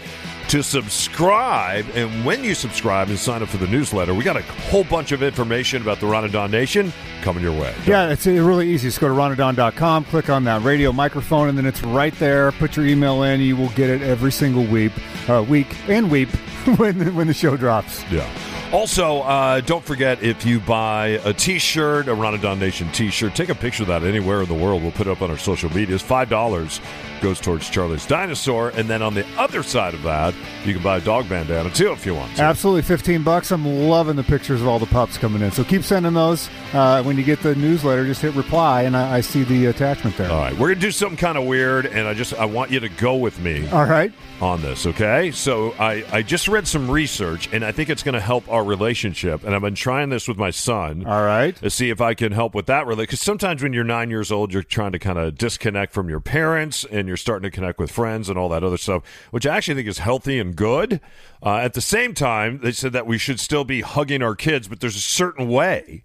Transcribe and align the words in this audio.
to 0.52 0.62
subscribe. 0.62 1.86
And 1.96 2.26
when 2.26 2.44
you 2.44 2.54
subscribe 2.56 3.08
and 3.08 3.18
sign 3.18 3.42
up 3.42 3.48
for 3.48 3.56
the 3.56 3.68
newsletter, 3.68 4.14
we 4.14 4.22
got 4.22 4.36
a 4.36 4.42
whole 4.42 4.84
bunch 4.84 5.14
of 5.14 5.24
information 5.24 5.82
about 5.82 6.02
the 6.02 6.08
Ron 6.08 6.26
and 6.26 6.34
Don 6.34 6.52
Nation 6.52 6.92
coming 7.22 7.42
your 7.42 7.54
way. 7.58 7.74
Yeah, 7.86 8.10
it's 8.10 8.28
really 8.28 8.70
easy. 8.70 8.90
Just 8.90 9.00
go 9.00 9.08
to 9.08 9.14
ronanddon.com, 9.14 10.04
click 10.06 10.30
on 10.30 10.44
that 10.44 10.62
radio 10.62 10.92
microphone, 10.92 11.48
and 11.48 11.58
then 11.58 11.66
it's 11.66 11.82
right 11.84 12.14
there. 12.16 12.52
Put 12.52 12.76
your 12.76 12.86
email 12.86 13.24
in. 13.24 13.40
You 13.40 13.56
will 13.56 13.70
get 13.70 13.90
it 13.90 14.02
every 14.02 14.34
single 14.34 14.66
week, 14.66 14.92
uh, 15.30 15.42
week 15.48 15.74
and 15.88 16.12
week 16.12 16.28
when, 16.76 17.16
when 17.16 17.28
the 17.28 17.34
show 17.34 17.56
drops. 17.56 18.04
Yeah. 18.12 18.30
Also, 18.72 19.20
uh, 19.20 19.60
don't 19.62 19.84
forget 19.84 20.24
if 20.24 20.46
you 20.46 20.62
buy 20.62 21.20
a 21.26 21.34
T-shirt, 21.34 22.08
a 22.08 22.16
Ronadon 22.16 22.58
Nation 22.58 22.90
T-shirt, 22.94 23.36
take 23.36 23.50
a 23.50 23.56
picture 23.56 23.84
of 23.84 23.88
that 23.88 24.04
anywhere 24.04 24.42
in 24.42 24.48
the 24.48 24.54
world. 24.54 24.82
We'll 24.82 24.94
put 24.94 25.08
it 25.08 25.12
up 25.12 25.22
on 25.22 25.30
our 25.30 25.38
social 25.38 25.70
medias. 25.74 26.02
Five 26.02 26.30
dollars 26.30 26.80
goes 27.22 27.40
towards 27.40 27.70
Charlie's 27.70 28.06
Dinosaur, 28.08 28.70
and 28.70 28.90
then 28.90 29.04
on 29.04 29.14
the 29.14 29.24
other 29.38 29.62
side 29.62 29.94
of 29.94 30.02
that, 30.04 30.34
you 30.66 30.74
can 30.74 30.82
buy 30.82 30.98
a 30.98 31.02
dog 31.02 31.30
bandana 31.30 31.70
too 31.70 31.92
if 31.92 32.04
you 32.06 32.16
want. 32.16 32.36
To. 32.38 32.44
Absolutely, 32.44 32.82
fifteen 32.82 33.24
bucks. 33.24 33.52
I'm 33.52 33.66
loving 33.66 34.16
the 34.16 34.24
pictures 34.24 34.62
of 34.62 34.68
all 34.68 34.80
the 34.80 34.86
pups 34.86 35.18
coming 35.18 35.42
in. 35.42 35.52
So 35.52 35.66
keep 35.66 35.84
sending 35.84 36.14
those. 36.14 36.50
Uh, 36.74 37.04
when 37.04 37.18
you 37.18 37.24
get 37.24 37.42
the 37.42 37.54
newsletter, 37.56 38.06
just 38.06 38.22
hit 38.22 38.34
reply, 38.36 38.84
and 38.84 38.96
I, 38.96 39.18
I 39.18 39.22
see 39.22 39.44
the 39.44 39.66
attachment 39.66 40.16
there. 40.16 40.32
All 40.32 40.40
right, 40.40 40.58
we're 40.58 40.70
gonna 40.70 40.80
do 40.80 40.92
something 40.92 41.18
kind 41.18 41.38
of 41.38 41.44
weird, 41.46 41.88
and 41.88 42.08
I 42.08 42.14
just 42.14 42.34
I 42.36 42.46
want 42.46 42.72
you 42.72 42.80
to 42.80 42.90
go 42.90 43.18
with 43.18 43.38
me. 43.40 43.68
All 43.70 43.86
right. 43.86 44.14
On 44.40 44.60
this, 44.62 44.88
okay? 44.88 45.30
So 45.30 45.76
I 45.78 46.04
I 46.12 46.24
just 46.24 46.48
read 46.48 46.68
some 46.68 46.90
research, 46.90 47.50
and 47.52 47.64
I 47.64 47.72
think 47.72 47.90
it's 47.90 48.02
going 48.02 48.14
to 48.14 48.20
help 48.20 48.50
our 48.50 48.61
relationship. 48.64 49.44
And 49.44 49.56
I've 49.56 49.62
been 49.62 49.76
trying 49.76 50.10
this 50.10 50.28
with 50.28 50.38
my 50.38 50.50
son. 50.50 51.06
All 51.06 51.24
right. 51.24 51.56
To 51.58 51.70
see 51.70 51.90
if 51.90 52.02
I 52.02 52.14
can 52.14 52.32
help 52.32 52.56
with 52.56 52.66
that 52.68 52.86
really, 52.88 53.04
because 53.04 53.22
sometimes 53.22 53.64
when 53.64 53.74
you're 53.74 53.84
nine 53.84 54.10
years 54.10 54.32
old, 54.32 54.54
you're 54.54 54.64
trying 54.64 54.92
to 54.92 55.00
kind 55.00 55.18
of 55.18 55.38
disconnect 55.38 55.94
from 55.94 56.10
your 56.10 56.20
parents, 56.20 56.86
and 56.86 57.08
you're 57.08 57.18
starting 57.18 57.50
to 57.50 57.54
connect 57.54 57.80
with 57.80 57.92
friends 57.92 58.30
and 58.30 58.38
all 58.38 58.50
that 58.50 58.64
other 58.64 58.78
stuff, 58.78 59.04
which 59.32 59.46
I 59.46 59.58
actually 59.58 59.76
think 59.76 59.88
is 59.88 60.00
healthy 60.00 60.40
and 60.40 60.56
good. 60.56 61.02
Uh, 61.44 61.58
at 61.58 61.74
the 61.74 61.82
same 61.82 62.14
time, 62.14 62.60
they 62.62 62.72
said 62.72 62.94
that 62.94 63.08
we 63.08 63.18
should 63.18 63.40
still 63.40 63.64
be 63.64 63.82
hugging 63.82 64.22
our 64.22 64.36
kids, 64.36 64.68
but 64.68 64.80
there's 64.80 64.96
a 64.96 65.00
certain 65.00 65.50
way 65.50 66.04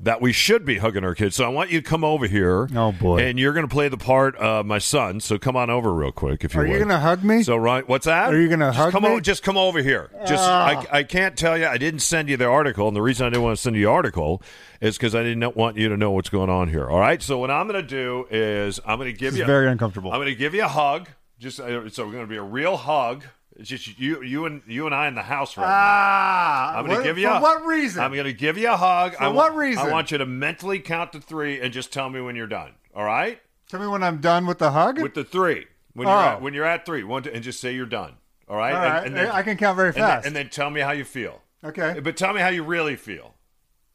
that 0.00 0.20
we 0.20 0.32
should 0.32 0.64
be 0.64 0.78
hugging 0.78 1.04
our 1.04 1.14
kids. 1.14 1.36
So 1.36 1.44
I 1.44 1.48
want 1.48 1.70
you 1.70 1.80
to 1.80 1.88
come 1.88 2.04
over 2.04 2.26
here. 2.26 2.68
Oh 2.74 2.92
boy! 2.92 3.18
And 3.18 3.38
you're 3.38 3.52
going 3.52 3.66
to 3.66 3.72
play 3.72 3.88
the 3.88 3.96
part 3.96 4.36
of 4.36 4.66
my 4.66 4.78
son. 4.78 5.20
So 5.20 5.38
come 5.38 5.56
on 5.56 5.70
over 5.70 5.92
real 5.92 6.12
quick 6.12 6.44
if 6.44 6.54
you. 6.54 6.60
Are 6.60 6.66
you 6.66 6.76
going 6.76 6.88
to 6.88 6.98
hug 6.98 7.22
me? 7.22 7.42
So 7.42 7.56
right, 7.56 7.88
what's 7.88 8.06
that? 8.06 8.32
Are 8.32 8.40
you 8.40 8.48
going 8.48 8.60
to 8.60 8.72
hug 8.72 8.92
come 8.92 9.04
me? 9.04 9.20
Just 9.20 9.42
come 9.42 9.56
over 9.56 9.82
here. 9.82 10.10
Just 10.26 10.42
I, 10.44 10.86
I 10.90 11.02
can't 11.02 11.36
tell 11.36 11.56
you. 11.56 11.66
I 11.66 11.78
didn't 11.78 12.00
send 12.00 12.28
you 12.28 12.36
the 12.36 12.46
article, 12.46 12.88
and 12.88 12.96
the 12.96 13.02
reason 13.02 13.26
I 13.26 13.30
didn't 13.30 13.42
want 13.42 13.56
to 13.56 13.62
send 13.62 13.76
you 13.76 13.82
the 13.86 13.90
article 13.90 14.42
is 14.80 14.96
because 14.96 15.14
I 15.14 15.22
didn't 15.22 15.56
want 15.56 15.76
you 15.76 15.88
to 15.88 15.96
know 15.96 16.10
what's 16.10 16.28
going 16.30 16.50
on 16.50 16.68
here. 16.68 16.88
All 16.88 17.00
right. 17.00 17.22
So 17.22 17.38
what 17.38 17.50
I'm 17.50 17.68
going 17.68 17.80
to 17.80 17.88
do 17.88 18.26
is 18.30 18.80
I'm 18.86 18.98
going 18.98 19.12
to 19.12 19.18
give 19.18 19.32
This 19.32 19.40
you 19.40 19.46
very 19.46 19.68
uncomfortable. 19.68 20.12
I'm 20.12 20.18
going 20.18 20.28
to 20.28 20.34
give 20.34 20.54
you 20.54 20.64
a 20.64 20.68
hug. 20.68 21.08
Just 21.38 21.60
uh, 21.60 21.88
so 21.90 22.04
we're 22.06 22.12
going 22.12 22.24
to 22.24 22.30
be 22.30 22.36
a 22.36 22.42
real 22.42 22.76
hug. 22.76 23.24
It's 23.56 23.68
just 23.68 23.98
you, 24.00 24.20
you 24.22 24.46
and 24.46 24.62
you 24.66 24.86
and 24.86 24.94
I 24.94 25.06
in 25.06 25.14
the 25.14 25.22
house 25.22 25.56
right 25.56 25.64
ah, 25.66 26.70
now. 26.72 26.78
I'm 26.80 26.86
going 26.86 26.98
to 26.98 27.04
give 27.04 27.18
you 27.18 27.28
for 27.28 27.34
a- 27.36 27.40
what 27.40 27.64
reason? 27.64 28.02
I'm 28.02 28.12
going 28.12 28.24
to 28.24 28.32
give 28.32 28.58
you 28.58 28.68
a 28.70 28.76
hug. 28.76 29.14
For 29.14 29.22
I 29.22 29.28
what 29.28 29.54
reason? 29.54 29.86
I 29.86 29.92
want 29.92 30.10
you 30.10 30.18
to 30.18 30.26
mentally 30.26 30.80
count 30.80 31.12
to 31.12 31.20
three 31.20 31.60
and 31.60 31.72
just 31.72 31.92
tell 31.92 32.10
me 32.10 32.20
when 32.20 32.34
you're 32.34 32.48
done. 32.48 32.72
All 32.94 33.04
right? 33.04 33.40
Tell 33.68 33.80
me 33.80 33.86
when 33.86 34.02
I'm 34.02 34.20
done 34.20 34.46
with 34.46 34.58
the 34.58 34.72
hug. 34.72 35.00
With 35.00 35.14
the 35.14 35.24
three. 35.24 35.66
When 35.94 36.08
you're 36.08 36.16
Oh. 36.16 36.20
at, 36.20 36.42
when 36.42 36.52
you're 36.54 36.64
at 36.64 36.84
three, 36.84 37.04
one, 37.04 37.22
two, 37.22 37.30
and 37.30 37.44
just 37.44 37.60
say 37.60 37.72
you're 37.74 37.86
done. 37.86 38.14
All 38.48 38.56
right? 38.56 38.74
All 38.74 38.82
And- 38.82 39.14
right. 39.14 39.24
and 39.24 39.32
I 39.32 39.42
can 39.42 39.56
count 39.56 39.76
very 39.76 39.88
and 39.90 39.96
then- 39.96 40.02
fast. 40.02 40.26
And 40.26 40.34
then, 40.34 40.48
tell 40.48 40.70
me 40.70 40.80
how 40.80 40.90
you 40.90 41.04
feel. 41.04 41.40
okay. 41.64 42.00
But 42.02 42.16
tell 42.16 42.32
me 42.34 42.40
how 42.40 42.48
you 42.48 42.64
really 42.64 42.96
feel. 42.96 43.34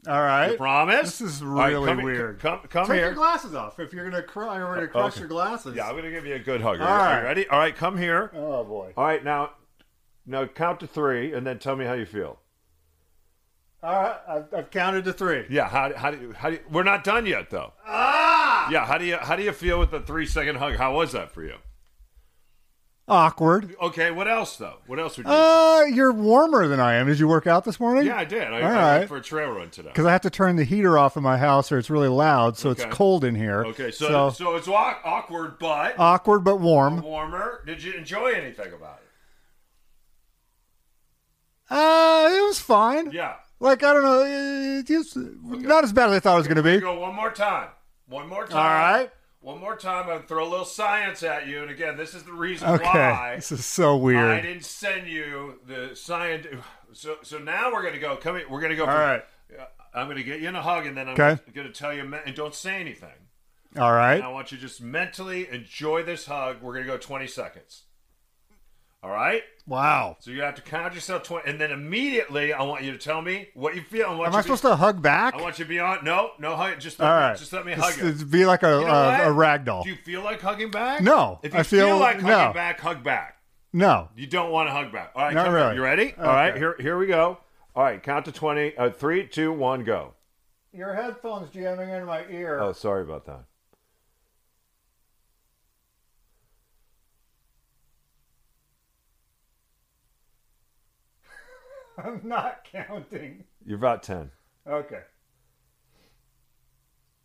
All 0.07 0.21
right. 0.21 0.51
You 0.51 0.57
promise? 0.57 1.19
This 1.19 1.21
is 1.35 1.41
All 1.41 1.49
right, 1.49 1.67
really 1.71 1.87
come, 1.87 2.01
weird. 2.03 2.39
Come, 2.39 2.61
come 2.69 2.85
Take 2.87 2.95
here. 2.95 3.05
your 3.07 3.13
glasses 3.15 3.53
off 3.53 3.81
if 3.81 3.91
you're 3.91 4.09
going 4.09 4.15
to 4.21 4.25
cry. 4.25 4.55
You're 4.57 4.67
going 4.73 4.79
to 4.79 4.87
crush 4.87 5.11
Okay. 5.13 5.19
your 5.19 5.27
glasses. 5.27 5.75
Yeah, 5.75 5.87
I'm 5.87 5.91
going 5.91 6.05
to 6.05 6.09
give 6.11 6.25
you 6.25 6.35
a 6.35 6.39
good 6.39 6.61
hug. 6.61 6.79
All 6.79 6.87
right. 6.87 7.19
you 7.19 7.25
ready? 7.25 7.47
All 7.49 7.59
right, 7.59 7.75
come 7.75 7.97
here. 7.97 8.31
Oh 8.33 8.63
boy. 8.63 8.93
All 8.95 9.03
right, 9.03 9.21
now, 9.21 9.51
now 10.29 10.45
count 10.45 10.79
to 10.81 10.87
three, 10.87 11.33
and 11.33 11.45
then 11.45 11.59
tell 11.59 11.75
me 11.75 11.85
how 11.85 11.93
you 11.93 12.05
feel. 12.05 12.39
All 13.81 13.93
right. 13.93 14.15
I've, 14.27 14.53
I've 14.53 14.71
counted 14.71 15.05
to 15.05 15.13
three. 15.13 15.45
Yeah, 15.49 15.67
how, 15.69 15.93
how 15.95 16.11
do 16.11 16.19
you, 16.19 16.33
how 16.33 16.49
do 16.49 16.55
you, 16.55 16.61
we're 16.69 16.83
not 16.83 17.03
done 17.03 17.25
yet 17.25 17.49
though. 17.49 17.73
Ah! 17.87 18.69
Yeah, 18.71 18.85
how 18.85 18.97
do 18.97 19.05
you 19.05 19.15
how 19.17 19.35
do 19.35 19.43
you 19.43 19.51
feel 19.53 19.79
with 19.79 19.89
the 19.91 20.01
three 20.01 20.25
second 20.25 20.57
hug? 20.57 20.75
How 20.75 20.93
was 20.95 21.13
that 21.13 21.31
for 21.31 21.43
you? 21.43 21.55
Awkward. 23.07 23.75
Okay, 23.81 24.11
what 24.11 24.27
else 24.27 24.55
though? 24.57 24.75
What 24.85 24.99
else 24.99 25.17
would 25.17 25.25
you? 25.25 25.31
Uh, 25.31 25.85
you're 25.91 26.11
warmer 26.11 26.67
than 26.67 26.79
I 26.79 26.95
am. 26.95 27.07
Did 27.07 27.19
you 27.19 27.27
work 27.27 27.47
out 27.47 27.63
this 27.65 27.79
morning? 27.79 28.05
yeah, 28.05 28.17
I 28.17 28.25
did. 28.25 28.43
I, 28.43 28.61
all 28.61 28.67
I 28.67 28.75
right. 28.75 28.97
went 28.99 29.09
for 29.09 29.17
a 29.17 29.21
trail 29.21 29.49
run 29.49 29.71
today. 29.71 29.89
Because 29.89 30.05
I 30.05 30.11
have 30.11 30.21
to 30.21 30.29
turn 30.29 30.57
the 30.57 30.63
heater 30.63 30.95
off 30.95 31.17
in 31.17 31.23
my 31.23 31.37
house, 31.39 31.71
or 31.71 31.79
it's 31.79 31.89
really 31.89 32.07
loud, 32.07 32.55
so 32.55 32.69
Okay. 32.69 32.83
it's 32.83 32.93
cold 32.95 33.23
in 33.23 33.33
here. 33.33 33.65
Okay, 33.65 33.89
so 33.89 34.29
so, 34.29 34.55
it's 34.57 34.67
aw- 34.67 34.99
awkward, 35.03 35.57
but 35.57 35.95
awkward 35.97 36.43
but 36.43 36.59
warm. 36.59 37.01
warmer. 37.01 37.63
Did 37.65 37.81
you 37.81 37.93
enjoy 37.93 38.27
anything 38.33 38.73
about 38.73 38.99
Uh, 41.69 42.29
it 42.35 42.41
was 42.47 42.59
fine. 42.59 43.11
Yeah. 43.11 43.35
Like 43.59 43.83
I 43.83 43.93
don't 43.93 44.03
know, 44.03 44.81
just 44.83 45.15
not 45.17 45.83
as 45.83 45.91
bad 45.93 46.09
as 46.09 46.15
I 46.15 46.19
thought 46.19 46.35
it 46.35 46.37
was 46.37 46.47
going 46.47 46.57
to 46.57 46.63
be. 46.63 46.79
Go 46.79 46.99
one 46.99 47.13
more 47.15 47.31
time. 47.31 47.69
One 48.07 48.27
more 48.29 48.47
time. 48.47 48.57
All 48.57 48.63
right. 48.99 49.11
One 49.41 49.59
more 49.59 49.75
time. 49.77 50.03
I'm 50.03 50.07
gonna 50.07 50.27
throw 50.27 50.45
a 50.45 50.49
little 50.49 50.65
science 50.65 51.23
at 51.23 51.47
you, 51.47 51.61
and 51.61 51.71
again, 51.71 51.95
this 51.95 52.13
is 52.13 52.23
the 52.23 52.33
reason 52.33 52.67
Okay. 52.69 52.83
why 52.85 53.35
This 53.37 53.51
is 53.53 53.65
so 53.65 53.95
weird. 53.95 54.17
I 54.31 54.41
didn't 54.41 54.65
send 54.65 55.07
you 55.07 55.59
the 55.65 55.91
science. 55.95 56.45
So 56.93 57.17
so 57.21 57.37
now 57.37 57.71
we're 57.71 57.83
gonna 57.83 57.99
go. 57.99 58.17
Come 58.17 58.35
here. 58.37 58.45
We're 58.49 58.59
gonna 58.61 58.75
go. 58.75 58.83
All 58.85 58.91
from- 58.91 58.99
right. 58.99 59.23
I'm 59.93 60.07
gonna 60.09 60.23
get 60.23 60.39
you 60.41 60.49
in 60.49 60.55
a 60.55 60.61
hug, 60.61 60.85
and 60.85 60.95
then 60.97 61.07
I'm 61.07 61.13
Okay. 61.13 61.41
gonna 61.53 61.71
tell 61.71 61.93
you, 61.93 62.01
and 62.25 62.35
don't 62.35 62.53
say 62.55 62.75
anything. 62.81 63.09
All 63.77 63.93
right. 63.93 64.15
And 64.15 64.23
I 64.23 64.27
want 64.29 64.51
you 64.51 64.57
to 64.57 64.61
just 64.61 64.81
mentally 64.81 65.47
enjoy 65.49 66.03
this 66.03 66.25
hug. 66.25 66.61
We're 66.61 66.73
gonna 66.73 66.85
go 66.85 66.97
20 66.97 67.27
seconds. 67.27 67.83
All 69.01 69.09
right. 69.09 69.43
Wow. 69.65 70.17
So 70.19 70.31
you 70.31 70.41
have 70.41 70.55
to 70.55 70.61
count 70.61 70.93
yourself 70.93 71.23
20, 71.23 71.49
and 71.49 71.61
then 71.61 71.71
immediately 71.71 72.51
I 72.53 72.63
want 72.63 72.83
you 72.83 72.91
to 72.91 72.97
tell 72.97 73.21
me 73.21 73.47
what 73.53 73.75
you 73.75 73.81
feel. 73.81 74.07
I 74.07 74.15
want 74.15 74.27
Am 74.29 74.33
I 74.35 74.37
to 74.39 74.43
supposed 74.43 74.63
be, 74.63 74.69
to 74.69 74.75
hug 74.75 75.01
back? 75.01 75.35
I 75.35 75.41
want 75.41 75.57
you 75.59 75.65
to 75.65 75.69
be 75.69 75.79
on. 75.79 76.03
No, 76.03 76.31
no 76.39 76.55
hug. 76.55 76.79
Just 76.79 76.99
let 76.99 77.09
All 77.09 77.15
right. 77.17 77.37
just 77.37 77.53
let 77.53 77.65
me 77.65 77.75
Just- 77.75 77.95
hug 77.97 78.03
you. 78.03 78.09
it'd 78.13 78.29
be 78.31 78.45
like 78.45 78.63
a, 78.63 78.79
You 78.81 78.87
know 78.87 78.93
a, 78.93 79.27
a 79.29 79.31
rag 79.31 79.63
doll. 79.65 79.83
Do 79.83 79.89
you 79.89 79.95
feel 79.95 80.21
like 80.23 80.41
hugging 80.41 80.71
back? 80.71 81.01
No, 81.01 81.39
If 81.43 81.53
you 81.53 81.59
I 81.59 81.63
feel- 81.63 81.97
like 81.97 82.21
no. 82.21 82.27
hugging 82.35 82.53
back, 82.53 82.79
hug 82.81 83.03
back. 83.03 83.37
No. 83.71 84.09
You 84.15 84.25
don't 84.27 84.51
want 84.51 84.67
to 84.67 84.73
hug 84.73 84.91
back. 84.91 85.11
All 85.15 85.23
right, 85.23 85.33
Not 85.33 85.45
come 85.45 85.53
here. 85.53 85.63
really. 85.63 85.75
You 85.75 85.83
ready? 85.83 86.13
All 86.17 86.25
right, 86.25 86.57
here 86.57 86.75
here 86.79 86.97
we 86.97 87.05
go. 87.05 87.37
All 87.75 87.83
right, 87.83 88.01
count 88.01 88.25
to 88.25 88.31
20. 88.33 88.75
Uh, 88.75 88.89
three, 88.89 89.27
two, 89.27 89.53
one, 89.53 89.83
go. 89.83 90.15
Your 90.73 90.93
headphones 90.95 91.51
jamming 91.51 91.89
into 91.89 92.05
my 92.05 92.25
ear. 92.29 92.59
Oh, 92.59 92.73
sorry 92.73 93.03
about 93.03 93.25
that. 93.27 93.45
I'm 102.05 102.21
not 102.23 102.63
counting. 102.71 103.43
You're 103.65 103.77
about 103.77 104.03
10. 104.03 104.31
Okay. 104.67 105.01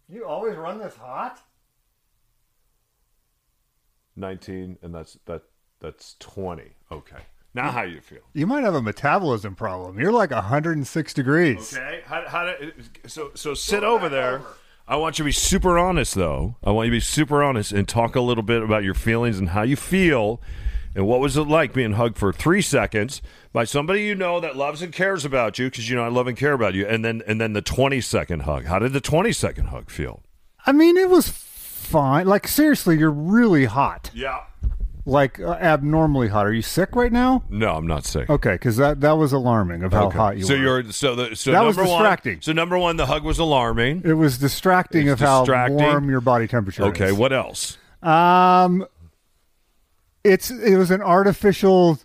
You 0.08 0.26
always 0.26 0.56
run 0.56 0.78
this 0.78 0.96
hot? 0.96 1.40
19 4.16 4.78
and 4.82 4.94
that's 4.94 5.18
that 5.26 5.42
that's 5.80 6.14
20 6.20 6.62
okay 6.92 7.16
now 7.52 7.70
how 7.72 7.82
you 7.82 8.00
feel 8.00 8.20
You 8.32 8.46
might 8.46 8.62
have 8.62 8.74
a 8.74 8.80
metabolism 8.82 9.54
problem. 9.56 9.98
You're 9.98 10.12
like 10.12 10.30
106 10.30 11.14
degrees. 11.14 11.76
okay 11.76 12.00
how, 12.06 12.24
how 12.28 12.44
to, 12.44 12.72
so 13.08 13.32
so 13.34 13.54
sit 13.54 13.82
over 13.82 14.08
there 14.08 14.40
i 14.86 14.94
want 14.94 15.18
you 15.18 15.24
to 15.24 15.26
be 15.28 15.32
super 15.32 15.76
honest 15.78 16.14
though 16.14 16.54
i 16.62 16.70
want 16.70 16.86
you 16.86 16.90
to 16.92 16.96
be 16.96 17.00
super 17.00 17.42
honest 17.42 17.72
and 17.72 17.88
talk 17.88 18.14
a 18.14 18.20
little 18.20 18.44
bit 18.44 18.62
about 18.62 18.84
your 18.84 18.94
feelings 18.94 19.38
and 19.40 19.48
how 19.48 19.62
you 19.62 19.74
feel 19.74 20.40
and 20.94 21.06
what 21.06 21.20
was 21.20 21.36
it 21.36 21.42
like 21.48 21.72
being 21.72 21.92
hugged 21.92 22.16
for 22.18 22.32
three 22.32 22.62
seconds 22.62 23.20
by 23.52 23.64
somebody 23.64 24.02
you 24.02 24.14
know 24.14 24.40
that 24.40 24.56
loves 24.56 24.80
and 24.82 24.92
cares 24.92 25.24
about 25.24 25.58
you 25.58 25.68
because 25.70 25.88
you 25.90 25.96
know 25.96 26.04
i 26.04 26.08
love 26.08 26.26
and 26.26 26.36
care 26.36 26.52
about 26.52 26.74
you 26.74 26.86
and 26.86 27.04
then 27.04 27.22
and 27.26 27.40
then 27.40 27.52
the 27.52 27.62
20 27.62 28.00
second 28.00 28.40
hug 28.40 28.64
how 28.66 28.78
did 28.78 28.92
the 28.92 29.00
20 29.00 29.32
second 29.32 29.66
hug 29.66 29.90
feel 29.90 30.22
I 30.66 30.72
mean, 30.72 30.96
it 30.96 31.10
was 31.10 31.28
fine. 31.28 32.26
Like, 32.26 32.48
seriously, 32.48 32.96
you're 32.96 33.10
really 33.10 33.66
hot. 33.66 34.10
yeah 34.14 34.44
Like, 35.04 35.38
uh, 35.38 35.50
abnormally 35.60 36.28
hot. 36.28 36.46
Are 36.46 36.52
you 36.54 36.62
sick 36.62 36.96
right 36.96 37.12
now? 37.12 37.42
no 37.50 37.74
i'm 37.74 37.86
not 37.86 38.06
sick 38.06 38.30
Okay, 38.30 38.52
because 38.52 38.78
that, 38.78 39.02
that 39.02 39.18
was 39.18 39.34
alarming 39.34 39.82
of 39.82 39.92
how 39.92 40.06
Okay. 40.06 40.16
hot 40.16 40.36
you 40.38 40.44
so 40.44 40.54
were. 40.54 40.60
you're 40.60 40.90
so 40.92 41.14
the 41.14 41.36
so 41.36 41.50
That 41.52 41.58
number 41.64 41.82
was 41.82 41.90
distracting. 41.90 42.36
One, 42.36 42.42
so 42.42 42.52
number 42.52 42.78
one, 42.78 42.96
the 42.96 43.04
hug 43.04 43.24
was 43.24 43.38
alarming. 43.38 44.02
It 44.06 44.14
was 44.14 44.38
distracting 44.38 45.08
It's 45.08 45.20
of 45.20 45.28
how 45.28 45.44
warm 45.68 46.08
your 46.08 46.22
body 46.22 46.46
temperature 46.48 46.84
is. 46.84 46.88
Okay, 46.88 47.08
is. 47.08 47.12
what 47.12 47.34
else? 47.34 47.76
Um, 48.02 48.86
it's 50.24 50.50
it 50.50 50.76
was 50.76 50.90
an 50.90 51.02
artificial 51.02 51.98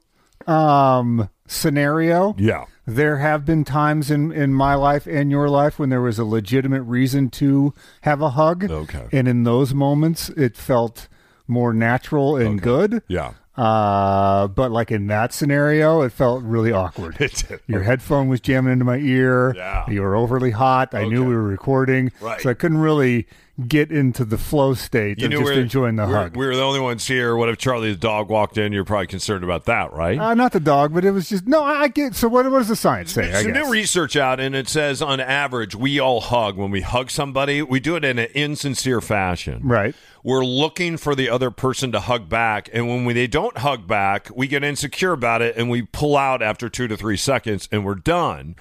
um 0.47 1.29
scenario. 1.47 2.35
Yeah. 2.37 2.65
there 2.85 3.17
have 3.17 3.43
been 3.45 3.63
times 3.63 4.11
in, 4.11 4.31
in 4.31 4.53
my 4.53 4.75
life 4.75 5.07
and 5.07 5.31
your 5.31 5.49
life 5.49 5.79
when 5.79 5.89
there 5.89 6.01
was 6.01 6.19
a 6.19 6.23
legitimate 6.25 6.83
reason 6.83 7.29
to 7.31 7.73
have 8.01 8.21
a 8.21 8.29
hug. 8.31 8.69
Okay. 8.69 9.07
And 9.11 9.27
in 9.27 9.43
those 9.43 9.73
moments, 9.73 10.29
it 10.29 10.55
felt 10.55 11.07
more 11.47 11.73
natural 11.73 12.35
and 12.37 12.61
good. 12.61 13.01
Yeah. 13.07 13.33
Uh, 13.57 14.47
but 14.47 14.71
like 14.71 14.89
in 14.91 15.07
that 15.07 15.33
scenario, 15.33 16.01
it 16.01 16.11
felt 16.11 16.43
really 16.43 16.71
awkward. 16.71 17.17
It 17.19 17.43
did. 17.47 17.59
Your 17.67 17.81
headphone 17.83 18.27
was 18.29 18.39
jamming 18.39 18.73
into 18.73 18.85
my 18.85 18.97
ear. 18.97 19.53
Yeah. 19.55 19.89
You 19.89 20.01
were 20.01 20.15
overly 20.15 20.51
hot. 20.51 20.93
I 20.93 21.05
knew 21.05 21.25
we 21.25 21.33
were 21.33 21.43
recording. 21.43 22.11
Right. 22.21 22.39
So 22.41 22.49
I 22.49 22.53
couldn't 22.53 22.77
really 22.77 23.27
get 23.67 23.91
into 23.91 24.25
the 24.25 24.37
flow 24.37 24.73
state 24.73 25.21
of 25.21 25.31
just 25.31 25.51
enjoying 25.51 25.95
the 25.95 26.05
we're, 26.05 26.13
hug. 26.13 26.37
We 26.37 26.45
were 26.45 26.55
the 26.55 26.61
only 26.61 26.79
ones 26.79 27.07
here. 27.07 27.35
What 27.35 27.49
if 27.49 27.57
Charlie 27.57 27.91
the 27.91 27.97
dog 27.97 28.29
walked 28.29 28.57
in? 28.57 28.71
You're 28.71 28.85
probably 28.85 29.07
concerned 29.07 29.43
about 29.43 29.65
that, 29.65 29.93
right? 29.93 30.17
uh, 30.17 30.33
not 30.33 30.51
the 30.51 30.59
dog, 30.59 30.93
but 30.93 31.05
it 31.05 31.11
was 31.11 31.29
just 31.29 31.47
no. 31.47 31.63
I 31.63 31.83
I 31.83 31.87
get. 31.87 32.15
So 32.15 32.27
what? 32.27 32.49
What 32.49 32.59
does 32.59 32.67
the 32.67 32.75
science 32.75 33.13
say? 33.13 33.23
I 33.23 33.31
There's 33.31 33.43
some 33.43 33.51
new 33.53 33.69
research 33.69 34.15
out, 34.15 34.39
and 34.39 34.55
it 34.55 34.67
says 34.67 35.01
on 35.01 35.19
average, 35.19 35.75
we 35.75 35.99
all 35.99 36.21
hug. 36.21 36.57
When 36.57 36.71
we 36.71 36.81
hug 36.81 37.11
somebody, 37.11 37.61
we 37.61 37.79
do 37.79 37.95
it 37.95 38.05
in 38.05 38.19
an 38.19 38.29
insincere 38.33 39.01
fashion. 39.01 39.61
Right. 39.63 39.95
We're 40.23 40.45
looking 40.45 40.97
for 40.97 41.15
the 41.15 41.29
other 41.29 41.49
person 41.49 41.91
to 41.93 41.99
hug 41.99 42.27
back. 42.27 42.69
And 42.73 42.87
when 42.87 43.05
we, 43.05 43.13
they 43.13 43.27
don't 43.27 43.57
hug 43.57 43.87
back, 43.87 44.29
we 44.35 44.47
get 44.47 44.63
insecure 44.63 45.13
about 45.13 45.41
it 45.41 45.55
and 45.55 45.69
we 45.69 45.83
pull 45.83 46.17
out 46.17 46.41
after 46.41 46.69
two 46.69 46.87
to 46.87 46.97
three 46.97 47.17
seconds 47.17 47.69
and 47.71 47.85
we're 47.85 47.95
done. 47.95 48.55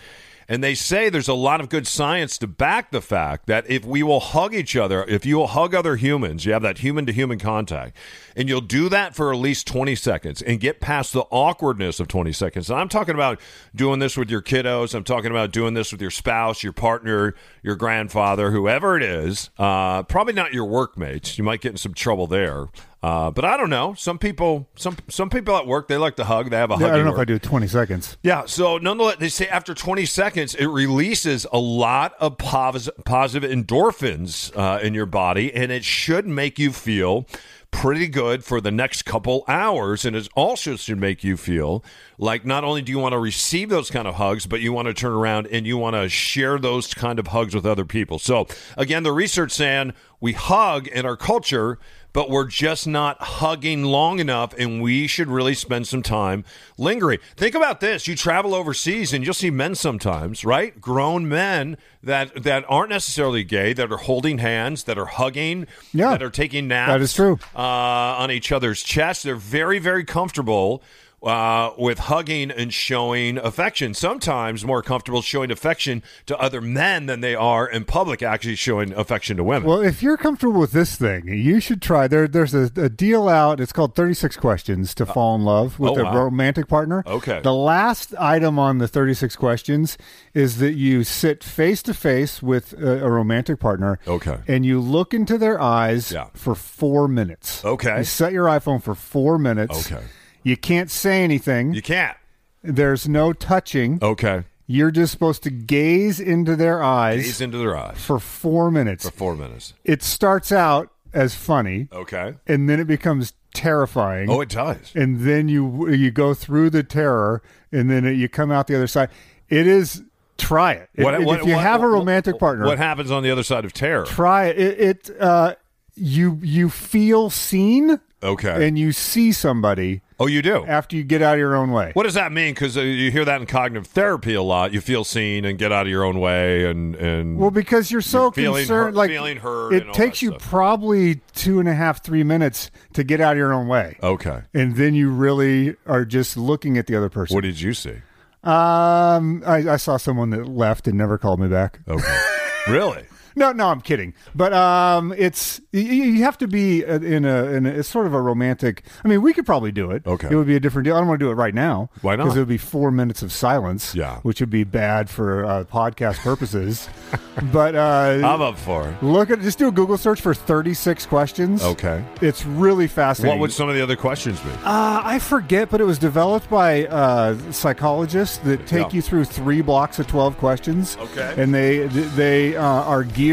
And 0.49 0.65
they 0.65 0.75
say 0.75 1.11
there's 1.11 1.29
a 1.29 1.35
lot 1.35 1.61
of 1.61 1.69
good 1.69 1.87
science 1.87 2.39
to 2.39 2.47
back 2.47 2.91
the 2.91 3.03
fact 3.03 3.47
that 3.47 3.69
if 3.69 3.85
we 3.85 4.03
will 4.03 4.21
hug 4.21 4.55
each 4.55 4.77
other, 4.77 5.05
if 5.05 5.27
you 5.27 5.37
will 5.37 5.49
hug 5.49 5.75
other 5.75 5.97
humans, 5.97 6.47
you 6.47 6.53
have 6.53 6.63
that 6.63 6.79
human 6.79 7.05
to 7.05 7.13
human 7.13 7.39
contact, 7.39 7.95
and 8.35 8.49
you'll 8.49 8.63
do 8.63 8.89
that 8.89 9.15
for 9.15 9.31
at 9.31 9.39
least 9.39 9.67
20 9.67 9.95
seconds 9.95 10.41
and 10.41 10.59
get 10.59 10.81
past 10.81 11.13
the 11.13 11.25
awkwardness 11.31 12.01
of 12.01 12.09
20 12.09 12.33
seconds. 12.33 12.71
And 12.71 12.81
I'm 12.81 12.89
talking 12.89 13.15
about 13.15 13.41
doing 13.75 13.99
this 13.99 14.17
with 14.17 14.31
your 14.31 14.41
kiddos. 14.41 14.95
I'm 14.95 15.05
talking 15.05 15.31
about 15.31 15.53
doing 15.53 15.75
this 15.75 15.93
with 15.93 16.01
your 16.01 16.11
spouse, 16.11 16.63
your 16.63 16.73
partner, 16.73 17.35
your 17.63 17.77
grandfather, 17.77 18.51
whoever 18.51 18.97
it 18.97 19.03
is. 19.03 19.51
Uh, 19.59 20.03
probably 20.05 20.33
not 20.33 20.55
your 20.55 20.65
workmates. 20.65 21.37
You 21.37 21.45
might 21.45 21.61
get 21.61 21.73
in 21.73 21.79
some 21.79 21.93
trouble 21.93 22.27
there. 22.27 22.69
Uh, 23.01 23.31
but 23.31 23.45
I 23.45 23.57
don't 23.57 23.71
know. 23.71 23.95
Some 23.95 24.19
people, 24.19 24.69
some 24.75 24.97
some 25.09 25.31
people 25.31 25.57
at 25.57 25.67
work, 25.69 25.87
they 25.87 25.97
like 25.97 26.17
to 26.17 26.25
hug. 26.25 26.51
They 26.51 26.57
have 26.57 26.71
a 26.71 26.75
Yeah, 26.75 26.79
hug. 26.87 26.91
I 26.91 26.97
don't 26.97 27.07
know 27.07 27.13
if 27.13 27.19
I 27.19 27.25
do 27.25 27.39
20 27.39 27.69
seconds. 27.69 28.17
Yeah, 28.25 28.45
so 28.47 28.77
nonetheless, 28.79 29.17
they 29.21 29.29
say 29.29 29.47
after 29.47 29.73
20 29.73 30.05
seconds, 30.05 30.55
it 30.57 30.67
releases 30.67 31.47
a 31.53 31.59
lot 31.59 32.15
of 32.19 32.39
pos- 32.39 32.91
positive 33.05 33.49
endorphins 33.49 34.51
uh, 34.57 34.81
in 34.81 34.95
your 34.95 35.07
body, 35.07 35.55
and 35.55 35.71
it 35.71 35.85
should 35.85 36.27
make 36.27 36.59
you 36.59 36.73
feel 36.73 37.25
pretty 37.71 38.09
good 38.09 38.43
for 38.43 38.61
the 38.63 38.71
next 38.71 39.03
couple 39.03 39.45
hours. 39.47 40.05
And 40.07 40.17
it 40.17 40.27
also 40.35 40.75
should 40.77 40.99
make 40.99 41.23
you 41.23 41.37
feel 41.37 41.85
like 42.17 42.45
not 42.47 42.65
only 42.65 42.81
do 42.81 42.91
you 42.91 42.99
want 42.99 43.13
to 43.13 43.19
receive 43.19 43.69
those 43.69 43.91
kind 43.91 44.09
of 44.09 44.15
hugs, 44.15 44.47
but 44.47 44.61
you 44.61 44.73
want 44.73 44.89
to 44.89 44.95
turn 44.95 45.13
around 45.13 45.47
and 45.49 45.67
you 45.67 45.77
want 45.77 45.95
to 45.95 46.09
share 46.09 46.59
those 46.59 46.95
kind 46.95 47.19
of 47.19 47.29
hugs 47.29 47.55
with 47.55 47.67
other 47.67 47.85
people. 47.85 48.19
So, 48.19 48.47
again, 48.79 49.03
the 49.03 49.13
research 49.13 49.53
saying 49.53 49.93
we 50.19 50.33
hug 50.33 50.89
in 50.89 51.05
our 51.05 51.17
culture 51.17 51.79
but 52.13 52.31
we're 52.31 52.47
just 52.47 52.87
not 52.87 53.21
hugging 53.21 53.85
long 53.85 54.19
enough 54.19 54.53
and 54.59 54.83
we 54.83 55.07
should 55.07 55.29
really 55.29 55.55
spend 55.55 55.87
some 55.87 56.03
time 56.03 56.45
lingering. 56.77 57.19
Think 57.37 57.55
about 57.55 57.81
this. 57.81 58.09
You 58.09 58.17
travel 58.17 58.55
overseas 58.55 59.13
and 59.13 59.25
you'll 59.25 59.35
see 59.35 59.51
men 59.51 59.75
sometimes, 59.75 60.45
right? 60.45 60.81
Grown 60.81 61.29
men 61.29 61.77
that 62.03 62.43
that 62.43 62.65
aren't 62.69 62.91
necessarily 62.91 63.45
gay 63.45 63.73
that 63.73 63.93
are 63.93 63.97
holding 63.99 64.39
hands, 64.39 64.85
that 64.85 64.99
are 64.99 65.07
hugging, 65.07 65.67
Yeah. 65.93 66.11
that 66.11 66.23
are 66.23 66.31
taking 66.31 66.67
naps. 66.69 66.91
That 66.93 67.01
is 67.03 67.15
true. 67.15 67.39
Uh, 67.55 67.61
on 67.61 68.31
each 68.31 68.51
other's 68.53 68.83
chests. 68.83 69.23
They're 69.23 69.37
very 69.37 69.79
very 69.79 70.05
comfortable 70.05 70.83
uh, 71.23 71.73
with 71.77 71.99
hugging 71.99 72.51
and 72.51 72.73
showing 72.73 73.39
affection. 73.39 73.95
Sometimes 73.95 74.65
more 74.65 74.83
comfortable 74.83 75.23
showing 75.23 75.51
affection 75.51 76.03
to 76.27 76.39
other 76.39 76.61
men 76.61 77.07
than 77.07 77.21
they 77.21 77.35
are 77.35 77.67
in 77.69 77.85
public 77.85 78.23
actually 78.23 78.55
showing 78.55 78.93
affection 78.93 79.37
to 79.37 79.45
women. 79.45 79.69
Well, 79.69 79.81
if 79.81 80.03
you're 80.03 80.17
comfortable 80.17 80.61
with 80.61 80.73
this 80.73 80.97
thing, 80.97 81.27
you 81.29 81.61
should 81.61 81.83
try. 81.83 82.07
There, 82.07 82.29
there's 82.29 82.55
a, 82.55 82.71
a 82.77 82.89
deal 82.89 83.29
out. 83.29 83.61
It's 83.61 83.73
called 83.73 83.95
36 83.95 84.37
Questions 84.37 84.95
to 84.95 85.07
Fall 85.07 85.35
in 85.35 85.43
Love 85.45 85.79
with 85.79 85.99
oh, 85.99 86.01
a 86.01 86.05
wow. 86.05 86.25
romantic 86.25 86.69
partner. 86.69 87.03
Okay. 87.07 87.41
The 87.41 87.55
last 87.55 88.15
item 88.19 88.59
on 88.59 88.79
the 88.79 88.89
36 88.89 89.35
questions 89.37 89.99
is 90.35 90.59
that 90.59 90.75
you 90.75 91.05
sit 91.05 91.43
face 91.43 91.83
to 91.83 91.95
face 91.95 92.43
with 92.43 92.73
a, 92.75 93.05
a 93.05 93.11
romantic 93.11 93.59
partner. 93.59 93.99
Okay. 94.07 94.39
And 94.47 94.65
you 94.65 94.81
look 94.81 95.13
into 95.13 95.39
their 95.39 95.61
eyes 95.61 96.13
Yeah. 96.13 96.29
for 96.35 96.55
four 96.55 97.09
minutes. 97.09 97.65
Okay. 97.65 97.99
You 97.99 98.05
set 98.05 98.33
your 98.33 98.47
iPhone 98.47 98.83
for 98.83 98.95
four 98.95 99.39
minutes. 99.39 99.91
Okay. 99.91 100.05
You 100.49 100.57
can't 100.57 100.91
say 100.91 101.23
anything. 101.23 101.75
you 101.75 101.83
can't. 101.83 102.17
There's 102.63 103.09
no 103.09 103.33
touching. 103.33 103.99
Okay. 104.03 104.45
You're 104.67 104.91
just 104.91 105.13
supposed 105.13 105.43
to 105.45 105.51
gaze 105.51 106.21
into 106.21 106.57
their 106.57 106.83
eyes 106.83 107.23
Gaze 107.25 107.41
into 107.41 107.59
their 107.59 107.77
eyes 107.77 108.03
for 108.03 108.19
four 108.19 108.71
minutes. 108.71 109.05
for 109.05 109.11
four 109.17 109.35
minutes. 109.37 109.75
it 109.85 110.03
starts 110.03 110.51
out 110.53 110.91
as 111.13 111.35
funny 111.35 111.89
Okay. 111.93 112.35
and 112.47 112.69
then 112.69 112.79
it 112.81 112.87
becomes 112.87 113.33
terrifying 113.55 114.29
Oh, 114.31 114.41
it 114.43 114.51
does. 114.51 114.93
and 114.95 115.21
then 115.21 115.49
you 115.49 115.89
you 115.91 116.11
go 116.11 116.35
through 116.35 116.69
the 116.71 116.83
terror 116.83 117.43
and 117.73 117.91
then 117.91 118.05
you 118.17 118.29
come 118.29 118.51
out 118.53 118.67
the 118.67 118.75
other 118.77 118.87
side 118.87 119.09
it 119.49 119.67
is 119.67 120.03
try 120.37 120.73
it 120.73 120.91
If- 120.95 121.07
if, 121.07 121.47
you 121.47 121.55
have 121.55 121.83
a 121.83 121.89
romantic 121.89 122.39
partner 122.39 122.67
what 122.67 122.77
happens 122.79 123.11
on 123.11 123.23
the 123.23 123.31
other 123.31 123.43
side 123.43 123.65
of 123.65 123.73
terror? 123.73 124.05
try 124.05 124.47
it 124.49 124.59
it, 124.59 125.09
it 125.09 125.21
uh 125.21 125.55
you 125.97 126.39
you 126.43 126.69
feel 126.69 127.31
seen 127.31 127.99
Okay. 128.23 128.67
and 128.67 128.79
you 128.79 128.93
see 128.93 129.31
somebody 129.33 130.01
oh, 130.19 130.27
you 130.27 130.43
do. 130.43 130.65
after 130.67 130.97
you 130.97 131.05
get 131.05 131.23
out 131.23 131.35
of 131.35 131.39
your 131.39 131.55
own 131.55 131.71
way 131.71 131.93
What 131.95 132.03
does 132.03 132.15
that 132.15 132.33
mean? 132.33 132.53
Because 132.53 132.77
uh, 132.77 132.81
you 132.81 133.11
hear 133.11 133.25
that 133.25 133.41
in 133.41 133.47
cognitive 133.47 133.87
therapy 133.87 134.35
a 134.35 134.43
lot. 134.43 134.73
You 134.73 134.81
feel 134.81 135.05
seen 135.05 135.45
and 135.45 135.59
get 135.59 135.71
out 135.71 135.87
of 135.87 135.91
your 135.91 136.05
own 136.05 136.19
way, 136.19 136.69
and 136.69 136.97
and 136.97 137.39
Well, 137.39 137.51
because 137.51 137.91
you're 137.91 138.01
so 138.01 138.25
You're 138.25 138.33
feeling 138.33 138.63
concerned, 138.63 138.87
hurt- 138.87 138.95
like 138.95 139.11
feeling 139.11 139.37
hurt 139.37 139.73
it 139.75 139.93
takes 139.93 140.21
you 140.23 140.31
stuff. 140.31 140.43
probably 140.43 141.21
two 141.35 141.61
and 141.61 141.69
a 141.69 141.75
half, 141.75 142.03
three 142.03 142.25
minutes 142.25 142.71
to 142.95 143.05
get 143.05 143.21
out 143.21 143.33
of 143.33 143.39
your 143.39 143.53
own 143.53 143.69
way, 143.69 143.97
okay. 144.03 144.43
and 144.53 144.77
then 144.77 144.95
you 144.95 145.11
really 145.11 145.77
are 145.87 146.05
just 146.05 146.37
looking 146.37 146.77
at 146.77 146.87
the 146.87 146.97
other 146.97 147.09
person. 147.09 147.35
What 147.35 147.45
did 147.45 147.61
you 147.61 147.75
see? 147.75 147.97
Um, 148.45 149.43
I, 149.47 149.65
I 149.69 149.77
saw 149.77 149.97
someone 149.97 150.31
that 150.31 150.47
left 150.49 150.87
and 150.87 150.97
never 150.97 151.19
called 151.19 151.41
me 151.41 151.49
back. 151.49 151.81
Okay. 151.89 152.21
really? 152.69 153.05
No, 153.39 153.53
no, 153.53 153.69
I'm 153.69 153.81
kidding. 153.81 154.15
But 154.35 154.53
um, 154.53 155.15
it's 155.17 155.61
you, 155.73 155.83
you 155.83 156.23
have 156.25 156.37
to 156.39 156.49
be 156.49 156.85
uh, 156.85 156.99
in 156.99 157.25
a, 157.25 157.45
in 157.47 157.67
a 157.67 157.71
it's 157.71 157.89
sort 157.89 158.07
of 158.07 158.15
a 158.15 158.21
romantic. 158.21 158.83
I 159.05 159.09
mean, 159.09 159.23
we 159.23 159.33
could 159.33 159.47
probably 159.47 159.73
do 159.73 159.91
it. 159.93 160.07
Okay. 160.07 160.29
it 160.31 160.35
would 160.35 160.47
be 160.47 160.57
a 160.57 160.61
different 160.61 160.85
deal. 160.87 160.97
I 160.97 160.99
don't 160.99 161.09
want 161.09 161.21
to 161.21 161.25
do 161.27 161.31
it 161.31 161.35
right 161.35 161.55
now. 161.55 161.89
Why 162.03 162.17
not? 162.17 162.25
Because 162.25 162.37
it 162.37 162.41
would 162.41 162.49
be 162.49 162.59
four 162.59 162.91
minutes 162.91 163.23
of 163.23 163.33
silence. 163.33 163.95
Yeah. 163.95 164.19
which 164.23 164.41
would 164.41 164.51
be 164.51 164.65
bad 164.65 165.09
for 165.09 165.45
uh, 165.45 165.65
podcast 165.65 166.19
purposes. 166.19 166.89
but 167.53 167.75
uh, 167.77 168.21
I'm 168.25 168.43
up 168.43 168.59
for 168.59 168.89
it. 168.89 169.03
look 169.03 169.31
at 169.31 169.41
just 169.41 169.59
do 169.59 169.69
a 169.69 169.73
Google 169.73 169.97
search 169.99 170.21
for 170.21 170.35
36 170.35 171.07
questions. 171.07 171.63
Okay. 171.63 172.05
It's 172.21 172.45
really 172.45 172.89
fascinating. 172.89 173.39
What 173.39 173.43
would 173.43 173.53
some 173.53 173.69
of 173.69 173.75
the 173.77 173.83
other 173.83 173.97
questions 173.97 174.41
be? 174.41 174.51
Uh, 174.65 175.01
I 175.05 175.19
forget, 175.21 175.71
but 175.71 175.81
it 175.81 175.85
was 175.85 175.99
developed 175.99 176.51
by 176.51 176.87
uh, 176.87 177.37
psychologists 177.53 178.39
that 178.39 178.67
take 178.67 178.89
Yeah. 178.89 178.95
you 178.97 179.03
through 179.03 179.25
three 179.27 179.61
blocks 179.61 179.99
of 179.99 180.07
twelve 180.09 180.37
questions. 180.39 180.97
Okay. 180.99 181.35
and 181.37 181.55
they 181.55 181.87
they 181.87 182.57
uh, 182.57 182.63
are 182.63 183.05
geared 183.05 183.28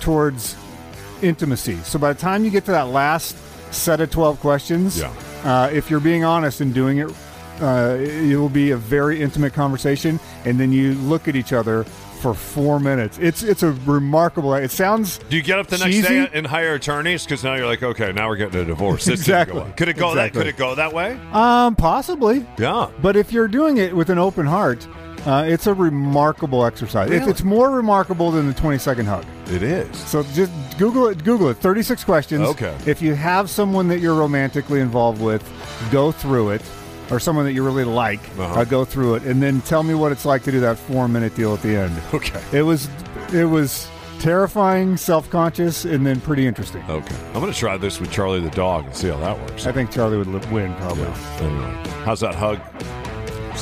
towards 0.00 0.56
intimacy. 1.22 1.76
So 1.84 1.98
by 1.98 2.12
the 2.12 2.18
time 2.20 2.44
you 2.44 2.50
get 2.50 2.64
to 2.66 2.70
that 2.72 2.88
last 2.88 3.36
set 3.72 4.00
of 4.00 4.10
twelve 4.10 4.40
questions, 4.40 4.98
Yeah. 4.98 5.12
uh, 5.44 5.70
if 5.72 5.90
you're 5.90 6.00
being 6.00 6.24
honest 6.24 6.60
and 6.60 6.72
doing 6.72 6.98
it, 6.98 7.10
uh, 7.60 7.96
it 7.98 8.36
will 8.36 8.48
be 8.48 8.70
a 8.70 8.76
very 8.76 9.20
intimate 9.20 9.52
conversation, 9.52 10.20
and 10.44 10.58
then 10.60 10.72
you 10.72 10.94
look 10.94 11.26
at 11.28 11.34
each 11.36 11.52
other 11.52 11.84
for 12.20 12.34
four 12.34 12.80
minutes. 12.80 13.18
It's 13.20 13.42
it's 13.42 13.62
a 13.62 13.72
remarkable. 13.86 14.54
It 14.54 14.70
sounds 14.70 15.18
Do 15.28 15.36
you 15.36 15.42
get 15.42 15.58
up 15.58 15.66
the 15.68 15.78
next 15.78 15.90
cheesy. 15.94 16.08
day 16.08 16.28
and 16.32 16.46
hire 16.46 16.74
attorneys? 16.74 17.24
Because 17.24 17.44
now 17.44 17.54
you're 17.54 17.66
like, 17.66 17.82
okay, 17.82 18.12
now 18.12 18.28
we're 18.28 18.36
getting 18.36 18.60
a 18.60 18.64
divorce. 18.64 19.04
This 19.04 19.20
Exactly. 19.20 19.60
go. 19.60 19.72
Could 19.76 19.88
it 19.88 19.96
go 19.96 20.10
Exactly. 20.10 20.38
that? 20.40 20.44
Could 20.44 20.46
it 20.48 20.56
go 20.56 20.74
that 20.76 20.92
way? 20.92 21.18
um 21.32 21.74
possibly. 21.76 22.44
Yeah. 22.58 22.88
But 23.02 23.16
if 23.16 23.32
you're 23.32 23.46
doing 23.48 23.76
it 23.76 23.94
with 23.94 24.08
an 24.10 24.18
open 24.18 24.46
heart, 24.46 24.86
uh, 25.28 25.44
it's 25.46 25.66
a 25.66 25.74
remarkable 25.74 26.64
exercise. 26.64 27.10
It's, 27.10 27.20
Really? 27.20 27.30
it's 27.30 27.42
more 27.44 27.70
remarkable 27.70 28.30
than 28.30 28.46
the 28.48 28.54
20 28.54 28.78
second 28.78 29.06
hug. 29.06 29.24
It 29.50 29.62
is. 29.62 29.96
So 29.96 30.22
just 30.34 30.50
Google 30.78 31.08
it. 31.08 31.22
Google 31.24 31.48
it. 31.50 31.58
36 31.58 32.02
questions. 32.04 32.42
Okay. 32.48 32.74
If 32.86 33.02
you 33.02 33.14
have 33.14 33.48
someone 33.50 33.88
that 33.88 34.00
you're 34.00 34.14
romantically 34.14 34.80
involved 34.80 35.20
with, 35.20 35.42
go 35.92 36.10
through 36.12 36.50
it. 36.50 36.62
Or 37.10 37.18
someone 37.18 37.46
that 37.46 37.52
you 37.52 37.64
really 37.64 37.84
like, 37.84 38.20
Uh-huh. 38.38 38.60
uh, 38.60 38.64
go 38.64 38.84
through 38.84 39.14
it, 39.14 39.22
and 39.22 39.42
then 39.42 39.62
tell 39.62 39.82
me 39.82 39.94
what 39.94 40.12
it's 40.12 40.26
like 40.26 40.42
to 40.42 40.50
do 40.52 40.60
that 40.60 40.76
four 40.78 41.08
minute 41.08 41.34
deal 41.34 41.54
at 41.54 41.62
the 41.62 41.74
end. 41.74 41.98
Okay. 42.12 42.38
It 42.52 42.60
was, 42.62 42.86
it 43.32 43.46
was 43.46 43.88
terrifying, 44.20 44.98
self 44.98 45.30
conscious, 45.30 45.86
and 45.86 46.06
then 46.06 46.20
pretty 46.20 46.46
interesting. 46.46 46.82
Okay. 46.86 47.16
I'm 47.28 47.40
going 47.40 47.50
to 47.50 47.58
try 47.58 47.78
this 47.78 47.98
with 47.98 48.10
Charlie 48.10 48.40
the 48.40 48.50
dog 48.50 48.84
and 48.84 48.94
see 48.94 49.08
how 49.08 49.16
that 49.20 49.38
works. 49.40 49.66
I 49.66 49.72
think 49.72 49.90
Charlie 49.90 50.18
would 50.18 50.28
win 50.52 50.74
probably. 50.74 51.04
Yeah. 51.04 51.38
Anyway, 51.40 51.90
how's 52.04 52.20
that 52.20 52.34
hug? 52.34 52.60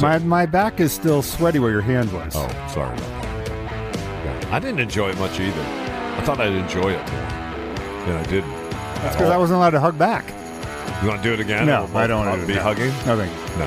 My 0.01 0.19
my 0.19 0.47
back 0.47 0.81
is 0.81 0.93
still 0.93 1.23
sweaty 1.23 1.59
where 1.59 1.71
your 1.71 1.81
hand 1.81 2.13
was. 2.13 2.35
Oh, 2.37 2.49
sorry. 2.73 2.97
Yeah. 2.99 4.49
I 4.53 4.59
didn't 4.59 4.81
enjoy 4.81 5.11
it 5.11 5.19
much 5.19 5.41
either. 5.41 5.61
I 5.61 6.23
thought 6.23 6.41
I'd 6.41 6.53
enjoy 6.53 6.93
it 6.93 7.13
more, 7.13 8.09
and 8.09 8.19
I 8.19 8.23
didn't. 8.25 8.51
That's 8.71 9.17
because 9.17 9.31
I 9.31 9.37
wasn't 9.37 9.57
allowed 9.59 9.71
to 9.71 9.81
hug 9.81 9.99
back. 9.99 10.29
You 11.03 11.09
want 11.09 11.23
to 11.23 11.29
do 11.29 11.35
it 11.35 11.41
again? 11.41 11.67
No, 11.67 11.89
I 11.95 12.07
don't 12.07 12.27
want 12.27 12.41
to 12.41 12.47
be 12.47 12.55
hugging. 12.55 12.89
Nothing. 13.07 13.31
No. 13.59 13.67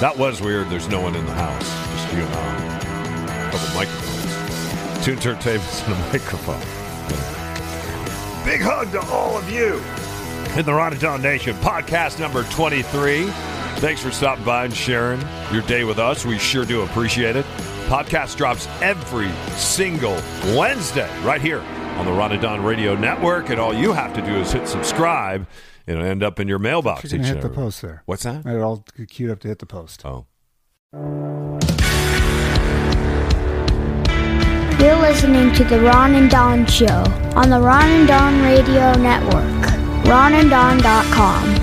That 0.00 0.14
was 0.16 0.40
weird. 0.40 0.68
There's 0.68 0.88
no 0.88 1.00
one 1.00 1.14
in 1.14 1.24
the 1.26 1.32
house, 1.32 1.68
just 1.94 2.12
you 2.12 2.22
and 2.22 2.34
I. 2.34 3.48
A 3.48 3.50
couple 3.50 3.74
microphones, 3.74 5.04
two 5.04 5.16
turntables, 5.16 5.84
and 5.84 5.94
a 5.94 5.98
microphone. 6.12 6.60
Big 8.44 8.60
hug 8.60 8.90
to 8.92 9.00
all 9.12 9.36
of 9.36 9.50
you 9.50 9.80
in 10.58 10.66
the 10.66 10.72
Ron 10.74 10.92
and 10.92 11.22
Nation 11.22 11.54
podcast 11.56 12.20
number 12.20 12.42
23. 12.44 13.24
Thanks 13.82 14.00
for 14.00 14.12
stopping 14.12 14.44
by 14.44 14.64
and 14.66 14.72
sharing 14.72 15.20
your 15.52 15.62
day 15.62 15.82
with 15.82 15.98
us. 15.98 16.24
We 16.24 16.38
sure 16.38 16.64
do 16.64 16.82
appreciate 16.82 17.34
it. 17.34 17.44
Podcast 17.88 18.36
drops 18.36 18.68
every 18.80 19.28
single 19.56 20.14
Wednesday 20.56 21.10
right 21.24 21.40
here 21.40 21.58
on 21.98 22.06
the 22.06 22.12
Ron 22.12 22.30
and 22.30 22.40
Don 22.40 22.62
Radio 22.62 22.94
Network, 22.94 23.50
and 23.50 23.58
all 23.58 23.74
you 23.74 23.92
have 23.92 24.14
to 24.14 24.22
do 24.22 24.36
is 24.36 24.52
hit 24.52 24.68
subscribe 24.68 25.48
and 25.88 25.98
it'll 25.98 26.08
end 26.08 26.22
up 26.22 26.38
in 26.38 26.46
your 26.46 26.60
mailbox. 26.60 27.10
You're 27.10 27.18
gonna 27.18 27.26
hit 27.26 27.40
the 27.40 27.48
every- 27.48 27.56
post 27.56 27.82
there. 27.82 28.04
What's 28.06 28.22
that? 28.22 28.46
It 28.46 28.60
all 28.60 28.84
queued 29.08 29.32
up 29.32 29.40
to 29.40 29.48
hit 29.48 29.58
the 29.58 29.66
post. 29.66 30.06
Oh. 30.06 30.26
You're 34.80 35.00
listening 35.00 35.52
to 35.54 35.64
the 35.64 35.80
Ron 35.80 36.14
and 36.14 36.30
Don 36.30 36.66
Show 36.66 36.86
on 37.34 37.50
the 37.50 37.58
Ron 37.60 37.90
and 37.90 38.06
Don 38.06 38.42
Radio 38.42 38.94
Network. 38.94 39.42
RonandDon.com. 40.06 41.61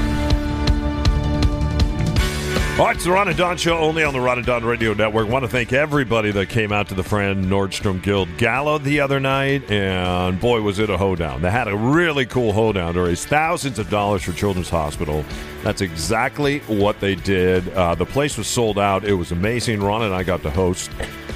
All 2.79 2.85
right, 2.85 2.95
it's 2.95 3.03
the 3.03 3.11
Ron 3.11 3.27
and 3.27 3.37
Don 3.37 3.57
Show 3.57 3.77
only 3.77 4.05
on 4.05 4.13
the 4.13 4.21
Ron 4.21 4.37
and 4.37 4.47
Don 4.47 4.63
Radio 4.63 4.93
Network. 4.93 5.27
want 5.27 5.43
to 5.43 5.49
thank 5.49 5.73
everybody 5.73 6.31
that 6.31 6.47
came 6.47 6.71
out 6.71 6.87
to 6.87 6.93
the 6.93 7.03
Fran 7.03 7.47
Nordstrom 7.47 8.01
Guild 8.01 8.29
Gala 8.37 8.79
the 8.79 9.01
other 9.01 9.19
night, 9.19 9.69
and 9.69 10.39
boy, 10.39 10.61
was 10.61 10.79
it 10.79 10.89
a 10.89 10.97
hoedown. 10.97 11.41
They 11.41 11.51
had 11.51 11.67
a 11.67 11.75
really 11.75 12.25
cool 12.25 12.53
hoedown 12.53 12.93
to 12.93 13.01
raise 13.01 13.25
thousands 13.25 13.79
of 13.79 13.89
dollars 13.89 14.23
for 14.23 14.31
Children's 14.31 14.69
Hospital. 14.69 15.25
That's 15.61 15.81
exactly 15.81 16.59
what 16.59 17.01
they 17.01 17.15
did. 17.15 17.67
Uh, 17.73 17.95
the 17.95 18.05
place 18.05 18.37
was 18.37 18.47
sold 18.47 18.79
out. 18.79 19.03
It 19.03 19.15
was 19.15 19.33
amazing. 19.33 19.83
Ron 19.83 20.03
and 20.03 20.15
I 20.15 20.23
got 20.23 20.41
to 20.43 20.49
host, 20.49 20.89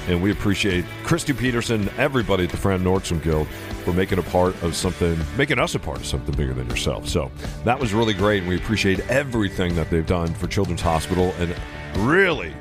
and 0.08 0.22
we 0.22 0.30
appreciate 0.30 0.86
Christy 1.02 1.34
Peterson, 1.34 1.90
everybody 1.98 2.44
at 2.44 2.50
the 2.52 2.56
Fran 2.56 2.82
Nordstrom 2.82 3.22
Guild 3.22 3.48
for 3.84 3.92
making 3.92 4.18
a 4.18 4.22
part 4.22 4.60
of 4.62 4.74
something, 4.74 5.18
making 5.36 5.58
us 5.58 5.74
a 5.74 5.78
part 5.78 5.98
of 5.98 6.06
something 6.06 6.34
bigger 6.34 6.54
than 6.54 6.68
yourself. 6.68 7.08
So 7.08 7.30
that 7.64 7.78
was 7.78 7.92
really 7.92 8.14
great, 8.14 8.40
and 8.40 8.48
we 8.48 8.56
appreciate 8.56 9.00
everything 9.10 9.74
that 9.76 9.90
they've 9.90 10.06
done 10.06 10.34
for 10.34 10.46
Children's 10.46 10.80
Hospital, 10.80 11.34
and 11.38 11.54
really 11.98 12.54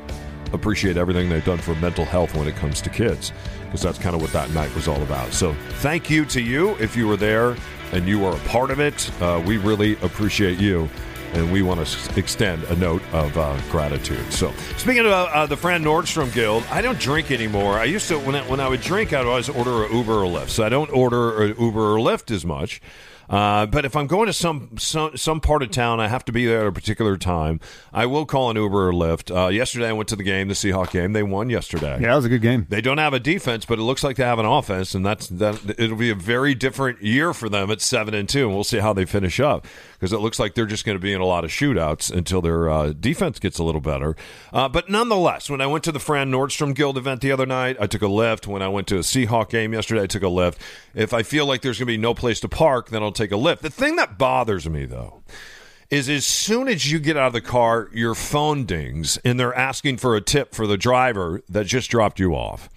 appreciate 0.52 0.98
everything 0.98 1.30
they've 1.30 1.44
done 1.44 1.58
for 1.58 1.74
mental 1.76 2.06
health 2.06 2.36
when 2.36 2.48
it 2.48 2.56
comes 2.56 2.82
to 2.82 2.90
kids, 2.90 3.32
because 3.66 3.82
that's 3.82 3.98
kind 3.98 4.16
of 4.16 4.22
what 4.22 4.32
that 4.34 4.52
night 4.52 4.74
was 4.76 4.88
all 4.88 5.02
about. 5.02 5.34
So 5.34 5.56
thank 5.80 6.10
you 6.10 6.26
to 6.26 6.42
you 6.42 6.76
if 6.76 6.96
you 6.96 7.08
were 7.08 7.18
there 7.18 7.56
and 7.92 8.08
you 8.08 8.20
were 8.20 8.36
a 8.36 8.40
part 8.40 8.70
of 8.70 8.80
it. 8.80 9.10
Uh, 9.22 9.42
we 9.46 9.58
really 9.58 9.94
appreciate 10.02 10.60
you. 10.60 10.90
And 11.34 11.52
we 11.52 11.62
want 11.62 11.86
to 11.86 12.20
extend 12.20 12.64
a 12.66 12.76
note 12.76 13.02
of 13.12 13.36
uh, 13.38 13.60
gratitude. 13.72 14.32
So, 14.32 14.52
speaking 14.78 15.06
of 15.06 15.12
uh, 15.12 15.46
the 15.48 15.58
Fran 15.58 15.84
Nordstrom 15.84 16.32
Guild, 16.34 16.64
I 16.70 16.82
don't 16.82 17.00
drink 17.00 17.32
anymore. 17.32 17.80
I 17.80 17.86
used 17.86 18.08
to 18.10 18.20
when 18.20 18.36
I, 18.36 18.48
when 18.48 18.60
I 18.60 18.68
would 18.68 18.82
drink, 18.82 19.14
I'd 19.14 19.26
always 19.26 19.50
order 19.50 19.86
an 19.86 19.96
Uber 19.96 20.14
or 20.14 20.26
Lyft. 20.26 20.50
So 20.50 20.64
I 20.64 20.70
don't 20.70 20.92
order 20.92 21.44
an 21.44 21.56
Uber 21.60 21.96
or 21.96 21.98
Lyft 21.98 22.30
as 22.32 22.46
much. 22.46 22.82
Uh, 23.30 23.66
but 23.66 23.86
if 23.86 23.96
I'm 23.96 24.08
going 24.08 24.28
to 24.28 24.34
some, 24.34 24.78
some 24.78 25.16
some 25.18 25.40
part 25.40 25.64
of 25.64 25.72
town, 25.72 26.00
I 26.00 26.08
have 26.08 26.26
to 26.26 26.32
be 26.32 26.46
there 26.46 26.62
at 26.62 26.68
a 26.68 26.72
particular 26.72 27.18
time. 27.18 27.60
I 27.94 28.06
will 28.06 28.26
call 28.26 28.50
an 28.50 28.58
Uber 28.58 28.90
or 28.90 28.94
Lyft. 28.94 29.36
Uh, 29.36 29.50
yesterday, 29.50 29.90
I 29.90 29.94
went 29.94 30.10
to 30.10 30.16
the 30.16 30.24
game, 30.24 30.48
the 30.48 30.54
Seahawk 30.54 30.92
game. 30.92 31.14
They 31.14 31.24
won 31.24 31.50
yesterday. 31.50 32.00
Yeah, 32.02 32.14
it 32.14 32.16
was 32.16 32.26
a 32.26 32.30
good 32.30 32.42
game. 32.42 32.68
They 32.70 32.82
don't 32.82 32.98
have 32.98 33.14
a 33.14 33.20
defense, 33.20 33.66
but 33.66 33.80
it 33.80 33.84
looks 33.84 34.04
like 34.04 34.18
they 34.18 34.24
have 34.24 34.40
an 34.40 34.46
offense, 34.46 34.94
and 34.94 35.06
that's 35.06 35.28
that. 35.28 35.76
It'll 35.78 35.98
be 35.98 36.10
a 36.10 36.16
very 36.16 36.54
different 36.54 37.02
year 37.02 37.34
for 37.34 37.50
them 37.50 37.72
at 37.72 37.82
seven 37.82 38.14
and 38.14 38.28
two, 38.28 38.46
and 38.46 38.54
we'll 38.54 38.64
see 38.64 38.80
how 38.80 38.94
they 38.94 39.06
finish 39.06 39.40
up 39.40 39.66
because 40.04 40.12
it 40.12 40.20
looks 40.20 40.38
like 40.38 40.54
they're 40.54 40.66
just 40.66 40.84
going 40.84 40.98
to 40.98 41.02
be 41.02 41.14
in 41.14 41.22
a 41.22 41.26
lot 41.26 41.46
of 41.46 41.50
shootouts 41.50 42.12
until 42.12 42.42
their 42.42 42.70
uh, 42.70 42.92
defense 42.92 43.40
gets 43.40 43.58
a 43.58 43.64
little 43.64 43.80
better. 43.80 44.18
Uh, 44.52 44.68
but 44.68 44.90
nonetheless, 44.90 45.50
when 45.50 45.62
I 45.62 45.68
went 45.68 45.86
to 45.86 45.94
the 45.94 46.00
Fran 46.00 46.30
Nordstrom 46.30 46.76
Guild 46.76 46.98
event 46.98 47.22
the 47.22 47.32
other 47.32 47.46
night, 47.46 47.78
I 47.80 47.88
took 47.88 48.02
a 48.02 48.08
Lyft. 48.08 48.46
When 48.46 48.62
I 48.62 48.68
went 48.68 48.88
to 48.88 48.98
a 48.98 49.00
Seahawk 49.00 49.50
game 49.50 49.72
yesterday, 49.72 50.02
I 50.04 50.08
took 50.08 50.24
a 50.24 50.26
Lyft. 50.26 50.58
If 50.94 51.14
I 51.14 51.24
feel 51.24 51.46
like 51.46 51.62
there's 51.62 51.80
going 51.80 51.88
to 51.88 51.94
be 51.94 51.98
no 51.98 52.14
place 52.14 52.42
to 52.42 52.50
park, 52.50 52.90
then 52.90 53.02
I'll 53.02 53.13
take 53.14 53.32
a 53.32 53.36
Lyft. 53.36 53.60
The 53.60 53.70
thing 53.70 53.96
that 53.98 54.18
bothers 54.18 54.68
me 54.70 54.86
though 54.86 55.24
is 55.90 56.10
as 56.10 56.26
soon 56.26 56.68
as 56.68 56.92
you 56.92 57.00
get 57.00 57.16
out 57.16 57.28
of 57.28 57.34
the 57.34 57.42
car, 57.42 57.90
your 57.94 58.16
phone 58.16 58.66
dings 58.66 59.18
and 59.24 59.40
they're 59.40 59.54
asking 59.54 59.98
for 59.98 60.16
a 60.16 60.22
tip 60.22 60.56
for 60.56 60.66
the 60.66 60.78
driver 60.78 61.42
that 61.48 61.66
just 61.66 61.90
dropped 61.90 62.20
you 62.20 62.34
off. 62.34 62.70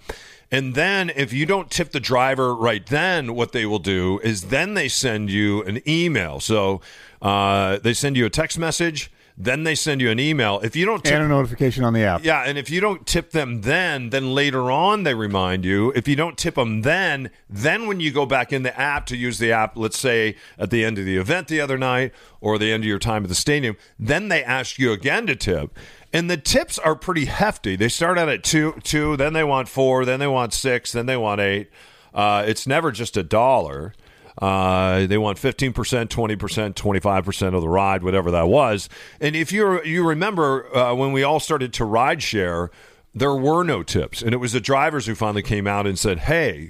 And 0.51 0.75
then 0.75 1.11
if 1.15 1.33
you 1.33 1.45
don't 1.45 1.69
tip 1.69 1.91
the 1.91 1.99
driver 1.99 2.55
right 2.55 2.85
then, 2.85 3.35
what 3.35 3.51
they 3.51 3.65
will 3.65 3.79
do 3.79 4.19
is 4.19 4.43
then 4.43 4.75
they 4.75 4.87
send 4.87 5.29
you 5.29 5.61
an 5.63 5.81
email. 5.87 6.39
So 6.39 6.79
uh, 7.21 7.79
they 7.79 7.93
send 7.93 8.15
you 8.15 8.25
a 8.25 8.29
text 8.29 8.57
message, 8.57 9.11
then 9.39 9.63
they 9.63 9.75
send 9.75 10.01
you 10.01 10.09
an 10.09 10.19
email. 10.19 10.59
If 10.63 10.75
you 10.75 10.83
don't 10.85 11.03
tip 11.03 11.13
And 11.13 11.23
a 11.23 11.27
notification 11.27 11.83
on 11.83 11.93
the 11.93 12.01
app. 12.01 12.23
yeah, 12.23 12.41
and 12.41 12.57
if 12.57 12.71
you 12.71 12.81
don't 12.81 13.05
tip 13.05 13.31
them 13.31 13.61
then, 13.61 14.09
then 14.09 14.33
later 14.33 14.71
on 14.71 15.03
they 15.03 15.13
remind 15.13 15.63
you. 15.63 15.91
If 15.95 16.07
you 16.07 16.15
don't 16.15 16.37
tip 16.37 16.55
them 16.55 16.81
then, 16.81 17.29
then 17.47 17.85
when 17.87 17.99
you 17.99 18.11
go 18.11 18.25
back 18.25 18.51
in 18.51 18.63
the 18.63 18.77
app 18.79 19.05
to 19.07 19.15
use 19.15 19.37
the 19.37 19.51
app, 19.51 19.77
let's 19.77 19.99
say 19.99 20.35
at 20.57 20.71
the 20.71 20.83
end 20.83 20.97
of 20.97 21.05
the 21.05 21.17
event 21.17 21.47
the 21.49 21.61
other 21.61 21.77
night 21.77 22.13
or 22.41 22.57
the 22.57 22.71
end 22.71 22.83
of 22.83 22.87
your 22.87 22.97
time 22.97 23.23
at 23.23 23.29
the 23.29 23.35
stadium, 23.35 23.77
then 23.99 24.29
they 24.29 24.43
ask 24.43 24.79
you 24.79 24.91
again 24.91 25.27
to 25.27 25.35
tip. 25.35 25.77
And 26.11 26.31
the 26.31 26.37
tips 26.37 26.79
are 26.79 26.95
pretty 26.95 27.25
hefty. 27.25 27.75
They 27.75 27.89
start 27.89 28.17
out 28.17 28.29
at 28.29 28.43
two, 28.43 28.73
two, 28.83 29.17
then 29.17 29.33
they 29.33 29.43
want 29.43 29.67
four, 29.69 30.03
then 30.03 30.19
they 30.19 30.27
want 30.27 30.51
six, 30.53 30.93
then 30.93 31.05
they 31.05 31.17
want 31.17 31.41
eight. 31.41 31.69
Uh, 32.13 32.43
it's 32.47 32.65
never 32.65 32.91
just 32.91 33.15
a 33.17 33.21
dollar. 33.23 33.93
Uh, 34.37 35.07
they 35.07 35.17
want 35.17 35.37
15%, 35.37 35.73
20%, 35.73 36.73
25% 36.73 37.55
of 37.55 37.61
the 37.61 37.69
ride, 37.69 38.03
whatever 38.03 38.31
that 38.31 38.47
was. 38.47 38.87
And 39.19 39.35
if 39.35 39.51
you 39.51 39.83
you 39.83 40.07
remember 40.07 40.75
uh, 40.75 40.93
when 40.93 41.11
we 41.11 41.23
all 41.23 41.39
started 41.39 41.73
to 41.73 41.85
ride 41.85 42.21
share, 42.21 42.69
there 43.15 43.35
were 43.35 43.63
no 43.63 43.83
tips. 43.83 44.21
And 44.21 44.33
it 44.33 44.37
was 44.37 44.53
the 44.53 44.61
drivers 44.61 45.07
who 45.07 45.15
finally 45.15 45.41
came 45.41 45.65
out 45.65 45.87
and 45.87 45.97
said, 45.97 46.19
hey, 46.19 46.69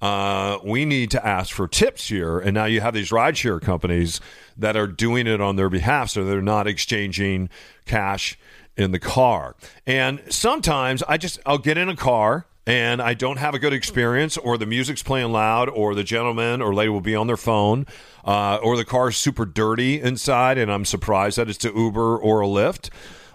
uh, 0.00 0.58
we 0.64 0.84
need 0.84 1.10
to 1.10 1.26
ask 1.26 1.52
for 1.52 1.66
tips 1.66 2.08
here. 2.08 2.38
And 2.38 2.54
now 2.54 2.66
you 2.66 2.80
have 2.80 2.94
these 2.94 3.10
rideshare 3.10 3.60
companies 3.60 4.20
that 4.56 4.76
are 4.76 4.86
doing 4.86 5.26
it 5.26 5.40
on 5.40 5.56
their 5.56 5.68
behalf. 5.68 6.10
So 6.10 6.24
they're 6.24 6.40
not 6.40 6.68
exchanging 6.68 7.48
cash 7.84 8.38
in 8.76 8.92
the 8.92 9.00
car. 9.00 9.56
And 9.86 10.22
sometimes 10.28 11.02
I 11.08 11.16
just, 11.16 11.40
I'll 11.44 11.58
get 11.58 11.76
in 11.76 11.88
a 11.88 11.96
car 11.96 12.46
and 12.68 13.00
I 13.00 13.14
don't 13.14 13.38
have 13.38 13.54
a 13.54 13.58
good 13.58 13.72
experience, 13.72 14.36
or 14.36 14.58
the 14.58 14.66
music's 14.66 15.02
playing 15.02 15.32
loud, 15.32 15.70
or 15.70 15.94
the 15.94 16.04
gentleman 16.04 16.60
or 16.60 16.74
lady 16.74 16.90
will 16.90 17.00
be 17.00 17.16
on 17.16 17.26
their 17.26 17.38
phone, 17.38 17.86
uh, 18.26 18.58
or 18.62 18.76
the 18.76 18.84
car's 18.84 19.16
super 19.16 19.46
dirty 19.46 19.98
inside, 19.98 20.58
and 20.58 20.70
I'm 20.70 20.84
surprised 20.84 21.38
that 21.38 21.48
it's 21.48 21.64
a 21.64 21.72
Uber 21.74 22.18
or 22.18 22.42
a 22.42 22.46
Lyft. 22.46 22.90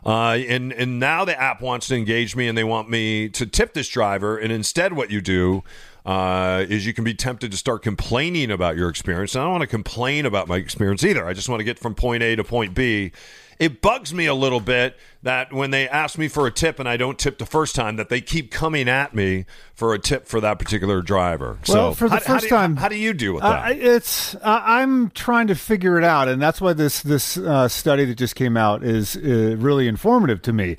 Uh, 0.06 0.38
and 0.48 0.72
and 0.74 1.00
now 1.00 1.26
the 1.26 1.40
app 1.40 1.62
wants 1.62 1.88
to 1.88 1.96
engage 1.96 2.36
me, 2.36 2.48
and 2.48 2.56
they 2.56 2.64
want 2.64 2.92
me 2.92 3.28
to 3.30 3.48
tip 3.48 3.74
this 3.74 3.88
driver. 3.88 4.38
And 4.38 4.52
instead, 4.52 4.94
what 4.94 5.10
you 5.10 5.20
do 5.20 5.64
uh, 6.06 6.66
is 6.70 6.86
you 6.86 6.94
can 6.94 7.04
be 7.04 7.16
tempted 7.16 7.50
to 7.50 7.58
start 7.58 7.82
complaining 7.82 8.52
about 8.52 8.76
your 8.76 8.88
experience. 8.88 9.34
And 9.34 9.42
I 9.42 9.46
don't 9.46 9.54
want 9.54 9.62
to 9.62 9.68
complain 9.68 10.28
about 10.28 10.48
my 10.48 10.58
experience 10.58 11.04
either. 11.04 11.26
I 11.26 11.34
just 11.34 11.50
want 11.50 11.60
to 11.60 11.64
get 11.64 11.80
from 11.80 11.96
point 11.96 12.22
A 12.22 12.36
to 12.36 12.44
point 12.44 12.76
B. 12.76 13.14
It 13.60 13.82
bugs 13.82 14.14
me 14.14 14.26
a 14.26 14.34
little 14.34 14.60
bit 14.60 14.98
that 15.22 15.54
when 15.54 15.72
they 15.72 15.88
ask 15.88 16.18
me 16.18 16.28
for 16.28 16.48
a 16.48 16.52
tip 16.52 16.80
and 16.80 16.88
I 16.90 16.98
don't 16.98 17.18
tip 17.18 17.38
the 17.38 17.46
first 17.46 17.76
time, 17.76 17.96
that 17.96 18.10
they 18.10 18.20
keep 18.22 18.52
coming 18.52 18.90
at 18.90 19.14
me 19.16 19.46
for 19.74 19.94
a 19.94 20.00
tip 20.00 20.28
for 20.28 20.42
that 20.42 20.60
particular 20.60 21.02
driver. 21.02 21.58
Well, 21.68 21.92
so 21.92 21.94
for 21.94 22.10
the 22.10 22.16
how, 22.16 22.22
how 22.26 22.34
first 22.34 22.42
do 22.42 22.46
you- 22.48 22.50
time- 22.58 22.76
how 22.78 22.88
do 22.90 22.96
you 22.98 23.14
deal 23.14 23.34
with 23.34 23.44
Uh, 23.44 23.50
that? 23.52 23.64
I- 23.66 23.72
it's 23.74 24.36
uh, 24.36 24.62
I'm 24.64 25.10
trying 25.12 25.48
to 25.48 25.56
figure 25.56 25.98
it 25.98 26.04
out, 26.04 26.28
and 26.28 26.42
that's 26.42 26.60
why 26.60 26.74
this 26.74 27.02
this 27.02 27.38
uh, 27.38 27.68
study 27.68 28.06
that 28.06 28.16
just 28.16 28.36
came 28.36 28.58
out 28.58 28.84
is 28.84 29.16
uh, 29.16 29.56
really 29.58 29.88
informative 29.88 30.42
to 30.44 30.54
me. 30.54 30.78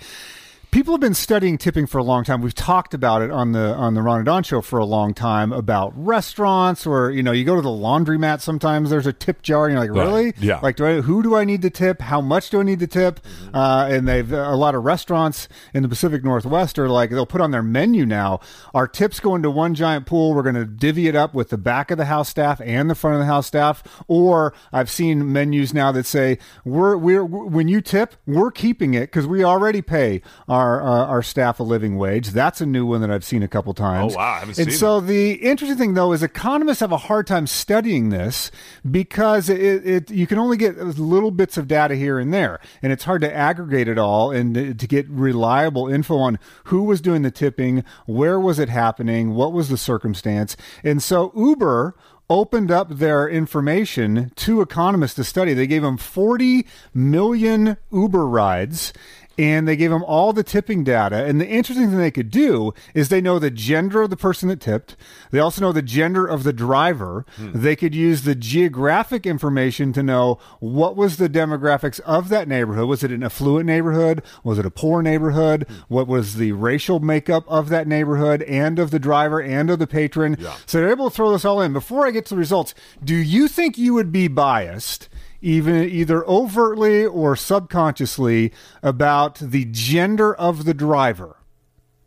People 0.75 0.95
have 0.95 1.01
been 1.01 1.15
studying 1.15 1.57
tipping 1.57 1.87
for 1.87 1.99
a 1.99 2.03
long 2.03 2.25
time. 2.25 2.43
We've 2.43 2.53
talked 2.53 2.95
about 2.95 3.23
it 3.23 3.31
on 3.31 3.53
the 3.53 3.61
on 3.75 3.95
the 3.95 4.03
Ron 4.03 4.17
and 4.17 4.27
Don 4.27 4.43
show 4.43 4.61
for 4.61 4.81
a 4.81 4.85
long 4.85 5.15
time 5.15 5.53
about 5.53 5.93
restaurants, 5.95 6.85
or 6.85 7.13
you 7.13 7.23
know, 7.23 7.31
you 7.31 7.45
go 7.45 7.55
to 7.55 7.63
the 7.63 7.69
laundromat. 7.69 8.41
Sometimes 8.41 8.91
there's 8.91 9.07
a 9.07 9.13
tip 9.13 9.41
jar, 9.41 9.67
and 9.67 9.75
you're 9.75 9.81
like, 9.81 9.97
Right. 9.97 10.05
really? 10.05 10.35
Yeah. 10.41 10.59
Like, 10.59 10.75
do 10.75 10.85
I, 10.85 11.01
who 11.01 11.23
do 11.23 11.37
I 11.37 11.45
need 11.45 11.63
to 11.63 11.71
tip? 11.71 12.01
How 12.01 12.21
much 12.21 12.51
do 12.51 12.59
I 12.59 12.65
need 12.65 12.81
to 12.81 12.89
tip? 12.89 13.21
Uh, 13.55 13.87
and 13.89 14.09
they've 14.09 14.33
a 14.33 14.57
lot 14.57 14.75
of 14.75 14.83
restaurants 14.83 15.47
in 15.73 15.85
the 15.85 15.89
Pacific 15.89 16.25
Northwest 16.25 16.77
are 16.81 16.89
like 16.89 17.11
they'll 17.11 17.25
put 17.25 17.41
on 17.41 17.53
their 17.53 17.63
menu 17.63 18.05
now. 18.05 18.41
Our 18.75 18.89
tips 18.89 19.21
go 19.21 19.37
into 19.37 19.53
one 19.53 19.77
giant 19.77 20.07
pool. 20.07 20.35
We're 20.35 20.43
going 20.43 20.57
to 20.57 20.65
divvy 20.65 21.07
it 21.07 21.15
up 21.15 21.35
with 21.35 21.51
the 21.51 21.59
back 21.59 21.93
of 21.93 21.99
the 21.99 22.07
house 22.07 22.29
staff 22.29 22.61
and 22.65 22.91
the 22.91 22.97
front 22.97 23.15
of 23.15 23.21
the 23.21 23.27
house 23.27 23.47
staff. 23.47 23.85
Or 24.09 24.53
I've 24.73 24.91
seen 24.91 25.33
menus 25.33 25.73
now 25.73 25.93
that 25.93 26.05
say 26.05 26.39
we're 26.65 26.97
we're 26.97 27.25
when 27.25 27.69
you 27.69 27.81
tip, 27.81 28.17
we're 28.27 28.51
keeping 28.51 28.95
it 28.95 29.03
because 29.03 29.29
we 29.29 29.45
already 29.45 29.81
pay 29.81 30.21
our 30.49 30.64
uh, 30.65 31.07
our 31.07 31.23
staff 31.23 31.61
a 31.61 31.63
living 31.63 31.97
wage. 31.97 32.29
That's 32.29 32.61
a 32.61 32.67
new 32.67 32.87
one 32.87 33.01
that 33.01 33.11
I've 33.11 33.25
seen 33.25 33.43
a 33.43 33.49
couple 33.49 33.75
times. 33.75 34.15
Oh, 34.15 34.17
wow. 34.17 34.33
I 34.33 34.39
haven't 34.41 34.59
and 34.59 34.71
seen 34.71 34.79
so 34.79 35.01
the 35.01 35.33
interesting 35.35 35.77
thing, 35.79 35.95
though, 35.95 36.13
is 36.13 36.23
economists 36.23 36.81
have 36.81 36.93
a 36.93 36.97
hard 36.97 37.27
time 37.27 37.47
studying 37.47 38.11
this 38.11 38.51
because 38.89 39.49
it, 39.49 39.87
it 39.87 40.11
you 40.11 40.27
can 40.27 40.39
only 40.39 40.57
get 40.57 40.79
little 40.79 41.31
bits 41.31 41.57
of 41.57 41.69
data 41.69 41.95
here 41.95 42.19
and 42.19 42.33
there, 42.33 42.61
and 42.83 42.93
it's 42.93 43.05
hard 43.05 43.21
to 43.23 43.35
aggregate 43.35 43.89
it 43.89 43.99
all 43.99 44.31
and 44.31 44.79
to 44.79 44.87
get 44.87 45.09
reliable 45.09 45.89
info 45.89 46.17
on 46.19 46.39
who 46.65 46.85
was 46.85 47.01
doing 47.01 47.23
the 47.23 47.31
tipping, 47.31 47.85
where 48.07 48.39
was 48.39 48.59
it 48.59 48.69
happening, 48.69 49.35
what 49.35 49.53
was 49.53 49.69
the 49.69 49.79
circumstance, 49.79 50.57
and 50.83 51.03
so 51.03 51.33
Uber 51.37 51.95
opened 52.31 52.71
up 52.71 52.89
their 52.89 53.29
information 53.29 54.33
to 54.37 54.61
economists 54.61 55.15
to 55.15 55.25
study. 55.25 55.53
They 55.53 55.67
gave 55.67 55.83
them 55.83 55.99
40 55.99 56.67
million 56.95 57.77
Uber 57.93 58.27
rides 58.27 58.93
and 59.39 59.67
they 59.67 59.77
gave 59.77 59.91
them 59.91 60.05
all 60.05 60.33
the 60.33 60.43
tipping 60.43 60.85
data. 60.85 61.25
And 61.25 61.41
the 61.41 61.47
interesting 61.47 61.89
thing 61.89 61.99
they 61.99 62.11
could 62.11 62.31
do 62.31 62.73
is 62.95 63.09
they 63.09 63.21
know 63.21 63.39
the 63.39 63.51
gender 63.51 64.03
of 64.03 64.11
the 64.11 64.17
person 64.17 64.49
that 64.49 64.61
tipped. 64.61 64.97
They 65.31 65.39
also 65.39 65.61
know 65.61 65.73
the 65.73 65.83
gender 65.83 66.27
of 66.27 66.45
the 66.45 66.53
driver. 66.53 67.25
Hmm. 67.37 67.51
They 67.55 67.77
could 67.77 67.95
use 67.95 68.23
the 68.23 68.35
geographic 68.35 69.27
information 69.27 69.93
to 69.95 70.03
know 70.03 70.39
what 70.61 70.97
was 70.97 71.17
the 71.17 71.29
demographics 71.29 72.01
of 72.01 72.29
that 72.29 72.49
neighborhood. 72.49 72.89
Was 72.89 73.03
it 73.03 73.13
an 73.13 73.23
affluent 73.23 73.67
neighborhood? 73.67 74.23
Was 74.43 74.59
it 74.59 74.67
a 74.67 74.71
poor 74.71 75.03
neighborhood? 75.03 75.67
Hmm. 75.69 75.75
What 75.89 76.07
was 76.07 76.37
the 76.37 76.53
racial 76.53 77.01
makeup 77.01 77.45
of 77.49 77.69
that 77.69 77.89
neighborhood 77.89 78.43
and 78.43 78.79
of 78.79 78.91
the 78.91 78.99
driver 78.99 79.41
and 79.41 79.71
of 79.71 79.79
the 79.79 79.87
patron? 79.87 80.37
Yeah. 80.39 80.55
So 80.67 80.79
they're 80.79 80.91
able 80.91 81.11
to 81.11 81.15
throw 81.15 81.33
this 81.33 81.45
all 81.45 81.61
in. 81.61 81.73
Before 81.73 82.07
I 82.07 82.11
get 82.11 82.27
to 82.27 82.35
the 82.35 82.39
results, 82.39 82.75
do 83.03 83.15
you 83.15 83.49
think 83.49 83.77
you 83.79 83.95
would 83.95 84.13
be 84.13 84.29
biased? 84.29 85.09
Even 85.45 85.89
either 85.89 86.27
overtly 86.27 87.05
or 87.05 87.37
subconsciously 87.37 88.53
about 88.83 89.37
the 89.37 89.67
gender 89.67 90.35
of 90.35 90.65
the 90.65 90.75
driver. 90.75 91.37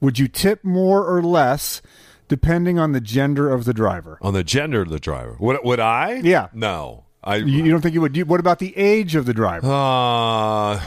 Would 0.02 0.18
you 0.18 0.28
tip 0.28 0.64
more 0.64 1.06
or 1.06 1.22
less 1.22 1.82
depending 2.28 2.80
on 2.80 2.92
the 2.92 3.00
gender 3.02 3.52
of 3.52 3.66
the 3.66 3.74
driver? 3.74 4.18
On 4.22 4.34
the 4.34 4.44
gender 4.44 4.82
of 4.82 4.90
the 4.90 5.00
driver. 5.00 5.38
Would, 5.40 5.60
would 5.64 5.80
I? 5.80 6.14
Yeah. 6.24 6.48
No. 6.52 7.06
I. 7.24 7.38
You, 7.38 7.64
you 7.66 7.72
don't 7.72 7.82
think 7.82 7.94
you 7.94 8.02
would? 8.02 8.18
You, 8.18 8.26
what 8.26 8.40
about 8.40 8.60
the 8.60 8.76
age 8.76 9.16
of 9.16 9.26
the 9.26 9.34
driver? 9.34 9.68
Uh, 9.70 10.82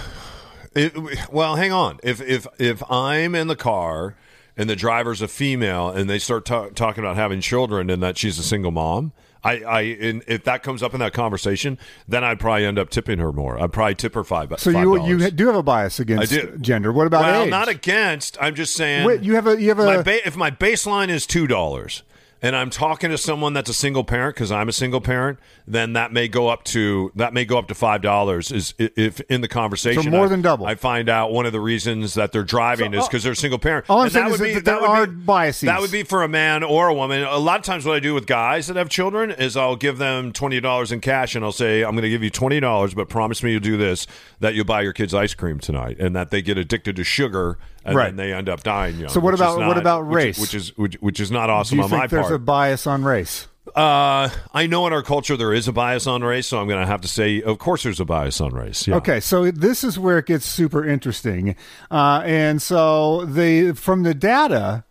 it, 0.75 1.31
well, 1.33 1.57
hang 1.57 1.73
on. 1.73 1.99
If 2.03 2.21
if 2.21 2.47
if 2.59 2.83
I'm 2.91 3.35
in 3.35 3.47
the 3.47 3.57
car 3.57 4.17
and 4.57 4.69
the 4.69 4.77
driver's 4.77 5.23
a 5.23 5.29
female 5.29 5.89
and 5.89 6.09
they 6.09 6.19
start 6.19 6.45
ta- 6.45 6.69
talking 6.69 7.05
about 7.05 7.17
having 7.17 7.41
children 7.41 7.91
and 7.91 8.03
that 8.03 8.17
she's 8.17 8.39
a 8.39 8.43
single 8.43 8.71
mom, 8.71 9.13
I 9.43 9.53
I 9.53 9.81
if 9.81 10.45
that 10.45 10.63
comes 10.63 10.83
up 10.83 10.95
in 10.95 11.01
that 11.01 11.13
conversation, 11.13 11.79
then 12.07 12.25
I'd 12.25 12.39
probably 12.39 12.67
end 12.67 12.79
up 12.79 12.91
tipping 12.91 13.19
her 13.19 13.33
more. 13.33 13.61
I'd 13.61 13.73
probably 13.73 13.95
tip 13.95 14.15
her 14.15 14.25
five. 14.25 14.53
so 14.59 14.71
you 14.71 15.07
you 15.07 15.31
do 15.31 15.47
have 15.47 15.57
a 15.57 15.63
bias 15.63 16.01
against 16.01 16.33
gender. 16.61 16.93
What 16.93 17.07
about 17.07 17.23
well, 17.23 17.43
age? 17.45 17.51
not 17.51 17.69
against. 17.69 18.37
I'm 18.41 18.55
just 18.55 18.75
saying. 18.75 19.07
Wait, 19.07 19.23
you 19.23 19.35
have 19.35 19.47
a 19.47 19.61
you 19.61 19.69
have 19.69 19.79
a 19.79 19.85
my 19.85 20.03
ba- 20.03 20.27
if 20.27 20.37
my 20.37 20.51
baseline 20.51 21.09
is 21.09 21.27
two 21.27 21.47
dollars 21.47 22.03
and 22.43 22.57
I'm 22.57 22.71
talking 22.71 23.11
to 23.11 23.19
someone 23.19 23.53
that's 23.53 23.69
a 23.71 23.75
single 23.75 24.05
parent 24.05 24.35
because 24.35 24.51
I'm 24.51 24.69
a 24.69 24.73
single 24.73 25.01
parent, 25.01 25.39
then 25.67 25.93
that 25.93 26.13
may 26.13 26.29
go 26.29 26.49
up 26.49 26.65
to 26.65 27.13
that 27.15 27.33
may 27.35 27.45
go 27.45 27.59
up 27.59 27.69
to 27.69 27.75
five 27.75 28.03
dollars. 28.03 28.51
Is 28.51 28.75
if 28.79 29.21
in 29.23 29.41
the 29.41 29.49
conversation 29.49 30.03
So 30.05 30.11
more 30.11 30.27
I- 30.27 30.29
than 30.29 30.43
double. 30.43 30.67
I 30.67 30.75
find 30.75 31.09
out 31.09 31.33
one 31.33 31.47
of 31.47 31.53
the 31.53 31.61
reasons 31.61 32.15
that 32.15 32.33
they're 32.33 32.43
driving 32.43 32.95
is 32.95 33.05
oh. 33.05 33.07
because 33.07 33.23
they're 33.23 33.33
a 33.33 33.37
single 33.37 33.59
parent. 33.59 33.87
all 33.89 33.99
I'm 33.99 34.05
And 34.05 34.13
saying 34.13 34.25
that 34.29 34.35
is 34.35 34.41
would 34.41 34.49
that 34.51 34.55
be- 34.55 34.61
there 34.61 34.81
would 34.81 34.89
are 34.89 35.07
be- 35.07 35.13
biases. 35.17 35.67
That 35.67 35.81
would 35.81 35.93
be 35.93 36.03
for 36.03 36.23
a 36.23 36.29
man 36.29 36.63
or 36.63 36.89
a 36.89 36.95
woman. 36.95 37.23
A 37.23 37.37
lot 37.39 37.59
of 37.59 37.65
times, 37.65 37.85
what 37.85 37.97
I 37.97 38.01
do 38.01 38.15
with 38.15 38.27
guys 38.27 38.67
that 38.69 38.77
have 38.77 38.89
children 38.89 39.31
is 39.31 39.57
I'll 39.57 39.77
give 39.77 39.99
them 39.99 40.33
twenty 40.33 40.61
dollars 40.61 40.93
in 40.93 41.01
cash, 41.01 41.35
and 41.35 41.45
I'll 41.45 41.53
say, 41.53 41.83
"I'm 41.83 41.93
going 41.93 42.03
to 42.03 42.11
give 42.11 42.23
you 42.23 42.31
twenty 42.31 42.61
dollars, 42.61 42.95
but 42.95 43.09
promise 43.09 43.43
me 43.43 43.53
you'll 43.53 43.61
do 43.61 43.77
this: 43.77 44.07
that 44.41 44.55
you'll 44.55 44.65
buy 44.65 44.83
your 44.83 44.93
kids 44.93 45.15
ice 45.15 45.35
cream 45.35 45.59
tonight, 45.59 45.99
and 46.01 46.15
that 46.17 46.31
they 46.31 46.43
get 46.43 46.57
addicted 46.59 46.97
to 46.97 47.05
sugar, 47.05 47.59
and 47.85 47.97
Right. 47.97 48.07
then 48.07 48.17
they 48.17 48.33
end 48.33 48.49
up 48.49 48.63
dying 48.63 48.99
young." 48.99 49.09
So 49.11 49.21
what 49.21 49.33
which 49.33 49.41
about- 49.41 49.59
what 49.67 49.79
about 49.79 50.01
race? 50.11 50.39
Which 50.39 50.55
is 50.55 50.77
which, 50.77 50.97
which 51.01 51.21
is 51.21 51.31
not 51.31 51.51
awesome 51.51 51.77
do 51.77 51.79
you 51.79 51.85
on 51.85 51.91
think 51.91 52.01
my 52.03 52.07
there's 52.07 52.23
part. 52.25 52.35
a 52.35 52.39
bias 52.39 52.87
on 52.87 53.05
race? 53.05 53.47
uh, 53.77 54.29
I 54.53 54.67
know 54.67 54.87
in 54.89 54.93
our 54.93 55.03
culture 55.03 55.37
there 55.37 55.53
is 55.53 55.69
a 55.69 55.73
bias 55.73 56.07
on 56.07 56.23
race, 56.23 56.49
so 56.49 56.59
I'm 56.59 56.67
going 56.67 56.81
to 56.81 56.87
have 56.87 57.03
to 57.03 57.09
say, 57.09 57.41
of 57.41 57.59
course, 57.59 57.85
there's 57.85 58.01
a 58.01 58.05
bias 58.05 58.41
on 58.41 58.53
race. 58.53 58.89
Yeah. 58.89 58.97
Okay, 58.97 59.21
so 59.21 59.51
this 59.51 59.85
is 59.85 59.97
where 59.99 60.19
it 60.19 60.27
gets 60.27 60.45
super 60.45 60.85
interesting, 60.85 61.55
uh, 61.91 62.23
and 62.25 62.61
so 62.61 63.25
they 63.27 63.73
from 63.73 64.03
the 64.03 64.15
data, 64.15 64.85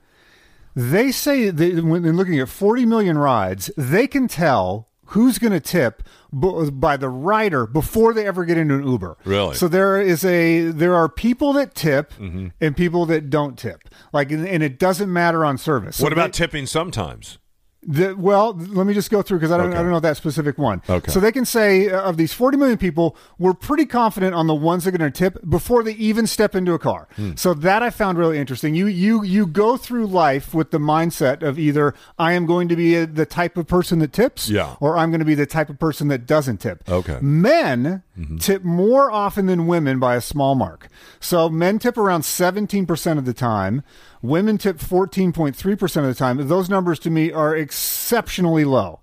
they 0.75 1.11
say 1.11 1.49
that 1.49 1.83
when 1.83 2.03
they're 2.03 2.13
looking 2.13 2.39
at 2.39 2.47
40 2.49 2.85
million 2.85 3.17
rides, 3.17 3.69
they 3.75 4.07
can 4.07 4.27
tell 4.27 4.87
who's 5.09 5.37
going 5.39 5.53
to 5.53 5.59
tip 5.59 6.03
b- 6.37 6.69
by 6.71 6.97
the 6.97 7.09
rider 7.09 7.65
before 7.67 8.13
they 8.13 8.25
ever 8.27 8.45
get 8.45 8.57
into 8.57 8.75
an 8.75 8.87
Uber. 8.87 9.17
Really? 9.25 9.55
So 9.55 9.67
there 9.67 9.99
is 10.01 10.23
a 10.25 10.65
there 10.65 10.95
are 10.95 11.09
people 11.09 11.53
that 11.53 11.75
tip 11.75 12.13
Mm-hmm. 12.13 12.47
and 12.61 12.75
people 12.77 13.05
that 13.07 13.29
don't 13.29 13.57
tip. 13.57 13.89
Like, 14.13 14.31
and 14.31 14.47
and 14.47 14.63
it 14.63 14.79
doesn't 14.79 15.11
matter 15.11 15.43
on 15.45 15.57
service. 15.57 15.97
So 15.97 16.03
What 16.03 16.13
about 16.13 16.33
they- 16.33 16.37
tipping 16.37 16.65
sometimes? 16.65 17.37
The, 17.81 18.13
well, 18.13 18.53
let 18.57 18.85
me 18.85 18.93
just 18.93 19.09
go 19.09 19.21
through 19.21 19.37
because 19.39 19.51
I 19.51 19.57
don't, 19.57 19.67
Okay. 19.69 19.77
I 19.77 19.81
don't 19.81 19.91
know 19.91 20.01
that 20.01 20.17
specific 20.17 20.57
one. 20.57 20.81
Okay. 20.89 21.09
So 21.11 21.19
they 21.21 21.31
can 21.31 21.45
say 21.45 21.89
uh, 21.89 22.01
of 22.01 22.17
these 22.17 22.33
40 22.33 22.57
million 22.57 22.77
people, 22.77 23.15
we're 23.37 23.53
pretty 23.53 23.85
confident 23.85 24.35
on 24.35 24.47
the 24.47 24.53
ones 24.55 24.83
that 24.83 24.93
are 24.93 24.97
going 24.97 25.09
to 25.11 25.17
tip 25.17 25.37
before 25.49 25.81
they 25.83 25.93
even 25.93 26.27
step 26.27 26.55
into 26.55 26.73
a 26.73 26.79
car. 26.79 27.07
Hmm. 27.15 27.31
So 27.35 27.53
that 27.53 27.81
I 27.81 27.89
found 27.89 28.17
really 28.17 28.37
interesting. 28.37 28.75
You 28.75 28.87
you 28.87 29.23
you 29.23 29.47
go 29.47 29.77
through 29.77 30.07
life 30.07 30.53
with 30.53 30.71
the 30.71 30.77
mindset 30.77 31.41
of 31.41 31.57
either 31.57 31.93
I 32.17 32.33
am 32.33 32.45
going 32.45 32.67
to 32.67 32.75
be 32.75 32.95
a, 32.95 33.07
the 33.07 33.25
type 33.25 33.55
of 33.55 33.65
person 33.67 33.99
that 33.99 34.11
tips, 34.11 34.49
Yeah. 34.49 34.75
or 34.81 34.97
I'm 34.97 35.09
going 35.09 35.19
to 35.19 35.25
be 35.25 35.35
the 35.35 35.45
type 35.45 35.69
of 35.69 35.79
person 35.79 36.09
that 36.09 36.25
doesn't 36.27 36.57
tip. 36.57 36.83
Okay. 36.89 37.19
Men 37.21 38.03
Mm-hmm. 38.19 38.37
tip 38.37 38.65
more 38.65 39.09
often 39.09 39.45
than 39.45 39.65
women 39.65 39.97
by 39.97 40.15
a 40.15 40.21
small 40.21 40.53
mark. 40.53 40.89
So 41.21 41.47
men 41.47 41.79
tip 41.79 41.97
around 41.97 42.21
17% 42.21 43.17
of 43.17 43.23
the 43.23 43.33
time. 43.33 43.81
Women 44.21 44.57
tip 44.57 44.77
14.3% 44.77 45.97
of 45.97 46.03
the 46.03 46.13
time. 46.13 46.45
Those 46.49 46.69
numbers 46.69 46.99
to 46.99 47.09
me 47.09 47.31
are 47.31 47.55
exceptionally 47.55 48.65
low. 48.65 48.99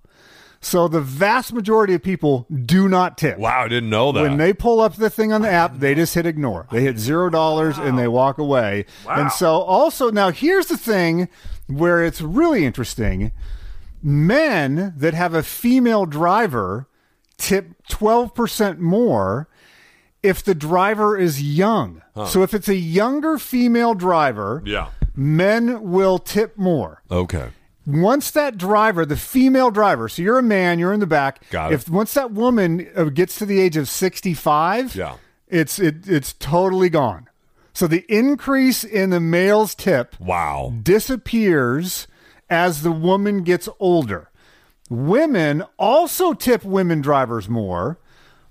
So 0.59 0.87
the 0.87 1.01
vast 1.01 1.53
majority 1.53 1.93
of 1.93 2.03
people 2.03 2.45
do 2.65 2.87
not 2.87 3.17
tip. 3.17 3.37
Wow, 3.37 3.63
I 3.63 3.67
didn't 3.67 3.89
know 3.89 4.11
that. 4.11 4.21
When 4.21 4.37
they 4.37 4.53
pull 4.53 4.81
up 4.81 4.95
the 4.95 5.09
thing 5.09 5.31
on 5.31 5.41
the 5.41 5.49
app, 5.49 5.77
they 5.79 5.95
just 5.95 6.13
hit 6.13 6.25
ignore. 6.25 6.67
They 6.71 6.81
hit 6.81 6.99
zero 6.99 7.29
dollars 7.29 7.77
and 7.77 7.97
they 7.97 8.07
walk 8.07 8.37
away. 8.37 8.85
Wow. 9.05 9.21
And 9.21 9.31
so 9.31 9.61
also 9.61 10.11
now 10.11 10.29
here's 10.29 10.67
the 10.67 10.77
thing 10.77 11.29
where 11.67 12.03
it's 12.03 12.21
really 12.21 12.65
interesting. 12.65 13.31
Men 14.03 14.93
that 14.97 15.13
have 15.13 15.33
a 15.33 15.43
female 15.43 16.05
driver 16.05 16.86
tip 17.37 17.73
12% 17.89 18.79
more 18.79 19.47
if 20.23 20.43
the 20.43 20.55
driver 20.55 21.17
is 21.17 21.41
young. 21.41 22.01
So 22.27 22.41
if 22.41 22.53
it's 22.53 22.67
a 22.67 22.75
younger 22.75 23.37
female 23.37 23.93
driver, 23.93 24.63
yeah. 24.65 24.89
men 25.15 25.91
will 25.91 26.17
tip 26.17 26.57
more 26.57 27.03
Okay. 27.11 27.49
once 27.85 28.31
that 28.31 28.57
driver, 28.57 29.05
the 29.05 29.15
female 29.15 29.69
driver, 29.69 30.09
so 30.09 30.21
you're 30.23 30.39
a 30.39 30.43
man, 30.43 30.79
you're 30.79 30.91
in 30.93 30.99
the 30.99 31.05
back. 31.07 31.47
Got 31.51 31.71
it. 31.71 31.75
If 31.75 31.89
once 31.89 32.13
that 32.15 32.31
woman 32.31 32.89
uh, 32.95 33.05
gets 33.05 33.37
to 33.37 33.45
the 33.45 33.59
age 33.59 33.77
of 33.77 33.87
65, 33.87 34.95
Yeah. 34.95 35.17
it's 35.47 35.77
it, 35.79 36.07
it's 36.07 36.33
totally 36.33 36.89
gone. 36.89 37.27
So 37.73 37.85
the 37.85 38.03
increase 38.09 38.83
in 38.83 39.11
the 39.11 39.19
male's 39.19 39.75
tip 39.75 40.15
Wow. 40.19 40.73
disappears 40.81 42.07
as 42.49 42.81
the 42.81 42.91
woman 42.91 43.43
gets 43.43 43.69
older. 43.79 44.31
Women 44.89 45.63
also 45.77 46.33
tip 46.33 46.63
women 46.63 47.01
drivers 47.01 47.49
more, 47.49 47.99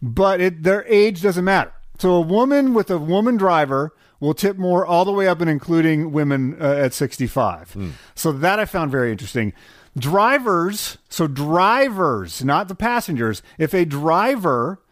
but 0.03 0.41
it, 0.41 0.63
their 0.63 0.85
age 0.87 1.23
doesn't 1.23 1.45
matter. 1.45 1.73
So 1.99 2.13
a 2.13 2.21
woman 2.21 2.75
with 2.75 2.91
a 2.91 2.99
woman 2.99 3.37
driver 3.37 3.93
will 4.21 4.35
tip 4.35 4.57
more 4.57 4.85
all 4.85 5.05
the 5.05 5.13
way 5.13 5.29
up 5.29 5.41
and 5.41 5.49
including 5.49 6.13
women 6.13 6.57
uh, 6.61 6.65
at 6.75 6.93
65. 6.95 7.95
So 8.15 8.33
that 8.33 8.59
I 8.59 8.65
found 8.67 8.91
very 8.91 9.11
interesting. 9.11 9.53
Drivers, 9.99 10.99
so 11.09 11.27
drivers, 11.27 12.45
not 12.45 12.69
the 12.69 12.75
passengers, 12.75 13.43
if 13.59 13.73
a 13.73 13.87
driver 13.87 14.83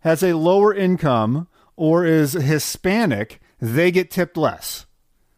has 0.00 0.22
a 0.22 0.32
lower 0.34 0.72
income 0.72 1.48
or 1.76 2.06
is 2.06 2.32
Hispanic, 2.32 3.40
they 3.60 3.90
get 3.90 4.10
tipped 4.10 4.36
less. 4.38 4.86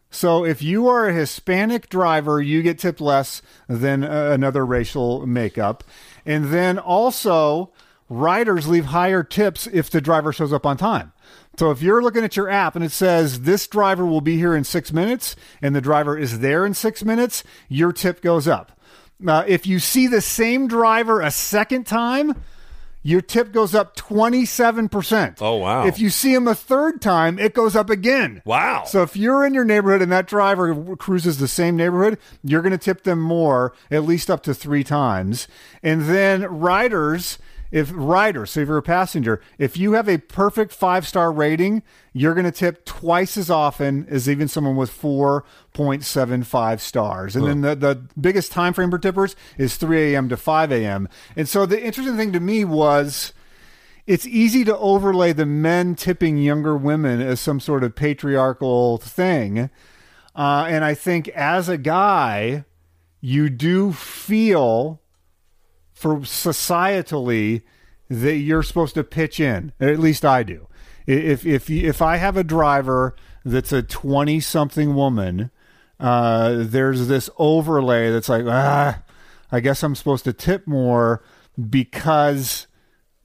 So 0.09 0.45
if 0.45 0.61
you 0.61 0.87
are 0.87 1.07
a 1.07 1.13
Hispanic 1.13 1.89
driver, 1.89 2.41
you 2.41 2.61
get 2.61 2.79
tipped 2.79 3.01
less 3.01 3.41
than 3.67 4.03
uh, 4.03 4.31
another 4.31 4.65
racial 4.65 5.27
makeup. 5.27 5.83
And 6.25 6.45
then 6.45 6.79
also, 6.79 7.71
riders 8.09 8.67
leave 8.67 8.85
higher 8.85 9.23
tips 9.23 9.67
if 9.67 9.89
the 9.89 10.01
driver 10.01 10.31
shows 10.31 10.53
up 10.53 10.65
on 10.65 10.77
time. 10.77 11.11
So 11.57 11.71
if 11.71 11.81
you're 11.81 12.03
looking 12.03 12.23
at 12.23 12.37
your 12.37 12.49
app 12.49 12.75
and 12.75 12.85
it 12.85 12.91
says 12.91 13.41
this 13.41 13.67
driver 13.67 14.05
will 14.05 14.21
be 14.21 14.37
here 14.37 14.55
in 14.55 14.63
six 14.63 14.93
minutes 14.93 15.35
and 15.61 15.75
the 15.75 15.81
driver 15.81 16.17
is 16.17 16.39
there 16.39 16.65
in 16.65 16.73
six 16.73 17.03
minutes, 17.03 17.43
your 17.67 17.91
tip 17.91 18.21
goes 18.21 18.47
up. 18.47 18.79
Uh, 19.27 19.43
if 19.47 19.65
you 19.65 19.79
see 19.79 20.05
the 20.05 20.21
same 20.21 20.67
driver 20.67 21.21
a 21.21 21.31
second 21.31 21.85
time, 21.87 22.35
your 23.03 23.21
tip 23.21 23.51
goes 23.51 23.73
up 23.73 23.95
27%. 23.95 25.37
Oh, 25.39 25.55
wow. 25.55 25.85
If 25.85 25.99
you 25.99 26.09
see 26.09 26.33
him 26.33 26.47
a 26.47 26.55
third 26.55 27.01
time, 27.01 27.39
it 27.39 27.53
goes 27.53 27.75
up 27.75 27.89
again. 27.89 28.41
Wow. 28.43 28.83
So 28.85 29.01
if 29.03 29.15
you're 29.15 29.45
in 29.45 29.53
your 29.53 29.63
neighborhood 29.63 30.01
and 30.01 30.11
that 30.11 30.27
driver 30.27 30.95
cruises 30.97 31.37
the 31.37 31.47
same 31.47 31.75
neighborhood, 31.75 32.17
you're 32.43 32.61
going 32.61 32.71
to 32.71 32.77
tip 32.77 33.03
them 33.03 33.21
more, 33.21 33.73
at 33.89 34.03
least 34.03 34.29
up 34.29 34.43
to 34.43 34.53
three 34.53 34.83
times. 34.83 35.47
And 35.81 36.03
then 36.03 36.43
riders, 36.43 37.37
if 37.71 37.91
riders, 37.93 38.51
so 38.51 38.61
if 38.61 38.67
you're 38.67 38.77
a 38.77 38.83
passenger, 38.83 39.41
if 39.57 39.77
you 39.77 39.93
have 39.93 40.07
a 40.07 40.17
perfect 40.17 40.73
five 40.73 41.07
star 41.07 41.31
rating, 41.31 41.83
you're 42.13 42.33
going 42.33 42.45
to 42.45 42.51
tip 42.51 42.85
twice 42.85 43.37
as 43.37 43.49
often 43.49 44.07
as 44.09 44.29
even 44.29 44.47
someone 44.47 44.75
with 44.75 44.91
4.75 44.91 46.79
stars. 46.79 47.35
And 47.35 47.45
then 47.45 47.61
the, 47.61 47.75
the 47.75 48.07
biggest 48.19 48.51
time 48.51 48.73
frame 48.73 48.89
for 48.89 48.99
tippers 48.99 49.35
is 49.57 49.77
3 49.77 50.13
a.m. 50.13 50.29
to 50.29 50.37
5 50.37 50.71
a.m. 50.71 51.09
And 51.35 51.47
so 51.47 51.65
the 51.65 51.83
interesting 51.83 52.17
thing 52.17 52.31
to 52.33 52.39
me 52.39 52.63
was 52.63 53.33
it's 54.05 54.25
easy 54.25 54.63
to 54.63 54.77
overlay 54.77 55.33
the 55.33 55.45
men 55.45 55.93
tipping 55.95 56.37
younger 56.37 56.77
women 56.77 57.21
as 57.21 57.41
some 57.41 57.59
sort 57.59 57.83
of 57.83 57.95
patriarchal 57.95 58.97
thing. 58.97 59.69
Uh, 60.33 60.65
and 60.69 60.85
I 60.85 60.93
think 60.93 61.27
as 61.29 61.67
a 61.67 61.77
guy, 61.77 62.63
you 63.19 63.49
do 63.49 63.91
feel 63.91 65.01
for 65.97 66.17
societally 66.17 67.63
that 68.09 68.35
you're 68.35 68.61
supposed 68.63 68.93
to 68.95 69.03
pitch 69.03 69.39
in. 69.39 69.71
At 69.79 69.99
least 69.99 70.23
I 70.23 70.43
do. 70.43 70.67
if 71.07 71.45
if 71.45 71.69
if 71.69 72.01
I 72.01 72.17
have 72.17 72.37
a 72.37 72.43
driver 72.43 73.15
that's 73.43 73.71
a 73.73 73.81
twenty 73.81 74.39
something 74.39 74.93
woman, 74.93 75.49
uh, 75.99 76.55
there's 76.59 77.07
this 77.07 77.29
overlay 77.37 78.11
that's 78.11 78.29
like 78.29 78.45
ah, 78.47 79.01
I 79.51 79.59
guess 79.59 79.81
I'm 79.83 79.95
supposed 79.95 80.23
to 80.25 80.33
tip 80.33 80.67
more 80.67 81.23
because 81.69 82.67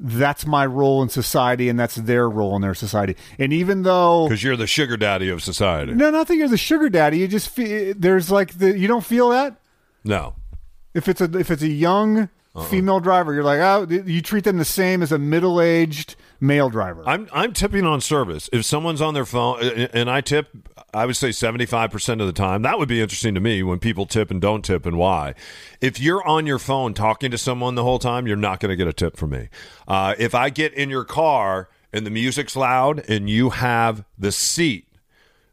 that's 0.05 0.47
my 0.47 0.67
role 0.67 1.03
in 1.03 1.09
society 1.09 1.69
and 1.69 1.79
that's 1.79 1.95
their 1.97 2.29
role 2.29 2.57
in 2.57 2.63
their 2.63 2.75
society. 2.75 3.15
And 3.39 3.53
even 3.53 3.83
though 3.83 4.27
Because 4.27 4.43
you're 4.43 4.57
the 4.57 4.67
sugar 4.67 4.97
daddy 4.97 5.29
of 5.29 5.43
society. 5.43 5.93
no, 5.95 6.11
not 6.11 6.27
that 6.29 6.37
you're 6.37 6.49
the 6.49 6.57
sugar 6.57 6.89
daddy, 6.89 7.19
you 7.19 7.29
just 7.29 7.49
feel 7.49 7.95
there's 7.97 8.31
like 8.31 8.59
the 8.59 8.77
you 8.79 8.89
don't 8.89 9.05
feel 9.05 9.29
that 9.31 9.61
No. 10.05 10.35
if 10.95 11.07
it's 11.09 11.21
a 11.21 11.31
if 11.39 11.51
it's 11.51 11.63
a 11.63 11.69
young 11.69 12.31
Uh-uh. 12.55 12.65
female 12.65 13.01
driver, 13.01 13.33
you're 13.33 13.45
like 13.45 13.61
oh 13.61 13.87
you 13.89 14.21
treat 14.21 14.45
them 14.45 14.59
the 14.59 14.65
same 14.65 15.03
as 15.03 15.13
a 15.13 15.19
middle 15.19 15.61
aged 15.61 16.17
male 16.41 16.69
driver. 16.69 17.03
I'm 17.07 17.29
I'm 17.33 17.53
tipping 17.53 17.87
on 17.87 18.01
service. 18.01 18.51
If 18.53 18.65
someone's 18.65 19.01
on 19.01 19.15
their 19.15 19.25
phone 19.25 19.63
and 19.63 20.11
I 20.11 20.21
tip, 20.21 20.49
I 20.93 21.07
would 21.07 21.17
say 21.17 21.31
75% 21.31 22.21
of 22.21 22.27
the 22.27 22.33
time. 22.33 22.63
That 22.63 22.79
would 22.79 22.89
be 22.89 23.01
interesting 23.01 23.35
to 23.35 23.41
me 23.41 23.63
when 23.63 23.79
people 23.79 24.05
tip 24.05 24.31
and 24.31 24.41
don't 24.41 24.63
tip 24.63 24.85
and 24.85 24.99
why. 24.99 25.35
If 25.81 25.99
you're 25.99 26.27
on 26.27 26.47
your 26.47 26.59
phone 26.59 26.93
talking 26.93 27.31
to 27.31 27.39
someone 27.39 27.75
the 27.75 27.85
whole 27.85 27.99
time, 27.99 28.27
you're 28.27 28.37
not 28.37 28.61
going 28.61 28.71
to 28.71 28.77
get 28.77 28.89
a 28.89 28.93
tip 28.93 29.17
from 29.17 29.31
me. 29.31 29.49
Uh, 29.89 30.15
if 30.19 30.35
I 30.35 30.51
get 30.51 30.75
in 30.75 30.91
your 30.91 31.05
car 31.05 31.71
and 31.93 32.05
the 32.05 32.11
music's 32.11 32.57
loud 32.57 33.09
and 33.09 33.31
you 33.31 33.51
have 33.51 34.05
the 34.19 34.33
seat 34.33 34.87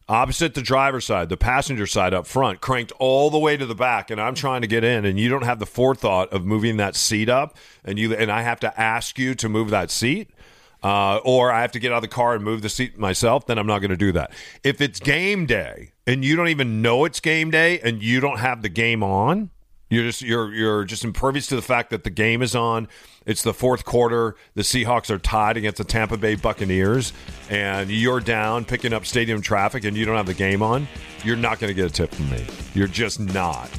opposite 0.09 0.55
the 0.55 0.61
driver's 0.61 1.05
side, 1.05 1.29
the 1.29 1.37
passenger 1.37 1.85
side 1.85 2.13
up 2.13 2.27
front, 2.27 2.59
cranked 2.59 2.91
all 2.99 3.29
the 3.29 3.39
way 3.39 3.55
to 3.55 3.65
the 3.65 3.75
back, 3.75 4.09
and 4.09 4.19
I'm 4.19 4.35
trying 4.35 4.61
to 4.61 4.67
get 4.67 4.83
in, 4.83 5.05
and 5.05 5.19
you 5.19 5.29
don't 5.29 5.45
have 5.45 5.59
the 5.59 5.65
forethought 5.65 6.33
of 6.33 6.45
moving 6.45 6.77
that 6.77 6.95
seat 6.95 7.29
up, 7.29 7.55
and 7.85 7.97
you 7.99 8.13
and 8.13 8.31
I 8.31 8.41
have 8.41 8.59
to 8.61 8.79
ask 8.79 9.17
you 9.17 9.35
to 9.35 9.47
move 9.47 9.69
that 9.69 9.91
seat. 9.91 10.31
Uh, 10.81 11.17
or 11.25 11.51
I 11.51 11.59
have 11.59 11.73
to 11.73 11.79
get 11.79 11.91
out 11.91 11.97
of 11.97 12.03
the 12.03 12.07
car 12.07 12.35
and 12.35 12.41
move 12.41 12.61
the 12.61 12.69
seat 12.69 12.97
myself, 12.97 13.45
then 13.47 13.59
I'm 13.59 13.67
not 13.67 13.79
going 13.79 13.91
to 13.91 13.97
do 13.97 14.13
that. 14.13 14.31
If 14.63 14.79
it's 14.79 15.01
game 15.01 15.45
day 15.45 15.91
and 16.07 16.23
you 16.23 16.37
don't 16.37 16.47
even 16.47 16.81
know 16.81 17.03
it's 17.03 17.19
game 17.19 17.51
day 17.51 17.81
and 17.81 18.01
you 18.01 18.21
don't 18.21 18.39
have 18.39 18.61
the 18.61 18.69
game 18.69 19.03
on, 19.03 19.49
you're 19.89 20.03
just 20.03 20.21
you're 20.21 20.53
you're 20.53 20.83
just 20.83 21.03
impervious 21.03 21.47
to 21.47 21.55
the 21.55 21.61
fact 21.61 21.89
that 21.89 22.03
the 22.03 22.09
game 22.09 22.41
is 22.41 22.55
on. 22.55 22.87
It's 23.25 23.43
the 23.43 23.53
fourth 23.53 23.85
quarter. 23.85 24.35
The 24.55 24.61
Seahawks 24.61 25.09
are 25.09 25.19
tied 25.19 25.57
against 25.57 25.77
the 25.77 25.83
Tampa 25.83 26.17
Bay 26.17 26.35
Buccaneers, 26.35 27.13
and 27.49 27.89
you're 27.89 28.19
down 28.19 28.65
picking 28.65 28.93
up 28.93 29.05
stadium 29.05 29.41
traffic, 29.41 29.83
and 29.83 29.97
you 29.97 30.05
don't 30.05 30.15
have 30.15 30.25
the 30.25 30.33
game 30.33 30.61
on. 30.61 30.87
You're 31.23 31.35
not 31.35 31.59
going 31.59 31.69
to 31.69 31.73
get 31.73 31.85
a 31.85 31.93
tip 31.93 32.13
from 32.13 32.29
me. 32.29 32.45
You're 32.73 32.87
just 32.87 33.19
not. 33.19 33.69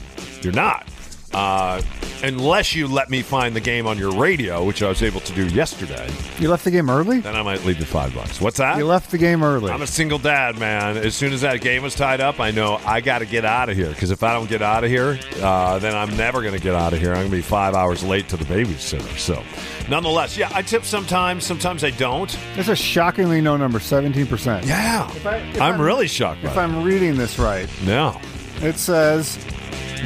You're 0.42 0.52
not. 0.52 0.86
Uh, 1.32 1.80
unless 2.24 2.74
you 2.74 2.88
let 2.88 3.08
me 3.08 3.22
find 3.22 3.54
the 3.54 3.60
game 3.60 3.86
on 3.86 3.96
your 3.96 4.12
radio, 4.12 4.64
which 4.64 4.82
I 4.82 4.88
was 4.88 5.02
able 5.02 5.20
to 5.20 5.32
do 5.32 5.46
yesterday, 5.46 6.10
you 6.38 6.48
left 6.50 6.64
the 6.64 6.70
game 6.70 6.90
early. 6.90 7.20
then 7.20 7.36
I 7.36 7.42
might 7.42 7.64
leave 7.64 7.78
you 7.78 7.84
five 7.84 8.14
bucks. 8.14 8.40
What's 8.40 8.58
that? 8.58 8.76
You 8.78 8.84
left 8.86 9.10
the 9.10 9.18
game 9.18 9.42
early. 9.44 9.70
I'm 9.70 9.80
a 9.82 9.86
single 9.86 10.18
dad, 10.18 10.58
man. 10.58 10.96
As 10.96 11.14
soon 11.14 11.32
as 11.32 11.42
that 11.42 11.60
game 11.60 11.82
was 11.82 11.94
tied 11.94 12.20
up, 12.20 12.40
I 12.40 12.50
know 12.50 12.80
I 12.84 13.00
got 13.00 13.20
to 13.20 13.26
get 13.26 13.44
out 13.44 13.68
of 13.68 13.76
here 13.76 13.90
because 13.90 14.10
if 14.10 14.22
I 14.24 14.32
don't 14.32 14.48
get 14.48 14.60
out 14.60 14.82
of 14.84 14.90
here, 14.90 15.18
uh, 15.40 15.78
then 15.78 15.94
I'm 15.96 16.16
never 16.16 16.42
going 16.42 16.54
to 16.54 16.60
get 16.60 16.74
out 16.74 16.92
of 16.92 16.98
here. 17.00 17.10
I'm 17.10 17.18
going 17.18 17.30
to 17.30 17.36
be 17.36 17.42
five 17.42 17.74
hours 17.74 18.02
late 18.02 18.28
to 18.30 18.36
the 18.36 18.44
babysitter. 18.44 19.16
So, 19.18 19.42
nonetheless, 19.88 20.36
yeah, 20.36 20.50
I 20.52 20.62
tip 20.62 20.84
sometimes. 20.84 21.44
Sometimes 21.44 21.84
I 21.84 21.90
don't. 21.90 22.36
It's 22.56 22.68
a 22.68 22.76
shockingly 22.76 23.40
low 23.40 23.56
number, 23.56 23.78
seventeen 23.80 24.26
percent. 24.26 24.66
Yeah, 24.66 25.08
I- 25.08 25.16
if 25.16 25.26
I'm, 25.26 25.62
I'm- 25.62 25.80
really 25.80 26.08
shocked. 26.08 26.42
If 26.44 26.56
I'm 26.56 26.82
reading 26.82 27.16
this 27.16 27.38
right. 27.38 27.68
No, 27.84 28.20
it 28.62 28.76
says 28.76 29.38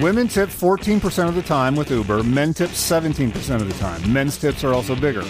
women 0.01 0.29
tip 0.29 0.49
14% 0.49 1.29
of 1.29 1.35
the 1.35 1.43
time 1.43 1.77
with 1.77 1.91
Uber, 1.91 2.23
men 2.23 2.55
tip 2.55 2.71
17% 2.71 3.61
of 3.61 3.69
the 3.69 3.75
time. 3.75 4.13
Men's 4.13 4.39
tips 4.39 4.65
are 4.65 4.73
also 4.75 4.95
bigger. 4.95 5.23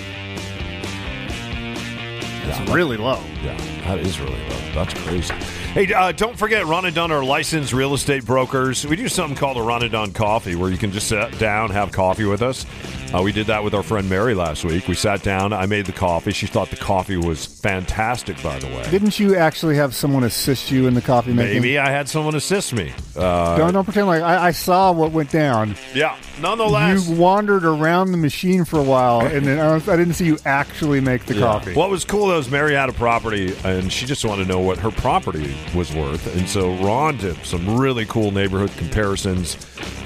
It's 2.46 2.70
really 2.70 2.96
low. 2.96 3.20
Yeah, 3.42 3.56
that 3.84 3.98
is 3.98 4.20
really 4.20 4.40
low. 4.48 4.72
That's 4.74 4.94
crazy. 5.02 5.32
Hey, 5.72 5.92
uh, 5.92 6.12
don't 6.12 6.38
forget, 6.38 6.66
Ron 6.66 6.84
and 6.84 6.94
Don 6.94 7.10
are 7.10 7.24
licensed 7.24 7.72
real 7.72 7.94
estate 7.94 8.24
brokers. 8.24 8.86
We 8.86 8.96
do 8.96 9.08
something 9.08 9.36
called 9.36 9.56
a 9.56 9.62
Ron 9.62 9.82
and 9.82 9.92
Don 9.92 10.12
coffee 10.12 10.54
where 10.54 10.70
you 10.70 10.78
can 10.78 10.92
just 10.92 11.08
sit 11.08 11.38
down, 11.38 11.70
have 11.70 11.90
coffee 11.90 12.24
with 12.24 12.42
us. 12.42 12.66
Uh, 13.14 13.22
we 13.22 13.32
did 13.32 13.46
that 13.46 13.62
with 13.62 13.74
our 13.74 13.82
friend 13.82 14.08
Mary 14.10 14.34
last 14.34 14.64
week. 14.64 14.88
We 14.88 14.94
sat 14.94 15.22
down. 15.22 15.52
I 15.52 15.66
made 15.66 15.86
the 15.86 15.92
coffee. 15.92 16.32
She 16.32 16.46
thought 16.46 16.70
the 16.70 16.76
coffee 16.76 17.16
was 17.16 17.46
fantastic, 17.46 18.42
by 18.42 18.58
the 18.58 18.66
way. 18.66 18.88
Didn't 18.90 19.20
you 19.20 19.36
actually 19.36 19.76
have 19.76 19.94
someone 19.94 20.24
assist 20.24 20.70
you 20.70 20.86
in 20.86 20.94
the 20.94 21.02
coffee 21.02 21.32
making? 21.32 21.62
Maybe 21.62 21.78
I 21.78 21.90
had 21.90 22.08
someone 22.08 22.34
assist 22.34 22.72
me. 22.72 22.92
Uh, 23.16 23.56
Don't, 23.56 23.72
don't 23.72 23.84
pretend 23.84 24.06
like 24.08 24.22
I, 24.22 24.46
I 24.46 24.50
saw 24.50 24.90
what 24.92 25.12
went 25.12 25.30
down. 25.30 25.76
yeah, 25.94 26.16
nonetheless. 26.40 27.08
You 27.08 27.14
wandered 27.16 27.64
around 27.64 28.10
the 28.10 28.16
machine 28.16 28.64
for 28.64 28.80
a 28.80 28.82
while, 28.82 29.20
and 29.20 29.46
then 29.46 29.58
I, 29.60 29.74
I 29.76 29.96
didn't 29.96 30.14
see 30.14 30.26
you 30.26 30.38
actually 30.44 31.00
make 31.00 31.24
the 31.26 31.34
Yeah. 31.34 31.40
coffee. 31.42 31.74
What 31.74 31.90
was 31.90 32.04
cool 32.04 32.26
though 32.28 32.38
is 32.38 32.50
Mary 32.50 32.74
had 32.74 32.88
a 32.88 32.92
property 32.92 33.54
and 33.64 33.92
she 33.92 34.04
just 34.06 34.24
wanted 34.24 34.44
to 34.44 34.48
know 34.48 34.60
what 34.60 34.78
her 34.78 34.90
property 34.90 35.54
was 35.74 35.94
worth. 35.94 36.34
And 36.36 36.48
so 36.48 36.74
Ron 36.84 37.16
did 37.18 37.36
some 37.46 37.76
really 37.78 38.04
cool 38.06 38.30
neighborhood 38.32 38.72
comparisons. 38.76 39.56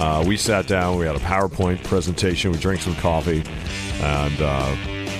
Uh, 0.00 0.22
we 0.26 0.36
sat 0.36 0.66
down, 0.66 0.98
we 0.98 1.06
had 1.06 1.16
a 1.16 1.20
PowerPoint 1.20 1.82
presentation, 1.84 2.52
we 2.52 2.58
drank 2.58 2.80
some 2.82 2.94
coffee, 2.96 3.42
and 4.02 4.40
uh, 4.42 4.76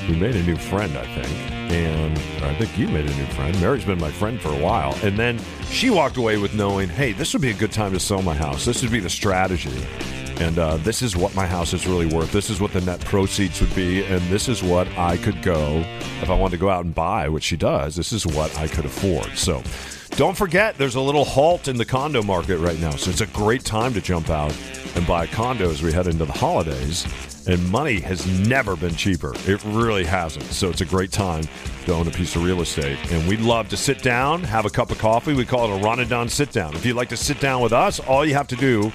we 0.09 0.17
made 0.17 0.37
a 0.37 0.43
new 0.43 0.57
friend, 0.57 0.97
I 0.97 1.07
think. 1.15 1.29
And 1.71 2.19
I 2.43 2.55
think 2.55 2.79
you 2.79 2.89
made 2.89 3.05
a 3.05 3.15
new 3.15 3.27
friend. 3.27 3.61
Mary's 3.61 3.85
been 3.85 4.01
my 4.01 4.11
friend 4.11 4.41
for 4.41 4.49
a 4.49 4.59
while. 4.59 4.97
And 5.03 5.19
then 5.19 5.39
she 5.71 5.91
walked 5.91 6.17
away 6.17 6.39
with 6.39 6.55
knowing, 6.55 6.89
hey, 6.89 7.13
this 7.13 7.35
would 7.35 7.43
be 7.43 7.51
a 7.51 7.55
good 7.55 7.73
time 7.73 7.93
to 7.93 8.01
sell 8.01 8.23
my 8.23 8.35
house. 8.35 8.65
This 8.65 8.83
would 8.83 8.91
be 8.91 9.01
the 9.01 9.11
strategy. 9.11 9.87
And 10.41 10.59
uh, 10.59 10.77
this 10.79 11.03
is 11.03 11.17
what 11.17 11.35
my 11.35 11.47
house 11.47 11.75
is 11.75 11.87
really 11.87 12.07
worth. 12.07 12.33
This 12.33 12.49
is 12.49 12.61
what 12.61 12.73
the 12.73 12.81
net 12.81 13.01
proceeds 13.01 13.61
would 13.61 13.75
be. 13.75 14.05
And 14.05 14.23
this 14.29 14.49
is 14.49 14.63
what 14.63 14.89
I 14.97 15.19
could 15.19 15.43
go 15.43 15.85
if 16.23 16.31
I 16.31 16.35
wanted 16.35 16.53
to 16.53 16.61
go 16.61 16.71
out 16.71 16.85
and 16.85 16.95
buy, 16.95 17.29
which 17.29 17.45
she 17.45 17.57
does. 17.57 17.97
This 17.97 18.13
is 18.13 18.27
what 18.27 18.57
I 18.57 18.67
could 18.67 18.87
afford. 18.87 19.37
So 19.37 19.63
don't 20.11 20.37
forget, 20.37 20.79
there's 20.79 20.95
a 20.95 21.01
little 21.01 21.25
halt 21.25 21.69
in 21.69 21.77
the 21.77 21.85
condo 21.85 22.23
market 22.23 22.59
right 22.59 22.79
now. 22.81 22.93
So 22.93 23.11
it's 23.11 23.21
a 23.21 23.27
great 23.27 23.65
time 23.65 23.93
to 23.95 24.01
jump 24.01 24.31
out 24.31 24.57
and 24.95 25.07
buy 25.07 25.25
a 25.25 25.27
condo 25.27 25.71
as 25.71 25.83
we 25.83 25.93
head 25.93 26.07
into 26.07 26.25
the 26.25 26.33
holidays. 26.33 27.07
And 27.49 27.69
money 27.71 27.99
has 28.01 28.27
never 28.47 28.77
been 28.77 28.95
cheaper. 28.95 29.33
It 29.47 29.65
really 29.65 30.05
hasn't. 30.05 30.45
So 30.45 30.69
it's 30.69 30.83
a 30.83 30.85
great 30.85 31.11
time 31.11 31.45
to 31.87 31.95
own 31.95 32.07
a 32.07 32.11
piece 32.11 32.37
of 32.37 32.45
real 32.45 32.61
estate. 32.61 32.99
And 33.11 33.27
we'd 33.27 33.41
love 33.41 33.71
to 33.71 33.77
sit 33.77 34.03
down, 34.03 34.43
have 34.45 34.67
a 34.67 34.71
cup 34.71 34.91
of 34.91 34.99
coffee. 34.99 35.33
We 35.33 35.47
call 35.47 35.73
it 35.73 35.81
a 35.81 35.83
Ronadon 35.83 36.29
sit 36.29 36.53
down. 36.53 36.75
If 36.75 36.85
you'd 36.85 36.97
like 36.97 37.09
to 37.09 37.17
sit 37.17 37.41
down 37.41 37.63
with 37.63 37.73
us, 37.73 38.01
all 38.01 38.25
you 38.25 38.35
have 38.35 38.49
to 38.49 38.57
do 38.57 38.93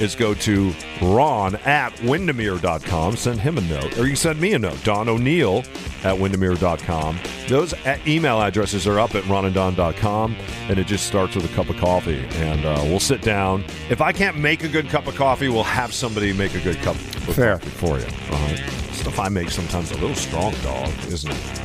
is 0.00 0.14
go 0.14 0.34
to 0.34 0.72
ron 1.02 1.56
at 1.56 1.92
windermere.com, 2.02 3.16
send 3.16 3.40
him 3.40 3.58
a 3.58 3.60
note, 3.62 3.98
or 3.98 4.02
you 4.02 4.08
can 4.08 4.16
send 4.16 4.40
me 4.40 4.52
a 4.54 4.58
note, 4.58 4.82
Don 4.84 5.08
O'Neill 5.08 5.64
at 6.04 6.18
windermere.com. 6.18 7.18
Those 7.48 7.74
email 8.06 8.40
addresses 8.40 8.86
are 8.86 8.98
up 9.00 9.14
at 9.14 9.24
ronanddon.com, 9.24 10.36
and 10.68 10.78
it 10.78 10.86
just 10.86 11.06
starts 11.06 11.34
with 11.34 11.50
a 11.50 11.54
cup 11.54 11.68
of 11.68 11.76
coffee. 11.76 12.24
And 12.34 12.64
uh, 12.64 12.80
we'll 12.84 13.00
sit 13.00 13.22
down. 13.22 13.64
If 13.90 14.00
I 14.00 14.12
can't 14.12 14.38
make 14.38 14.64
a 14.64 14.68
good 14.68 14.88
cup 14.88 15.06
of 15.06 15.14
coffee, 15.14 15.48
we'll 15.48 15.62
have 15.64 15.92
somebody 15.92 16.32
make 16.32 16.54
a 16.54 16.60
good 16.60 16.76
cup 16.78 16.96
of 16.96 17.34
Fair. 17.34 17.58
coffee 17.58 17.70
for 17.70 17.98
you. 17.98 18.06
Right? 18.30 18.58
Stuff 18.92 19.18
I 19.18 19.28
make 19.28 19.50
sometimes 19.50 19.90
a 19.90 19.94
little 19.94 20.14
strong, 20.14 20.54
dog, 20.62 20.88
isn't 21.06 21.30
it? 21.30 21.62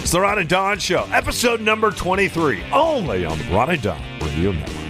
It's 0.00 0.10
the 0.10 0.20
Ron 0.20 0.38
and 0.38 0.48
Don 0.48 0.78
Show, 0.78 1.08
episode 1.12 1.60
number 1.62 1.90
23, 1.90 2.62
only 2.72 3.24
on 3.24 3.38
the 3.38 3.44
Ron 3.44 3.70
and 3.70 3.82
Don 3.82 4.02
Radio 4.20 4.52
Network. 4.52 4.83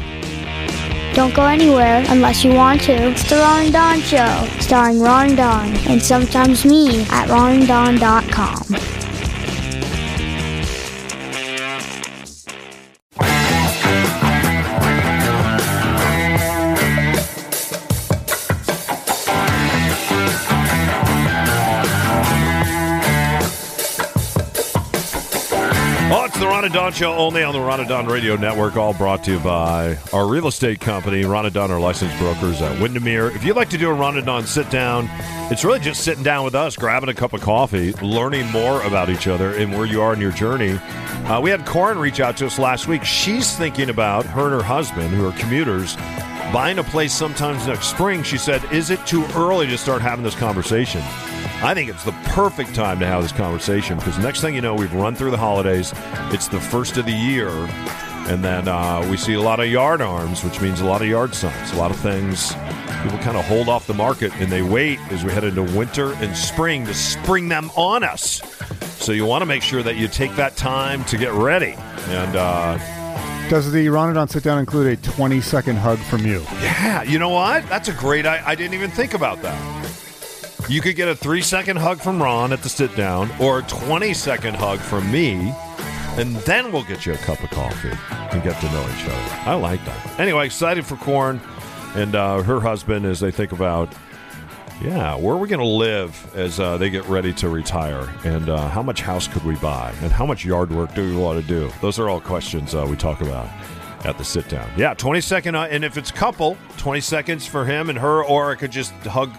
Don't 1.15 1.33
go 1.33 1.45
anywhere 1.45 2.05
unless 2.09 2.43
you 2.43 2.53
want 2.55 2.81
to. 2.83 2.93
It's 2.93 3.29
the 3.31 3.37
Ron 3.37 3.63
and 3.63 3.73
Don 3.73 4.01
Show, 4.01 4.49
starring 4.59 5.01
Ron 5.01 5.29
and 5.29 5.37
Don, 5.37 5.77
and 5.89 6.03
sometimes 6.03 6.65
me 6.65 7.03
at 7.03 7.29
ronanddon.com. 7.29 9.14
Oh, 26.65 26.67
it's 26.67 26.73
the 26.73 26.81
Ron 26.81 26.89
and 26.89 26.93
Don 26.93 26.93
Show 26.93 27.15
only 27.15 27.43
on 27.43 27.53
the 27.53 27.61
Ron 27.61 27.81
and 27.81 27.89
Don 27.91 28.07
Radio 28.07 28.37
Network, 28.37 28.77
all 28.77 28.95
brought 28.95 29.23
to 29.25 29.33
you 29.33 29.39
by 29.39 29.99
our 30.15 30.27
real 30.27 30.47
estate 30.47 30.81
company, 30.81 31.25
Ron 31.27 31.45
and 31.45 31.57
our 31.57 31.79
licensed 31.79 32.17
brokers 32.19 32.63
at 32.63 32.81
Windermere. 32.81 33.31
If 33.33 33.45
you'd 33.45 33.57
like 33.57 33.69
to 33.71 33.79
do 33.79 33.91
a 33.91 33.93
Ron 33.93 34.17
and 34.17 34.25
Don 34.25 34.47
sit 34.47 34.71
down, 34.71 35.09
it's 35.53 35.63
really 35.63 35.81
just 35.81 36.05
sitting 36.05 36.23
down 36.25 36.43
with 36.43 36.55
us, 36.55 36.77
grabbing 36.77 37.11
a 37.11 37.15
cup 37.15 37.35
of 37.35 37.43
coffee, 37.43 37.93
learning 37.95 38.51
more 38.51 38.83
about 38.83 39.11
each 39.11 39.27
other 39.27 39.53
and 39.55 39.73
where 39.73 39.85
you 39.85 40.01
are 40.01 40.15
in 40.15 40.21
your 40.23 40.33
journey. 40.33 40.79
Uh, 41.27 41.39
we 41.43 41.51
had 41.51 41.67
Corin 41.67 41.99
reach 41.99 42.21
out 42.21 42.39
to 42.39 42.47
us 42.47 42.59
last 42.59 42.89
week. 42.89 43.05
She's 43.05 43.55
thinking 43.55 43.91
about 43.91 44.25
her 44.25 44.45
and 44.45 44.55
her 44.55 44.63
husband, 44.63 45.11
who 45.11 45.29
are 45.29 45.33
commuters, 45.33 45.97
buying 46.51 46.79
a 46.79 46.85
place 46.85 47.13
sometimes 47.13 47.67
next 47.67 47.89
spring. 47.89 48.23
She 48.23 48.39
said, 48.39 48.65
Is 48.73 48.89
it 48.89 49.05
too 49.07 49.27
early 49.35 49.67
to 49.67 49.77
start 49.77 50.01
having 50.01 50.25
this 50.25 50.37
conversation? 50.37 51.03
I 51.65 51.73
think 51.73 51.89
it's 51.89 52.05
the 52.05 52.13
perfect 52.27 52.75
time 52.75 53.01
to 53.01 53.07
have 53.07 53.23
this 53.23 53.33
conversation 53.33 53.97
because 53.97 54.19
next 54.19 54.43
thing 54.43 54.55
you 54.55 54.61
know, 54.61 54.75
we've 54.75 54.93
run 54.93 55.15
through 55.15 55.31
the 55.31 55.39
holidays. 55.39 55.95
It's 56.31 56.47
the 56.47 56.61
first 56.61 56.99
of 56.99 57.07
the 57.07 57.13
year. 57.13 57.49
And 58.29 58.45
then 58.45 58.69
uh, 58.69 59.07
we 59.11 59.17
see 59.17 59.33
a 59.33 59.41
lot 59.41 59.61
of 59.61 59.69
yard 59.69 60.03
arms, 60.03 60.45
which 60.45 60.61
means 60.61 60.83
a 60.83 60.85
lot 60.85 61.01
of 61.01 61.09
yard 61.09 61.35
signs, 61.35 61.73
a 61.73 61.77
lot 61.77 61.91
of 61.91 61.97
things. 61.97 62.53
People 63.03 63.17
kind 63.21 63.39
of 63.39 63.47
hold 63.47 63.71
off 63.71 63.87
the 63.87 63.95
market 63.95 64.31
and 64.35 64.53
they 64.53 64.61
wait 64.61 64.99
as 65.11 65.25
we 65.25 65.33
head 65.33 65.43
into 65.43 65.63
winter 65.63 66.13
and 66.17 66.37
spring 66.37 66.85
to 66.85 66.93
spring 66.93 67.49
them 67.49 67.71
on 67.77 68.05
us. 68.05 68.43
So 69.03 69.13
you 69.13 69.25
want 69.25 69.41
to 69.41 69.47
make 69.47 69.63
sure 69.63 69.83
that 69.83 69.97
you 69.97 70.07
take 70.07 70.37
that 70.37 70.59
time 70.59 71.03
to 71.07 71.17
get 71.17 71.33
ready. 71.33 71.77
And 72.09 72.37
uh, 72.37 72.77
Does 73.49 73.73
the 73.73 73.87
Ronadon 73.87 74.29
sit 74.29 74.43
down 74.43 74.59
include 74.59 74.99
a 74.99 75.03
20 75.03 75.41
second 75.41 75.77
hug 75.77 75.99
from 75.99 76.27
you? 76.27 76.43
yeah, 76.61 77.03
you 77.05 77.19
know 77.19 77.31
what? 77.31 77.67
That's 77.71 77.89
a 77.89 77.95
great. 77.95 78.27
I, 78.27 78.43
I 78.47 78.55
didn't 78.55 78.75
even 78.75 78.91
think 78.91 79.15
about 79.15 79.41
that. 79.41 79.84
You 80.67 80.81
could 80.81 80.97
get 80.97 81.09
a 81.09 81.15
three 81.15 81.43
second 81.43 81.77
hug 81.77 82.01
from 82.01 82.23
Ron 82.23 82.51
at 82.51 82.63
the 82.63 82.71
sit 82.71 82.97
down, 82.97 83.31
or 83.39 83.59
a 83.59 83.63
20 83.65 84.15
second 84.15 84.57
hug 84.57 84.79
from 84.79 85.11
me, 85.13 85.55
and 86.17 86.35
then 86.37 86.73
we'll 86.73 86.85
get 86.85 87.05
you 87.05 87.13
a 87.13 87.19
cup 87.19 87.43
of 87.43 87.51
coffee 87.51 87.93
and 88.11 88.43
get 88.43 88.59
to 88.61 88.67
know 88.73 88.83
each 88.97 89.05
other. 89.05 89.51
I 89.51 89.55
like 89.55 89.85
that. 89.85 90.19
Anyway, 90.19 90.47
excited 90.47 90.87
for 90.87 90.97
Corin 90.97 91.39
and 91.95 92.15
uh, 92.15 92.43
her 92.43 92.61
husband 92.61 93.05
as 93.05 93.21
they 93.21 93.31
think 93.31 93.53
about, 93.53 93.93
yeah, 94.83 95.15
where 95.17 95.35
are 95.35 95.39
we 95.39 95.49
going 95.49 95.61
to 95.61 95.67
live 95.67 96.35
as 96.35 96.59
uh, 96.59 96.79
they 96.79 96.89
get 96.89 97.05
ready 97.09 97.35
to 97.35 97.51
retire, 97.51 98.09
and 98.25 98.49
uh, 98.49 98.67
how 98.71 98.83
much 98.83 99.03
house 99.03 99.29
could 99.29 99.45
we 99.45 99.57
buy, 99.57 99.95
and 100.01 100.13
how 100.13 100.25
much 100.25 100.47
yard 100.47 100.73
work 100.73 100.95
do 100.95 101.07
we 101.07 101.15
want 101.15 101.39
to 101.41 101.47
do? 101.47 101.71
Those 101.83 101.99
are 101.99 102.09
all 102.09 102.23
questions 102.23 102.75
uh, 102.75 102.87
we 102.89 102.97
talk 102.97 103.21
about 103.21 103.49
at 104.05 104.19
the 104.19 104.25
sit 104.25 104.49
down. 104.49 104.71
Yeah, 104.77 104.95
20 104.95 105.21
second, 105.21 105.55
uh, 105.55 105.63
and 105.71 105.85
if 105.85 105.97
it's 105.97 106.11
couple, 106.11 106.57
20 106.79 107.01
seconds 107.01 107.47
for 107.47 107.65
him 107.65 107.89
and 107.89 107.99
her, 107.99 108.23
or 108.25 108.51
I 108.51 108.55
could 108.55 108.71
just 108.73 108.93
hug, 109.05 109.31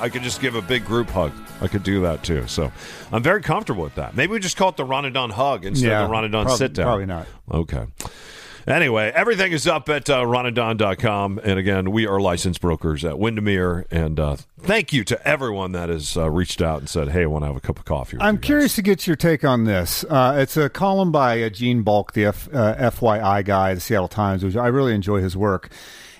I 0.00 0.08
could 0.08 0.22
just 0.22 0.40
give 0.40 0.54
a 0.54 0.62
big 0.62 0.84
group 0.84 1.08
hug. 1.10 1.32
I 1.60 1.68
could 1.68 1.82
do 1.82 2.00
that 2.02 2.22
too. 2.22 2.46
So 2.46 2.70
I'm 3.12 3.22
very 3.22 3.42
comfortable 3.42 3.82
with 3.82 3.94
that. 3.96 4.14
Maybe 4.16 4.32
we 4.32 4.38
just 4.38 4.56
call 4.56 4.68
it 4.70 4.76
the 4.76 4.86
Ronadon 4.86 5.30
hug 5.30 5.64
instead 5.64 5.90
of 5.92 6.08
the 6.08 6.14
Ronadon 6.14 6.44
prob- 6.44 6.58
sit 6.58 6.72
down. 6.72 6.86
Probably 6.86 7.06
not. 7.06 7.26
Okay. 7.50 7.86
Anyway, 8.68 9.10
everything 9.14 9.52
is 9.52 9.66
up 9.66 9.88
at 9.88 10.10
uh, 10.10 10.22
ronanddon.com. 10.24 11.40
And 11.42 11.58
again, 11.58 11.90
we 11.90 12.06
are 12.06 12.20
licensed 12.20 12.60
brokers 12.60 13.02
at 13.02 13.18
Windermere. 13.18 13.86
And 13.90 14.20
uh, 14.20 14.36
thank 14.60 14.92
you 14.92 15.04
to 15.04 15.26
everyone 15.26 15.72
that 15.72 15.88
has 15.88 16.18
uh, 16.18 16.28
reached 16.28 16.60
out 16.60 16.80
and 16.80 16.88
said, 16.88 17.08
hey, 17.08 17.22
I 17.22 17.26
want 17.26 17.44
to 17.44 17.46
have 17.46 17.56
a 17.56 17.60
cup 17.60 17.78
of 17.78 17.86
coffee. 17.86 18.18
I'm 18.20 18.34
you 18.34 18.40
guys." 18.40 18.46
curious 18.46 18.74
to 18.74 18.82
get 18.82 19.06
your 19.06 19.16
take 19.16 19.42
on 19.42 19.64
this. 19.64 20.04
Uh, 20.04 20.36
it's 20.38 20.58
a 20.58 20.68
column 20.68 21.10
by 21.10 21.42
uh, 21.42 21.48
Gene 21.48 21.82
Balk, 21.82 22.12
the 22.12 22.26
F, 22.26 22.46
uh, 22.52 22.74
FYI 22.90 23.42
guy, 23.42 23.72
the 23.72 23.80
Seattle 23.80 24.06
Times, 24.06 24.44
which 24.44 24.56
I 24.56 24.66
really 24.66 24.94
enjoy 24.94 25.22
his 25.22 25.34
work. 25.34 25.70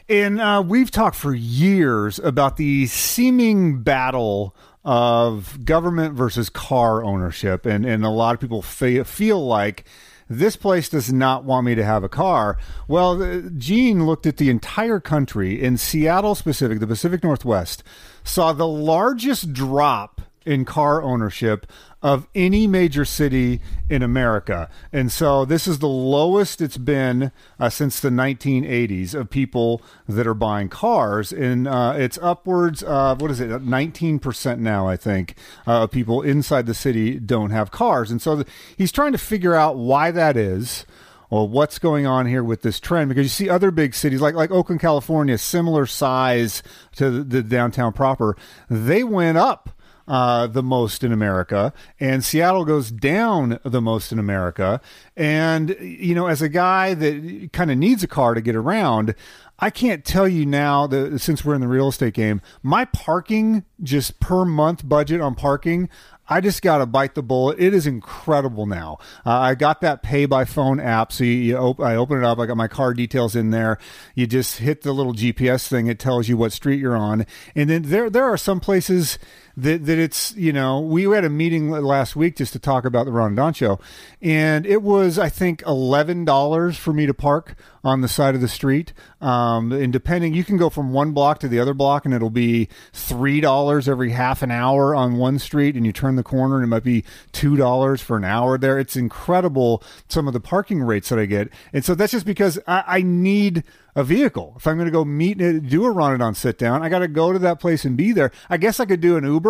And 0.08 0.40
uh, 0.40 0.64
we've 0.66 0.90
talked 0.90 1.16
for 1.16 1.34
years 1.34 2.18
about 2.18 2.56
the 2.56 2.86
seeming 2.86 3.82
battle 3.82 4.56
of 4.86 5.66
government 5.66 6.14
versus 6.14 6.48
car 6.48 7.04
ownership, 7.04 7.66
and 7.66 7.84
and 7.84 8.06
a 8.06 8.08
lot 8.08 8.32
of 8.32 8.40
people 8.40 8.62
fe- 8.62 9.02
feel 9.02 9.46
like 9.46 9.84
this 10.28 10.56
place 10.56 10.88
does 10.88 11.12
not 11.12 11.44
want 11.44 11.66
me 11.66 11.74
to 11.74 11.84
have 11.84 12.04
a 12.04 12.08
car. 12.08 12.58
Well, 12.86 13.22
uh, 13.22 13.48
Gene 13.56 14.06
looked 14.06 14.26
at 14.26 14.36
the 14.36 14.50
entire 14.50 15.00
country 15.00 15.62
in 15.62 15.76
Seattle 15.76 16.34
specific, 16.34 16.80
the 16.80 16.86
Pacific 16.86 17.22
Northwest, 17.22 17.82
saw 18.24 18.52
the 18.52 18.66
largest 18.66 19.52
drop 19.52 20.17
in 20.48 20.64
car 20.64 21.02
ownership 21.02 21.66
of 22.02 22.26
any 22.34 22.66
major 22.66 23.04
city 23.04 23.60
in 23.90 24.02
America. 24.02 24.70
And 24.92 25.12
so 25.12 25.44
this 25.44 25.66
is 25.66 25.80
the 25.80 25.88
lowest 25.88 26.62
it's 26.62 26.78
been 26.78 27.32
uh, 27.60 27.68
since 27.68 28.00
the 28.00 28.08
1980s 28.08 29.14
of 29.14 29.28
people 29.28 29.82
that 30.08 30.26
are 30.26 30.34
buying 30.34 30.70
cars. 30.70 31.32
And 31.32 31.68
uh, 31.68 31.94
it's 31.96 32.18
upwards 32.22 32.82
of, 32.82 33.20
what 33.20 33.30
is 33.30 33.40
it, 33.40 33.50
19% 33.50 34.58
now, 34.58 34.88
I 34.88 34.96
think, 34.96 35.34
uh, 35.66 35.82
of 35.82 35.90
people 35.90 36.22
inside 36.22 36.64
the 36.64 36.74
city 36.74 37.18
don't 37.18 37.50
have 37.50 37.70
cars. 37.70 38.10
And 38.10 38.22
so 38.22 38.36
th- 38.36 38.48
he's 38.76 38.92
trying 38.92 39.12
to 39.12 39.18
figure 39.18 39.54
out 39.54 39.76
why 39.76 40.10
that 40.10 40.36
is 40.36 40.86
or 41.30 41.46
what's 41.46 41.78
going 41.78 42.06
on 42.06 42.24
here 42.24 42.42
with 42.42 42.62
this 42.62 42.80
trend 42.80 43.10
because 43.10 43.24
you 43.24 43.28
see 43.28 43.50
other 43.50 43.70
big 43.70 43.94
cities 43.94 44.20
like 44.20 44.34
like 44.34 44.50
Oakland, 44.50 44.80
California, 44.80 45.36
similar 45.36 45.84
size 45.84 46.62
to 46.96 47.10
the, 47.10 47.22
the 47.22 47.42
downtown 47.42 47.92
proper, 47.92 48.34
they 48.70 49.04
went 49.04 49.36
up 49.36 49.77
uh, 50.08 50.46
the 50.46 50.62
most 50.62 51.04
in 51.04 51.12
America, 51.12 51.72
and 52.00 52.24
Seattle 52.24 52.64
goes 52.64 52.90
down 52.90 53.60
the 53.62 53.80
most 53.80 54.10
in 54.10 54.18
America. 54.18 54.80
And 55.16 55.76
you 55.80 56.14
know, 56.14 56.26
as 56.26 56.42
a 56.42 56.48
guy 56.48 56.94
that 56.94 57.50
kind 57.52 57.70
of 57.70 57.78
needs 57.78 58.02
a 58.02 58.08
car 58.08 58.34
to 58.34 58.40
get 58.40 58.56
around. 58.56 59.14
I 59.60 59.70
can't 59.70 60.04
tell 60.04 60.28
you 60.28 60.46
now 60.46 60.86
that 60.86 61.18
since 61.18 61.44
we're 61.44 61.56
in 61.56 61.60
the 61.60 61.66
real 61.66 61.88
estate 61.88 62.14
game, 62.14 62.40
my 62.62 62.84
parking 62.84 63.64
just 63.82 64.20
per 64.20 64.44
month 64.44 64.88
budget 64.88 65.20
on 65.20 65.34
parking, 65.34 65.88
I 66.28 66.40
just 66.40 66.62
got 66.62 66.78
to 66.78 66.86
bite 66.86 67.14
the 67.14 67.22
bullet. 67.22 67.58
It 67.58 67.72
is 67.72 67.86
incredible 67.86 68.66
now. 68.66 68.98
Uh, 69.24 69.32
I 69.32 69.54
got 69.54 69.80
that 69.80 70.02
pay 70.02 70.26
by 70.26 70.44
phone 70.44 70.78
app. 70.78 71.10
So 71.12 71.24
you, 71.24 71.32
you 71.32 71.56
op- 71.56 71.80
I 71.80 71.96
open 71.96 72.18
it 72.18 72.24
up. 72.24 72.38
I 72.38 72.46
got 72.46 72.56
my 72.56 72.68
car 72.68 72.92
details 72.92 73.34
in 73.34 73.50
there. 73.50 73.78
You 74.14 74.26
just 74.26 74.58
hit 74.58 74.82
the 74.82 74.92
little 74.92 75.14
GPS 75.14 75.66
thing. 75.66 75.86
It 75.86 75.98
tells 75.98 76.28
you 76.28 76.36
what 76.36 76.52
street 76.52 76.80
you're 76.80 76.96
on. 76.96 77.24
And 77.54 77.70
then 77.70 77.82
there, 77.82 78.10
there 78.10 78.24
are 78.24 78.36
some 78.36 78.60
places 78.60 79.18
that, 79.58 79.86
that 79.86 79.98
it's, 79.98 80.34
you 80.36 80.52
know, 80.52 80.80
we 80.80 81.04
had 81.04 81.24
a 81.24 81.28
meeting 81.28 81.70
last 81.70 82.14
week 82.14 82.36
just 82.36 82.52
to 82.52 82.60
talk 82.60 82.84
about 82.84 83.06
the 83.06 83.12
Ron 83.12 83.34
Don 83.34 83.52
show. 83.52 83.80
And 84.22 84.64
it 84.64 84.82
was, 84.82 85.18
I 85.18 85.28
think, 85.28 85.62
$11 85.62 86.76
for 86.76 86.92
me 86.92 87.06
to 87.06 87.14
park 87.14 87.56
on 87.82 88.00
the 88.00 88.08
side 88.08 88.34
of 88.34 88.40
the 88.40 88.48
street. 88.48 88.92
Um, 89.20 89.72
and 89.72 89.92
depending, 89.92 90.34
you 90.34 90.44
can 90.44 90.58
go 90.58 90.70
from 90.70 90.92
one 90.92 91.12
block 91.12 91.40
to 91.40 91.48
the 91.48 91.58
other 91.58 91.74
block, 91.74 92.04
and 92.04 92.14
it'll 92.14 92.30
be 92.30 92.68
three 92.92 93.40
dollars 93.40 93.88
every 93.88 94.10
half 94.10 94.42
an 94.42 94.50
hour 94.50 94.94
on 94.94 95.16
one 95.16 95.38
street, 95.38 95.74
and 95.74 95.84
you 95.84 95.92
turn 95.92 96.16
the 96.16 96.22
corner, 96.22 96.56
and 96.56 96.64
it 96.64 96.68
might 96.68 96.84
be 96.84 97.04
two 97.32 97.56
dollars 97.56 98.00
for 98.00 98.16
an 98.16 98.24
hour 98.24 98.58
there. 98.58 98.78
It's 98.78 98.96
incredible 98.96 99.82
some 100.08 100.26
of 100.26 100.34
the 100.34 100.40
parking 100.40 100.82
rates 100.82 101.08
that 101.08 101.18
I 101.18 101.26
get, 101.26 101.48
and 101.72 101.84
so 101.84 101.94
that's 101.94 102.12
just 102.12 102.26
because 102.26 102.58
I, 102.66 102.84
I 102.86 103.02
need 103.02 103.64
a 103.96 104.04
vehicle. 104.04 104.54
If 104.56 104.66
I'm 104.66 104.76
going 104.76 104.86
to 104.86 104.92
go 104.92 105.04
meet 105.04 105.40
and 105.40 105.68
do 105.68 105.84
a 105.84 105.92
Ronadon 105.92 106.36
sit 106.36 106.56
down, 106.56 106.82
I 106.82 106.88
got 106.88 107.00
to 107.00 107.08
go 107.08 107.32
to 107.32 107.38
that 107.40 107.58
place 107.58 107.84
and 107.84 107.96
be 107.96 108.12
there. 108.12 108.30
I 108.48 108.56
guess 108.56 108.78
I 108.78 108.84
could 108.84 109.00
do 109.00 109.16
an 109.16 109.24
Uber, 109.24 109.47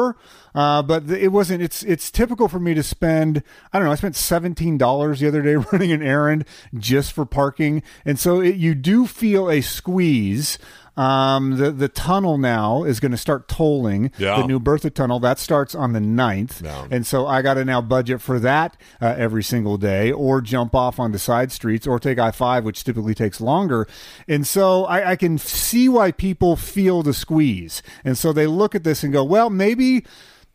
uh, 0.54 0.82
but 0.82 1.10
it 1.10 1.32
wasn't. 1.32 1.62
It's 1.62 1.82
it's 1.82 2.10
typical 2.10 2.48
for 2.48 2.58
me 2.58 2.74
to 2.74 2.82
spend. 2.82 3.42
I 3.72 3.78
don't 3.78 3.86
know. 3.86 3.92
I 3.92 3.96
spent 3.96 4.16
seventeen 4.16 4.78
dollars 4.78 5.20
the 5.20 5.28
other 5.28 5.42
day 5.42 5.56
running 5.72 5.92
an 5.92 6.02
errand 6.02 6.44
just 6.74 7.12
for 7.12 7.24
parking, 7.24 7.82
and 8.04 8.18
so 8.18 8.40
it, 8.40 8.56
you 8.56 8.74
do 8.74 9.06
feel 9.06 9.50
a 9.50 9.60
squeeze. 9.60 10.58
Um, 10.98 11.56
the 11.56 11.70
the 11.70 11.88
tunnel 11.88 12.38
now 12.38 12.82
is 12.82 12.98
going 12.98 13.12
to 13.12 13.16
start 13.18 13.46
tolling 13.46 14.10
Yeah. 14.18 14.40
the 14.40 14.46
new 14.46 14.58
Bertha 14.58 14.90
tunnel. 14.90 15.20
That 15.20 15.38
starts 15.38 15.74
on 15.74 15.92
the 15.92 16.00
9th. 16.00 16.62
Yeah. 16.62 16.86
And 16.90 17.06
so 17.06 17.26
I 17.26 17.40
got 17.42 17.54
to 17.54 17.64
now 17.64 17.80
budget 17.80 18.20
for 18.20 18.38
that 18.40 18.76
uh, 19.00 19.14
every 19.16 19.42
single 19.44 19.78
day 19.78 20.10
or 20.10 20.40
jump 20.40 20.74
off 20.74 20.98
onto 20.98 21.18
side 21.18 21.52
streets 21.52 21.86
or 21.86 21.98
take 22.00 22.18
I 22.18 22.32
5, 22.32 22.64
which 22.64 22.82
typically 22.82 23.14
takes 23.14 23.40
longer. 23.40 23.86
And 24.26 24.46
so 24.46 24.84
I, 24.86 25.12
I 25.12 25.16
can 25.16 25.38
see 25.38 25.88
why 25.88 26.10
people 26.10 26.56
feel 26.56 27.02
the 27.04 27.14
squeeze. 27.14 27.82
And 28.04 28.18
so 28.18 28.32
they 28.32 28.46
look 28.48 28.74
at 28.74 28.82
this 28.84 29.04
and 29.04 29.12
go, 29.12 29.22
well, 29.22 29.50
maybe. 29.50 30.04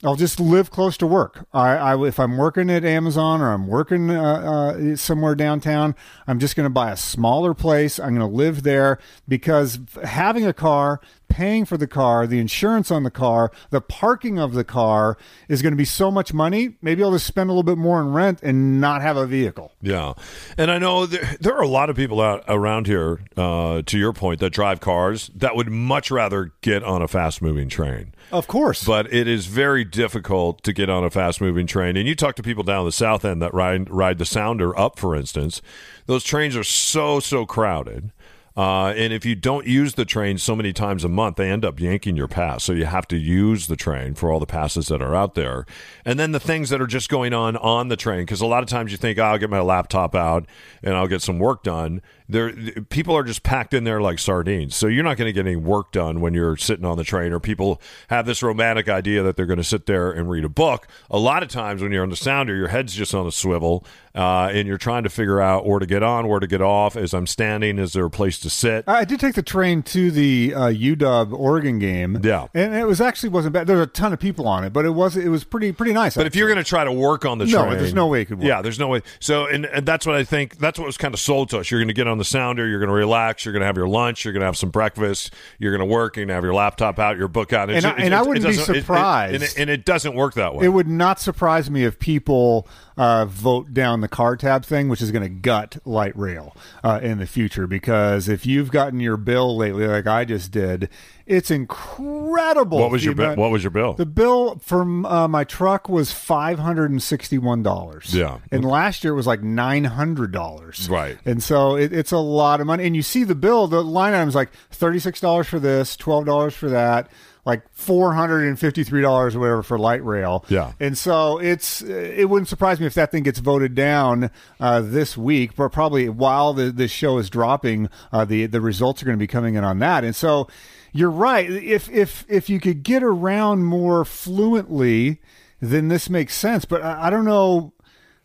I'll 0.04 0.16
just 0.18 0.40
live 0.40 0.70
close 0.70 0.98
to 0.98 1.08
work. 1.08 1.48
I, 1.54 1.76
I 1.76 2.08
if 2.08 2.20
I'm 2.20 2.38
working 2.38 2.70
at 2.70 2.84
Amazon 2.84 3.42
or 3.42 3.54
I'm 3.54 3.68
working 3.68 4.10
uh, 4.10 4.22
uh, 4.22 4.96
somewhere 4.98 5.34
downtown, 5.34 5.96
I'm 6.28 6.40
just 6.40 6.56
going 6.56 6.66
to 6.66 6.70
buy 6.70 6.92
a 6.92 6.98
smaller 6.98 7.54
place. 7.54 8.00
I'm 8.00 8.16
going 8.16 8.30
to 8.30 8.36
live 8.36 8.64
there 8.64 9.00
because 9.28 9.80
having 10.04 10.46
a 10.46 10.54
car, 10.54 11.00
paying 11.34 11.66
for 11.66 11.78
the 11.78 11.88
car, 11.88 12.28
the 12.28 12.40
insurance 12.40 12.92
on 12.92 13.02
the 13.02 13.10
car, 13.12 13.52
the 13.72 13.82
parking 13.82 14.38
of 14.38 14.54
the 14.54 14.64
car 14.64 15.18
is 15.50 15.64
going 15.64 15.74
to 15.74 15.78
be 15.78 15.86
so 15.86 16.12
much 16.12 16.32
money. 16.32 16.76
Maybe 16.82 17.04
I'll 17.04 17.12
just 17.12 17.26
spend 17.26 17.50
a 17.50 17.54
little 17.54 17.64
bit 17.64 17.78
more 17.78 18.00
in 18.00 18.14
rent 18.14 18.42
and 18.44 18.80
not 18.80 19.02
have 19.02 19.18
a 19.18 19.26
vehicle. 19.26 19.74
Yeah, 19.82 20.14
and 20.58 20.70
I 20.70 20.78
know 20.78 21.08
there, 21.08 21.36
there 21.42 21.56
are 21.56 21.64
a 21.64 21.68
lot 21.68 21.90
of 21.90 21.96
people 21.96 22.22
out 22.22 22.44
around 22.48 22.86
here. 22.88 23.22
Uh, 23.36 23.82
to 23.86 23.98
your 23.98 24.14
point, 24.14 24.40
that 24.42 24.52
drive 24.52 24.80
cars 24.80 25.32
that 25.36 25.56
would 25.56 25.70
much 25.70 26.12
rather 26.12 26.54
get 26.62 26.84
on 26.84 27.02
a 27.02 27.08
fast 27.08 27.42
moving 27.42 27.68
train. 27.68 28.14
Of 28.32 28.48
course, 28.48 28.84
But 28.84 29.12
it 29.12 29.28
is 29.28 29.48
very 29.48 29.84
difficult 29.84 30.64
to 30.64 30.74
get 30.74 30.90
on 30.90 31.04
a 31.04 31.10
fast 31.10 31.42
moving 31.42 31.66
train. 31.66 31.98
And 31.98 32.08
you 32.08 32.16
talk 32.16 32.36
to 32.36 32.44
people 32.44 32.64
down 32.64 32.86
the 32.86 32.92
south 32.92 33.26
end 33.26 33.42
that 33.42 33.54
ride 33.54 33.90
ride 33.90 34.20
the 34.20 34.26
Sounder 34.26 34.78
up, 34.78 35.00
for 35.00 35.16
instance. 35.16 35.62
Those 36.06 36.24
trains 36.24 36.56
are 36.56 36.64
so 36.64 37.20
so 37.20 37.46
crowded. 37.46 38.12
Uh, 38.56 38.94
and 38.96 39.12
if 39.12 39.26
you 39.26 39.36
don't 39.36 39.66
use 39.66 39.96
the 39.96 40.06
train 40.06 40.38
so 40.38 40.56
many 40.56 40.72
times 40.72 41.04
a 41.04 41.10
month, 41.10 41.38
they 41.38 41.50
end 41.50 41.66
up 41.66 41.80
yanking 41.80 42.16
your 42.16 42.28
pass. 42.28 42.64
So 42.64 42.74
you 42.74 42.86
have 42.86 43.08
to 43.08 43.18
use 43.18 43.68
the 43.68 43.76
train 43.76 44.14
for 44.14 44.32
all 44.32 44.40
the 44.40 44.46
passes 44.46 44.88
that 44.88 45.02
are 45.02 45.16
out 45.16 45.34
there. 45.34 45.66
And 46.06 46.20
then 46.20 46.34
the 46.34 46.40
things 46.40 46.70
that 46.70 46.80
are 46.80 46.88
just 46.88 47.10
going 47.10 47.34
on 47.34 47.58
on 47.58 47.88
the 47.88 47.98
train, 47.98 48.22
because 48.22 48.42
a 48.42 48.46
lot 48.46 48.62
of 48.62 48.70
times 48.70 48.92
you 48.92 48.98
think, 48.98 49.18
oh, 49.18 49.24
I'll 49.24 49.38
get 49.40 49.50
my 49.50 49.62
laptop 49.62 50.14
out 50.14 50.46
and 50.84 50.96
I'll 50.96 51.08
get 51.08 51.22
some 51.22 51.40
work 51.40 51.64
done. 51.64 52.02
There, 52.34 52.52
people 52.90 53.16
are 53.16 53.24
just 53.24 53.44
packed 53.44 53.74
in 53.74 53.84
there 53.84 54.02
like 54.02 54.20
sardines. 54.20 54.76
So 54.76 54.88
you're 54.88 55.04
not 55.04 55.18
going 55.18 55.28
to 55.30 55.34
get 55.34 55.46
any 55.46 55.56
work 55.56 55.92
done 55.92 56.20
when 56.20 56.34
you're 56.34 56.58
sitting 56.58 56.84
on 56.84 56.98
the 56.98 57.04
train. 57.04 57.32
Or 57.32 57.40
people 57.40 57.80
have 58.10 58.26
this 58.26 58.42
romantic 58.44 58.90
idea 58.90 59.24
that 59.24 59.38
they're 59.38 59.46
going 59.46 59.58
to 59.58 59.64
sit 59.64 59.86
there 59.86 60.12
and 60.12 60.30
read 60.30 60.44
a 60.44 60.50
book. 60.50 60.88
A 61.10 61.18
lot 61.20 61.44
of 61.44 61.50
times 61.50 61.82
when 61.82 61.92
you're 61.92 62.04
on 62.04 62.10
the 62.10 62.16
sounder, 62.16 62.56
your 62.56 62.68
head's 62.70 62.94
just 62.94 63.14
on 63.14 63.26
a 63.28 63.32
swivel, 63.32 63.86
uh, 64.16 64.50
and 64.52 64.68
you're 64.68 64.78
trying 64.78 65.04
to 65.04 65.10
figure 65.10 65.40
out 65.40 65.66
where 65.66 65.80
to 65.80 65.86
get 65.86 66.04
on, 66.04 66.28
where 66.28 66.40
to 66.40 66.48
get 66.48 66.62
off. 66.62 66.96
As 66.96 67.14
I'm 67.14 67.28
standing, 67.28 67.78
is 67.80 67.94
there 67.94 68.06
a 68.06 68.10
place 68.10 68.40
to 68.40 68.50
sit? 68.50 68.84
I 68.88 69.06
did 69.06 69.20
take 69.20 69.36
the 69.36 69.44
train 69.44 69.84
to 69.84 70.12
the 70.12 70.54
uh, 70.56 70.60
UW 70.70 71.34
Oregon 71.34 71.80
game. 71.80 72.20
Yeah. 72.24 72.48
and 72.54 72.74
it 72.74 72.86
was 72.88 73.00
actually 73.00 73.30
wasn't 73.30 73.54
bad. 73.54 73.68
There 73.68 73.78
was 73.78 73.86
a 73.88 73.90
ton 73.90 74.12
of 74.12 74.20
people 74.20 74.48
on 74.48 74.64
it, 74.64 74.74
but 74.74 74.86
it 74.86 74.92
was 74.92 75.16
it 75.16 75.30
was 75.30 75.44
pretty 75.44 75.72
pretty 75.72 75.94
nice. 75.94 76.16
But 76.16 76.26
if 76.26 76.36
you're 76.36 76.48
going 76.48 76.58
to 76.58 76.64
try 76.64 76.84
to 76.84 76.92
work 76.92 77.26
on 77.26 77.38
the 77.38 77.46
train, 77.46 77.70
No, 77.70 77.76
there's 77.76 77.94
no 77.94 78.08
way 78.08 78.22
it 78.22 78.26
could 78.26 78.40
work. 78.40 78.48
Yeah, 78.48 78.62
there's 78.62 78.80
no 78.80 78.88
way. 78.88 79.02
So, 79.20 79.46
and, 79.48 79.66
and 79.66 79.86
that's 79.86 80.06
what 80.06 80.16
I 80.16 80.24
think. 80.24 80.58
That's 80.58 80.80
what 80.80 80.86
was 80.86 80.98
kind 80.98 81.14
of 81.14 81.20
sold 81.20 81.50
to 81.52 81.60
us. 81.60 81.70
You're 81.70 81.80
going 81.80 81.88
to 81.90 81.94
get 81.94 82.08
on 82.08 82.18
the 82.18 82.23
the 82.24 82.30
sounder. 82.30 82.68
You're 82.68 82.80
going 82.80 82.88
to 82.90 82.94
relax. 82.96 83.46
You're 83.46 83.52
going 83.54 83.62
to 83.62 83.66
have 83.66 83.78
your 83.78 83.88
lunch. 83.88 84.24
You're 84.24 84.34
going 84.34 84.42
to 84.42 84.46
have 84.46 84.58
some 84.58 84.70
breakfast. 84.70 85.34
You're 85.60 85.76
going 85.76 85.88
to 85.88 85.94
work. 85.94 86.16
You're 86.16 86.22
going 86.24 86.30
to 86.30 86.34
have 86.36 86.44
your 86.44 86.54
laptop 86.54 87.00
out, 87.00 87.18
your 87.18 87.28
book 87.28 87.54
out. 87.54 87.70
And 87.70 87.86
I- 87.86 87.92
and 87.98 88.16
I 88.16 88.22
wouldn't 88.22 88.46
be 88.46 88.56
doesn't- 88.56 88.74
it- 88.76 88.78
it- 88.80 88.82
surprised. 88.82 89.34
and, 89.36 89.44
it, 89.44 89.58
and 89.58 89.70
it 89.70 89.86
doesn't 89.86 90.16
work 90.16 90.36
that 90.36 90.56
way. 90.56 90.66
It 90.66 90.70
would 90.70 90.88
not 90.88 91.20
surprise 91.20 91.70
me 91.70 91.84
if 91.84 92.00
people 92.00 92.68
uh, 92.98 93.26
vote 93.26 93.74
down 93.74 94.02
the 94.02 94.08
car 94.08 94.36
tab 94.36 94.66
thing, 94.66 94.90
which 94.90 95.02
is 95.02 95.12
going 95.12 95.24
to 95.24 95.30
gut 95.30 95.78
light 95.86 96.18
rail 96.18 96.56
uh, 96.84 97.00
in 97.02 97.18
the 97.20 97.28
future. 97.28 97.68
Because 97.68 98.28
if 98.30 98.46
you've 98.46 98.72
gotten 98.72 99.00
your 99.00 99.18
bill 99.18 99.56
lately, 99.58 99.88
like 99.88 100.08
I 100.08 100.26
just 100.26 100.52
did, 100.52 100.90
it's 101.26 101.50
incredible. 101.52 102.80
what 102.80 102.92
was 102.92 103.04
your 103.06 103.16
bill? 103.16 103.36
What 103.36 103.52
was 103.52 103.64
your 103.64 103.72
bill? 103.72 103.94
The 103.94 104.06
bill 104.06 104.58
from 104.60 105.06
uh, 105.06 105.28
my 105.28 105.44
truck 105.44 105.88
was 105.90 106.12
five 106.12 106.60
hundred 106.60 106.92
and 106.92 107.02
sixty-one 107.02 107.64
dollars. 107.64 108.14
Yeah. 108.14 108.40
and 108.52 108.66
last 108.66 109.04
year 109.04 109.14
it 109.14 109.16
was 109.16 109.28
like 109.28 109.42
nine 109.42 109.86
hundred 109.86 110.32
dollars. 110.32 110.90
Right. 110.90 111.18
and 111.26 111.42
so 111.42 111.76
it, 111.76 111.94
it's 111.94 112.12
a 112.12 112.18
lot 112.18 112.62
of 112.62 112.68
money. 112.68 112.86
And 112.86 112.96
you 112.96 113.02
see 113.02 113.24
the 113.24 113.36
bill, 113.36 113.68
the 113.68 113.84
line 113.84 114.14
item's 114.14 114.36
like 114.36 114.52
thirty-six 114.72 115.20
dollars 115.20 115.48
for 115.48 115.60
this, 115.60 115.96
twelve 115.96 116.26
dollars 116.26 116.54
for 116.54 116.70
that, 116.70 117.10
like 117.46 117.64
four 117.72 118.14
hundred 118.14 118.48
and 118.48 118.60
fifty-three 118.60 119.02
dollars 119.02 119.36
or 119.36 119.40
whatever 119.40 119.64
for 119.64 119.78
light 119.78 120.04
rail. 120.04 120.46
Yeah. 120.50 120.74
and 120.80 120.98
so 120.98 121.40
it's 121.40 121.82
it 121.82 122.30
wouldn't 122.30 122.48
surprise 122.48 122.80
me 122.80 122.86
if 122.86 122.94
that 122.94 123.12
thing 123.12 123.24
gets 123.24 123.40
voted 123.40 123.76
down 123.76 124.32
uh, 124.60 124.82
this 124.82 125.18
week, 125.18 125.56
but 125.56 125.70
probably 125.72 126.10
while 126.10 126.54
the 126.54 126.72
this 126.72 126.92
show 126.92 127.18
is 127.18 127.30
dropping, 127.30 127.90
uh, 128.12 128.26
the 128.26 128.46
the 128.46 128.62
results 128.62 129.02
are 129.02 129.06
going 129.06 129.18
to 129.18 129.24
be 129.24 129.28
coming 129.28 129.56
in 129.56 129.64
on 129.64 129.80
that, 129.80 130.04
and 130.04 130.16
so. 130.16 130.48
You're 130.96 131.10
right. 131.10 131.50
If 131.50 131.90
if 131.90 132.24
if 132.30 132.52
you 132.52 132.60
could 132.60 132.84
get 132.84 133.02
around 133.02 133.64
more 133.64 134.06
fluently, 134.06 135.22
then 135.60 135.88
this 135.88 136.08
makes 136.08 136.36
sense. 136.36 136.66
But 136.66 136.84
I, 136.84 137.08
I 137.08 137.10
don't 137.10 137.26
know. 137.26 137.74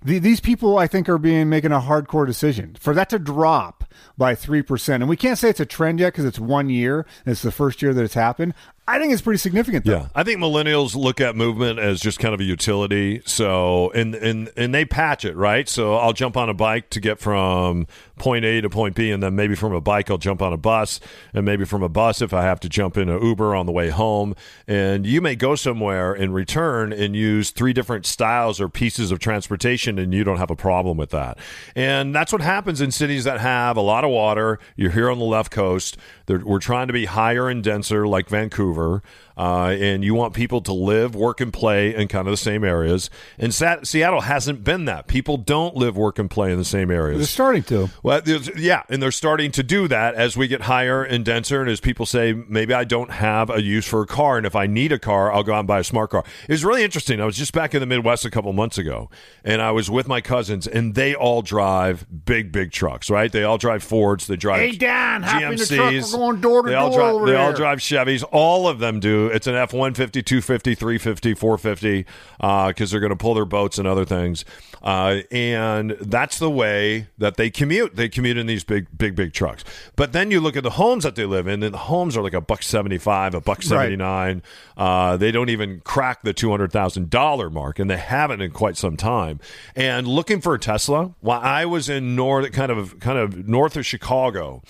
The, 0.04 0.18
these 0.18 0.40
people, 0.40 0.76
I 0.76 0.86
think, 0.86 1.08
are 1.08 1.16
being 1.16 1.48
making 1.48 1.72
a 1.72 1.80
hardcore 1.80 2.26
decision 2.26 2.76
for 2.78 2.92
that 2.92 3.08
to 3.08 3.18
drop 3.18 3.84
by 4.18 4.34
three 4.34 4.60
percent, 4.60 5.02
and 5.02 5.08
we 5.08 5.16
can't 5.16 5.38
say 5.38 5.48
it's 5.48 5.60
a 5.60 5.64
trend 5.64 5.98
yet 5.98 6.12
because 6.12 6.26
it's 6.26 6.38
one 6.38 6.68
year. 6.68 7.06
It's 7.24 7.40
the 7.40 7.50
first 7.50 7.80
year 7.80 7.94
that 7.94 8.04
it's 8.04 8.12
happened. 8.12 8.52
I 8.88 8.98
think 8.98 9.12
it's 9.12 9.20
pretty 9.20 9.36
significant, 9.36 9.84
though. 9.84 9.92
Yeah, 9.92 10.08
I 10.14 10.24
think 10.24 10.40
millennials 10.40 10.96
look 10.96 11.20
at 11.20 11.36
movement 11.36 11.78
as 11.78 12.00
just 12.00 12.18
kind 12.18 12.32
of 12.32 12.40
a 12.40 12.44
utility. 12.44 13.20
So, 13.26 13.90
and 13.90 14.14
and 14.14 14.50
and 14.56 14.74
they 14.74 14.86
patch 14.86 15.26
it 15.26 15.36
right. 15.36 15.68
So, 15.68 15.96
I'll 15.96 16.14
jump 16.14 16.38
on 16.38 16.48
a 16.48 16.54
bike 16.54 16.88
to 16.90 17.00
get 17.00 17.18
from 17.18 17.86
point 18.16 18.46
A 18.46 18.62
to 18.62 18.70
point 18.70 18.94
B, 18.94 19.10
and 19.10 19.22
then 19.22 19.36
maybe 19.36 19.54
from 19.54 19.74
a 19.74 19.80
bike 19.82 20.10
I'll 20.10 20.16
jump 20.16 20.40
on 20.40 20.54
a 20.54 20.56
bus, 20.56 21.00
and 21.34 21.44
maybe 21.44 21.66
from 21.66 21.82
a 21.82 21.88
bus 21.90 22.22
if 22.22 22.32
I 22.32 22.44
have 22.44 22.60
to 22.60 22.68
jump 22.70 22.96
in 22.96 23.10
an 23.10 23.22
Uber 23.22 23.54
on 23.54 23.66
the 23.66 23.72
way 23.72 23.90
home. 23.90 24.34
And 24.66 25.04
you 25.06 25.20
may 25.20 25.36
go 25.36 25.54
somewhere 25.54 26.14
and 26.14 26.34
return 26.34 26.90
and 26.94 27.14
use 27.14 27.50
three 27.50 27.74
different 27.74 28.06
styles 28.06 28.58
or 28.58 28.70
pieces 28.70 29.12
of 29.12 29.18
transportation, 29.18 29.98
and 29.98 30.14
you 30.14 30.24
don't 30.24 30.38
have 30.38 30.50
a 30.50 30.56
problem 30.56 30.96
with 30.96 31.10
that. 31.10 31.36
And 31.76 32.14
that's 32.14 32.32
what 32.32 32.40
happens 32.40 32.80
in 32.80 32.90
cities 32.90 33.24
that 33.24 33.38
have 33.40 33.76
a 33.76 33.82
lot 33.82 34.04
of 34.04 34.10
water. 34.10 34.58
You're 34.76 34.92
here 34.92 35.10
on 35.10 35.18
the 35.18 35.26
left 35.26 35.52
coast. 35.52 35.98
They're, 36.24 36.38
we're 36.38 36.58
trying 36.58 36.86
to 36.86 36.94
be 36.94 37.04
higher 37.04 37.50
and 37.50 37.62
denser, 37.62 38.06
like 38.06 38.30
Vancouver 38.30 38.77
over 38.78 39.02
uh, 39.38 39.68
and 39.78 40.02
you 40.02 40.14
want 40.14 40.34
people 40.34 40.60
to 40.60 40.72
live, 40.72 41.14
work, 41.14 41.40
and 41.40 41.52
play 41.52 41.94
in 41.94 42.08
kind 42.08 42.26
of 42.26 42.32
the 42.32 42.36
same 42.36 42.64
areas. 42.64 43.08
And 43.38 43.54
Sa- 43.54 43.82
Seattle 43.84 44.22
hasn't 44.22 44.64
been 44.64 44.86
that. 44.86 45.06
People 45.06 45.36
don't 45.36 45.76
live, 45.76 45.96
work, 45.96 46.18
and 46.18 46.28
play 46.28 46.50
in 46.50 46.58
the 46.58 46.64
same 46.64 46.90
areas. 46.90 47.18
They're 47.18 47.26
starting 47.28 47.62
to. 47.64 47.88
Well, 48.02 48.20
there's- 48.20 48.50
yeah, 48.56 48.82
and 48.88 49.00
they're 49.00 49.12
starting 49.12 49.52
to 49.52 49.62
do 49.62 49.86
that 49.86 50.16
as 50.16 50.36
we 50.36 50.48
get 50.48 50.62
higher 50.62 51.04
and 51.04 51.24
denser, 51.24 51.60
and 51.60 51.70
as 51.70 51.78
people 51.78 52.04
say, 52.04 52.32
maybe 52.32 52.74
I 52.74 52.82
don't 52.82 53.12
have 53.12 53.48
a 53.48 53.62
use 53.62 53.86
for 53.86 54.02
a 54.02 54.06
car, 54.06 54.38
and 54.38 54.44
if 54.46 54.56
I 54.56 54.66
need 54.66 54.90
a 54.90 54.98
car, 54.98 55.32
I'll 55.32 55.44
go 55.44 55.52
out 55.54 55.60
and 55.60 55.68
buy 55.68 55.78
a 55.78 55.84
smart 55.84 56.10
car. 56.10 56.24
It 56.48 56.52
was 56.52 56.64
really 56.64 56.82
interesting. 56.82 57.20
I 57.20 57.24
was 57.24 57.36
just 57.36 57.52
back 57.52 57.74
in 57.74 57.80
the 57.80 57.86
Midwest 57.86 58.24
a 58.24 58.30
couple 58.30 58.52
months 58.52 58.76
ago, 58.76 59.08
and 59.44 59.62
I 59.62 59.70
was 59.70 59.88
with 59.88 60.08
my 60.08 60.20
cousins, 60.20 60.66
and 60.66 60.96
they 60.96 61.14
all 61.14 61.42
drive 61.42 62.06
big, 62.24 62.50
big 62.50 62.72
trucks, 62.72 63.08
right? 63.08 63.30
They 63.30 63.44
all 63.44 63.56
drive 63.58 63.84
Fords, 63.84 64.26
they 64.26 64.34
drive 64.34 64.58
Hey, 64.60 64.72
Dan, 64.72 65.22
hop 65.22 65.40
in 65.42 65.50
the 65.50 65.54
GMCs. 65.64 65.76
truck. 65.76 65.92
We're 66.12 66.18
going 66.18 66.40
door 66.40 66.62
to 66.62 66.68
they 66.70 66.74
all 66.74 66.90
door 66.90 66.98
drive, 66.98 67.14
over 67.14 67.26
They 67.26 67.36
all 67.36 67.52
drive 67.52 67.78
Chevys. 67.78 68.24
All 68.32 68.66
of 68.66 68.80
them 68.80 68.98
do. 68.98 69.27
It's 69.28 69.46
an 69.46 69.54
F 69.54 69.72
150, 69.72 70.22
250, 70.22 70.74
350, 70.74 71.34
450 71.34 72.06
because 72.38 72.90
they're 72.90 73.00
going 73.00 73.10
to 73.10 73.16
pull 73.16 73.34
their 73.34 73.44
boats 73.44 73.78
and 73.78 73.86
other 73.86 74.04
things. 74.04 74.44
Uh, 74.82 75.20
and 75.30 75.92
that's 76.00 76.38
the 76.38 76.50
way 76.50 77.08
that 77.18 77.36
they 77.36 77.50
commute. 77.50 77.96
They 77.96 78.08
commute 78.08 78.36
in 78.36 78.46
these 78.46 78.64
big, 78.64 78.86
big, 78.96 79.16
big 79.16 79.32
trucks. 79.32 79.64
But 79.96 80.12
then 80.12 80.30
you 80.30 80.40
look 80.40 80.56
at 80.56 80.62
the 80.62 80.70
homes 80.70 81.04
that 81.04 81.14
they 81.14 81.24
live 81.24 81.46
in, 81.46 81.62
and 81.62 81.74
the 81.74 81.78
homes 81.78 82.16
are 82.16 82.22
like 82.22 82.34
a 82.34 82.40
buck 82.40 82.62
75, 82.62 83.34
a 83.34 83.40
buck 83.40 83.62
79. 83.62 84.42
Uh, 84.76 85.16
they 85.16 85.30
don't 85.32 85.50
even 85.50 85.80
crack 85.80 86.22
the 86.22 86.32
$200,000 86.32 87.52
mark, 87.52 87.78
and 87.78 87.90
they 87.90 87.96
haven't 87.96 88.40
in 88.40 88.50
quite 88.50 88.76
some 88.76 88.96
time. 88.96 89.40
And 89.74 90.06
looking 90.06 90.40
for 90.40 90.54
a 90.54 90.58
Tesla, 90.58 91.14
while 91.20 91.40
I 91.40 91.64
was 91.64 91.88
in 91.88 92.14
north, 92.14 92.52
kind 92.52 92.70
of, 92.70 93.00
kind 93.00 93.18
of 93.18 93.48
north 93.48 93.76
of 93.76 93.84
Chicago, 93.84 94.62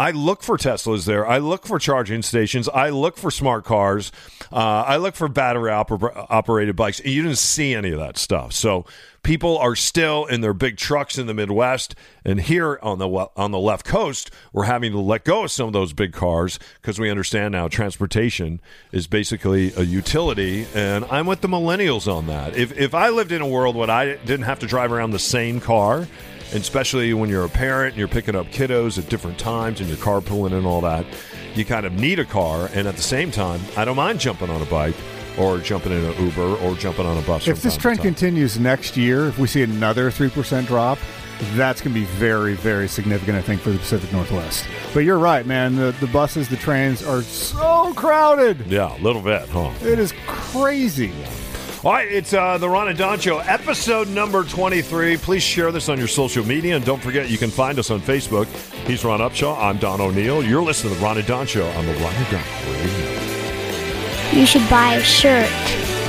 I 0.00 0.12
look 0.12 0.42
for 0.42 0.56
Teslas 0.56 1.04
there. 1.04 1.26
I 1.26 1.36
look 1.36 1.66
for 1.66 1.78
charging 1.78 2.22
stations. 2.22 2.70
I 2.70 2.88
look 2.88 3.18
for 3.18 3.30
smart 3.30 3.66
cars. 3.66 4.10
Uh, 4.50 4.56
I 4.86 4.96
look 4.96 5.14
for 5.14 5.28
battery 5.28 5.70
oper- 5.70 6.26
operated 6.30 6.74
bikes. 6.74 7.04
You 7.04 7.22
didn't 7.22 7.36
see 7.36 7.74
any 7.74 7.90
of 7.92 7.98
that 7.98 8.16
stuff. 8.16 8.54
So 8.54 8.86
people 9.22 9.58
are 9.58 9.76
still 9.76 10.24
in 10.24 10.40
their 10.40 10.54
big 10.54 10.78
trucks 10.78 11.18
in 11.18 11.26
the 11.26 11.34
Midwest, 11.34 11.94
and 12.24 12.40
here 12.40 12.78
on 12.82 12.98
the 12.98 13.08
on 13.36 13.50
the 13.50 13.58
left 13.58 13.84
coast, 13.84 14.30
we're 14.54 14.64
having 14.64 14.92
to 14.92 14.98
let 14.98 15.24
go 15.24 15.44
of 15.44 15.50
some 15.50 15.66
of 15.66 15.74
those 15.74 15.92
big 15.92 16.14
cars 16.14 16.58
because 16.80 16.98
we 16.98 17.10
understand 17.10 17.52
now 17.52 17.68
transportation 17.68 18.62
is 18.92 19.06
basically 19.06 19.70
a 19.76 19.82
utility. 19.82 20.66
And 20.74 21.04
I'm 21.10 21.26
with 21.26 21.42
the 21.42 21.48
millennials 21.48 22.10
on 22.10 22.26
that. 22.28 22.56
If 22.56 22.72
if 22.78 22.94
I 22.94 23.10
lived 23.10 23.32
in 23.32 23.42
a 23.42 23.46
world 23.46 23.76
where 23.76 23.90
I 23.90 24.16
didn't 24.16 24.46
have 24.46 24.60
to 24.60 24.66
drive 24.66 24.92
around 24.92 25.10
the 25.10 25.18
same 25.18 25.60
car 25.60 26.08
especially 26.52 27.12
when 27.14 27.30
you're 27.30 27.44
a 27.44 27.48
parent 27.48 27.90
and 27.92 27.98
you're 27.98 28.08
picking 28.08 28.34
up 28.34 28.46
kiddos 28.48 28.98
at 28.98 29.08
different 29.08 29.38
times 29.38 29.80
and 29.80 29.88
you're 29.88 29.98
carpooling 29.98 30.52
and 30.52 30.66
all 30.66 30.80
that, 30.80 31.04
you 31.54 31.64
kind 31.64 31.86
of 31.86 31.92
need 31.94 32.18
a 32.18 32.24
car. 32.24 32.68
And 32.74 32.86
at 32.86 32.96
the 32.96 33.02
same 33.02 33.30
time, 33.30 33.60
I 33.76 33.84
don't 33.84 33.96
mind 33.96 34.20
jumping 34.20 34.50
on 34.50 34.60
a 34.62 34.66
bike 34.66 34.94
or 35.38 35.58
jumping 35.58 35.92
in 35.92 36.04
an 36.04 36.24
Uber 36.24 36.56
or 36.56 36.74
jumping 36.74 37.06
on 37.06 37.16
a 37.16 37.22
bus. 37.22 37.46
If 37.48 37.62
this 37.62 37.76
trend 37.76 38.00
continues 38.00 38.58
next 38.58 38.96
year, 38.96 39.26
if 39.28 39.38
we 39.38 39.46
see 39.46 39.62
another 39.62 40.10
3% 40.10 40.66
drop, 40.66 40.98
that's 41.54 41.80
going 41.80 41.94
to 41.94 42.00
be 42.00 42.06
very, 42.06 42.54
very 42.54 42.86
significant, 42.86 43.38
I 43.38 43.42
think, 43.42 43.62
for 43.62 43.70
the 43.70 43.78
Pacific 43.78 44.12
Northwest. 44.12 44.66
But 44.92 45.00
you're 45.00 45.18
right, 45.18 45.46
man. 45.46 45.76
The, 45.76 45.94
the 46.00 46.06
buses, 46.08 46.48
the 46.48 46.56
trains 46.56 47.02
are 47.02 47.22
so 47.22 47.94
crowded. 47.94 48.66
yeah, 48.66 48.94
a 48.94 49.00
little 49.00 49.22
bit, 49.22 49.48
huh? 49.48 49.72
It 49.82 49.98
is 49.98 50.12
crazy. 50.26 51.12
All 51.82 51.92
right, 51.92 52.12
it's 52.12 52.34
uh, 52.34 52.58
the 52.58 52.68
Ron 52.68 52.88
and 52.88 52.98
Don 52.98 53.18
Show, 53.18 53.38
episode 53.38 54.06
number 54.08 54.44
23. 54.44 55.16
Please 55.16 55.42
share 55.42 55.72
this 55.72 55.88
on 55.88 55.96
your 55.96 56.08
social 56.08 56.44
media. 56.44 56.76
And 56.76 56.84
don't 56.84 57.02
forget, 57.02 57.30
you 57.30 57.38
can 57.38 57.48
find 57.48 57.78
us 57.78 57.90
on 57.90 58.02
Facebook. 58.02 58.44
He's 58.86 59.02
Ron 59.02 59.20
Upshaw. 59.20 59.56
I'm 59.58 59.78
Don 59.78 59.98
O'Neill. 59.98 60.44
You're 60.44 60.62
listening 60.62 60.92
to 60.92 60.98
the 61.00 61.04
Ron 61.04 61.16
and 61.16 61.26
Don 61.26 61.46
Show 61.46 61.66
on 61.66 61.86
the 61.86 61.94
Ron 61.94 62.14
and 62.14 62.30
Don 62.30 62.44
Radio. 62.70 64.38
You 64.38 64.44
should 64.44 64.68
buy 64.68 64.96
a 64.96 65.02
shirt. 65.02 65.48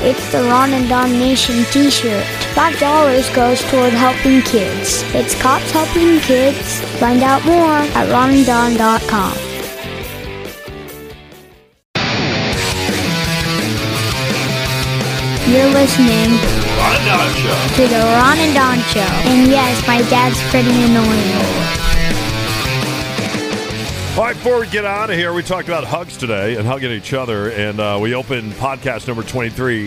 It's 0.04 0.32
the 0.34 0.44
Ron 0.44 0.74
and 0.74 0.90
Don 0.90 1.10
Nation 1.14 1.64
t-shirt. 1.72 2.26
Five 2.54 2.78
dollars 2.78 3.30
goes 3.30 3.62
toward 3.72 3.94
helping 3.94 4.42
kids. 4.42 5.04
It's 5.16 5.42
cops 5.42 5.72
helping 5.72 6.20
kids. 6.20 6.82
Find 7.00 7.24
out 7.24 7.46
more 7.46 7.78
at 7.96 8.10
ronanddon.com. 8.10 9.51
You're 15.52 15.66
listening 15.66 16.32
Ron 16.80 16.96
and 16.96 17.06
Don 17.06 17.34
Show. 17.36 17.76
to 17.76 17.88
the 17.90 18.00
Ron 18.00 18.38
and 18.38 18.56
Don 18.56 18.78
Show. 18.88 19.00
And 19.02 19.52
yes, 19.52 19.86
my 19.86 19.98
dad's 20.04 20.40
pretty 20.50 20.70
annoying. 20.70 21.72
All 24.18 24.24
right, 24.24 24.34
before 24.34 24.62
we 24.62 24.68
get 24.68 24.86
out 24.86 25.10
of 25.10 25.18
here, 25.18 25.34
we 25.34 25.44
talked 25.44 25.68
about 25.68 25.84
hugs 25.84 26.16
today 26.16 26.56
and 26.56 26.66
hugging 26.66 26.92
each 26.92 27.12
other, 27.12 27.52
and 27.52 27.82
uh, 27.82 28.00
we 28.02 28.16
opened 28.16 28.54
podcast 28.54 29.10
number 29.10 29.24
23. 29.24 29.84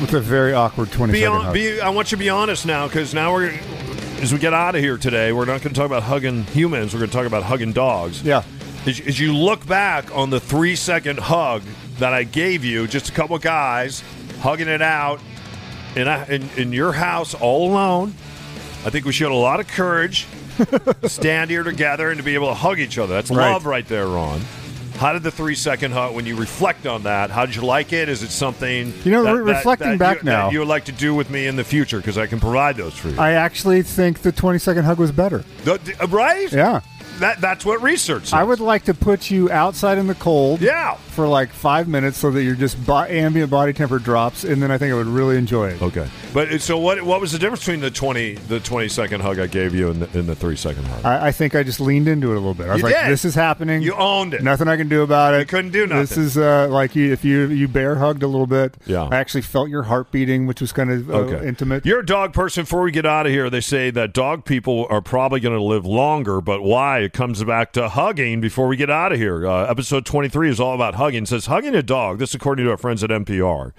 With 0.00 0.14
a 0.14 0.20
very 0.20 0.54
awkward 0.54 0.90
20 0.90 1.12
Be 1.12 1.26
on, 1.26 1.42
hug. 1.42 1.52
be, 1.52 1.78
I 1.78 1.90
want 1.90 2.10
you 2.10 2.16
to 2.16 2.22
be 2.22 2.30
honest 2.30 2.64
now, 2.64 2.86
because 2.86 3.12
now 3.12 3.34
we're, 3.34 3.50
as 4.22 4.32
we 4.32 4.38
get 4.38 4.54
out 4.54 4.76
of 4.76 4.80
here 4.80 4.96
today, 4.96 5.30
we're 5.30 5.44
not 5.44 5.60
going 5.60 5.74
to 5.74 5.78
talk 5.78 5.84
about 5.86 6.04
hugging 6.04 6.44
humans, 6.44 6.94
we're 6.94 7.00
going 7.00 7.10
to 7.10 7.16
talk 7.16 7.26
about 7.26 7.42
hugging 7.42 7.72
dogs. 7.74 8.22
Yeah. 8.22 8.44
As, 8.86 8.98
as 9.00 9.20
you 9.20 9.34
look 9.34 9.66
back 9.66 10.16
on 10.16 10.30
the 10.30 10.40
three 10.40 10.74
second 10.74 11.18
hug 11.18 11.64
that 11.98 12.14
I 12.14 12.24
gave 12.24 12.64
you, 12.64 12.86
just 12.86 13.10
a 13.10 13.12
couple 13.12 13.38
guys 13.38 14.02
hugging 14.46 14.68
it 14.68 14.80
out 14.80 15.18
in, 15.96 16.06
a, 16.06 16.24
in, 16.28 16.48
in 16.56 16.72
your 16.72 16.92
house 16.92 17.34
all 17.34 17.68
alone, 17.68 18.14
I 18.84 18.90
think 18.90 19.04
we 19.04 19.10
showed 19.10 19.32
a 19.32 19.34
lot 19.34 19.58
of 19.58 19.66
courage 19.66 20.24
to 20.58 20.94
stand 21.08 21.50
here 21.50 21.64
together 21.64 22.10
and 22.10 22.18
to 22.18 22.22
be 22.22 22.34
able 22.34 22.46
to 22.46 22.54
hug 22.54 22.78
each 22.78 22.96
other. 22.96 23.12
That's 23.14 23.28
Right. 23.28 23.50
love 23.50 23.66
right 23.66 23.84
there, 23.88 24.06
Ron. 24.06 24.40
How 24.98 25.12
did 25.12 25.24
the 25.24 25.32
three 25.32 25.56
second 25.56 25.90
hug, 25.90 26.14
when 26.14 26.26
you 26.26 26.36
reflect 26.36 26.86
on 26.86 27.02
that, 27.02 27.30
how 27.30 27.44
did 27.44 27.56
you 27.56 27.62
like 27.62 27.92
it? 27.92 28.08
Is 28.08 28.22
it 28.22 28.30
something 28.30 28.94
You 29.04 29.10
know, 29.10 29.24
that- 29.24 29.34
re- 29.34 29.52
reflecting 29.52 29.90
that 29.90 29.98
back 29.98 30.16
you, 30.18 30.22
now- 30.22 30.46
that 30.46 30.52
you 30.52 30.60
would 30.60 30.68
like 30.68 30.84
to 30.84 30.92
do 30.92 31.12
with 31.12 31.28
me 31.28 31.48
in 31.48 31.56
the 31.56 31.64
future? 31.64 31.96
Because 31.96 32.16
I 32.16 32.28
can 32.28 32.38
provide 32.38 32.76
those 32.76 32.94
for 32.94 33.08
you. 33.08 33.18
I 33.18 33.32
actually 33.32 33.82
think 33.82 34.22
the 34.22 34.30
20 34.30 34.60
second 34.60 34.84
hug 34.84 34.98
was 35.00 35.10
better. 35.10 35.44
The- 35.64 35.78
the- 35.78 36.04
uh, 36.04 36.06
right? 36.06 36.52
Yeah. 36.52 36.82
That, 37.20 37.40
that's 37.40 37.64
what 37.64 37.82
research 37.82 38.24
says. 38.24 38.32
I 38.34 38.42
would 38.42 38.60
like 38.60 38.84
to 38.84 38.94
put 38.94 39.30
you 39.30 39.50
outside 39.50 39.98
in 39.98 40.06
the 40.06 40.14
cold 40.14 40.60
Yeah. 40.60 40.94
for 40.94 41.26
like 41.26 41.50
five 41.50 41.88
minutes 41.88 42.18
so 42.18 42.30
that 42.30 42.42
your 42.42 42.54
just 42.54 42.84
bo- 42.86 43.04
ambient 43.04 43.50
body 43.50 43.72
temperature 43.72 44.04
drops, 44.04 44.44
and 44.44 44.62
then 44.62 44.70
I 44.70 44.78
think 44.78 44.92
I 44.92 44.96
would 44.96 45.06
really 45.06 45.36
enjoy 45.38 45.68
it. 45.70 45.80
Okay. 45.82 46.06
But 46.34 46.60
so 46.60 46.78
what? 46.78 47.00
What 47.02 47.20
was 47.20 47.32
the 47.32 47.38
difference 47.38 47.60
between 47.60 47.80
the 47.80 47.90
twenty 47.90 48.34
the 48.34 48.60
twenty 48.60 48.88
second 48.88 49.22
hug 49.22 49.38
I 49.38 49.46
gave 49.46 49.74
you 49.74 49.90
and 49.90 50.02
the, 50.02 50.18
and 50.18 50.28
the 50.28 50.34
three 50.34 50.56
second 50.56 50.84
hug? 50.84 51.04
I, 51.06 51.28
I 51.28 51.32
think 51.32 51.54
I 51.54 51.62
just 51.62 51.80
leaned 51.80 52.08
into 52.08 52.28
it 52.32 52.36
a 52.36 52.38
little 52.38 52.52
bit. 52.52 52.68
I 52.68 52.72
was 52.74 52.82
You 52.82 52.88
like, 52.88 52.94
did. 53.02 53.10
"This 53.10 53.24
is 53.24 53.34
happening. 53.34 53.80
You 53.82 53.94
owned 53.94 54.34
it. 54.34 54.42
Nothing 54.42 54.68
I 54.68 54.76
can 54.76 54.88
do 54.88 55.00
about 55.02 55.32
it. 55.34 55.38
You 55.40 55.46
couldn't 55.46 55.70
do 55.70 55.86
nothing. 55.86 56.00
This 56.00 56.16
is 56.18 56.36
uh, 56.36 56.68
like 56.68 56.94
you, 56.94 57.12
if 57.12 57.24
you 57.24 57.46
you 57.48 57.66
bear 57.68 57.94
hugged 57.96 58.22
a 58.22 58.26
little 58.28 58.46
bit. 58.46 58.74
Yeah. 58.84 59.08
I 59.10 59.16
actually 59.16 59.42
felt 59.42 59.70
your 59.70 59.84
heart 59.84 60.10
beating, 60.12 60.46
which 60.46 60.60
was 60.60 60.72
kind 60.72 60.90
of 60.90 61.08
uh, 61.08 61.14
Okay. 61.14 61.48
intimate. 61.48 61.86
You're 61.86 62.00
a 62.00 62.06
dog 62.06 62.34
person. 62.34 62.64
Before 62.64 62.82
we 62.82 62.90
get 62.92 63.06
out 63.06 63.24
of 63.24 63.32
here, 63.32 63.48
they 63.48 63.60
say 63.62 63.90
that 63.92 64.12
dog 64.12 64.44
people 64.44 64.86
are 64.90 65.00
probably 65.00 65.40
going 65.40 65.56
to 65.56 65.62
live 65.64 65.86
longer, 65.86 66.42
but 66.42 66.62
why? 66.62 67.05
It 67.06 67.12
comes 67.12 67.44
back 67.44 67.70
to 67.74 67.88
hugging 67.88 68.40
before 68.40 68.66
we 68.66 68.76
get 68.76 68.90
out 68.90 69.12
of 69.12 69.18
here. 69.18 69.46
Uh, 69.46 69.64
episode 69.66 70.04
23 70.04 70.50
is 70.50 70.58
all 70.58 70.74
about 70.74 70.96
hugging. 70.96 71.22
It 71.22 71.28
says 71.28 71.46
hugging 71.46 71.76
a 71.76 71.82
dog, 71.84 72.18
this 72.18 72.34
according 72.34 72.64
to 72.64 72.72
our 72.72 72.76
friends 72.76 73.04
at 73.04 73.10
NPR, 73.10 73.72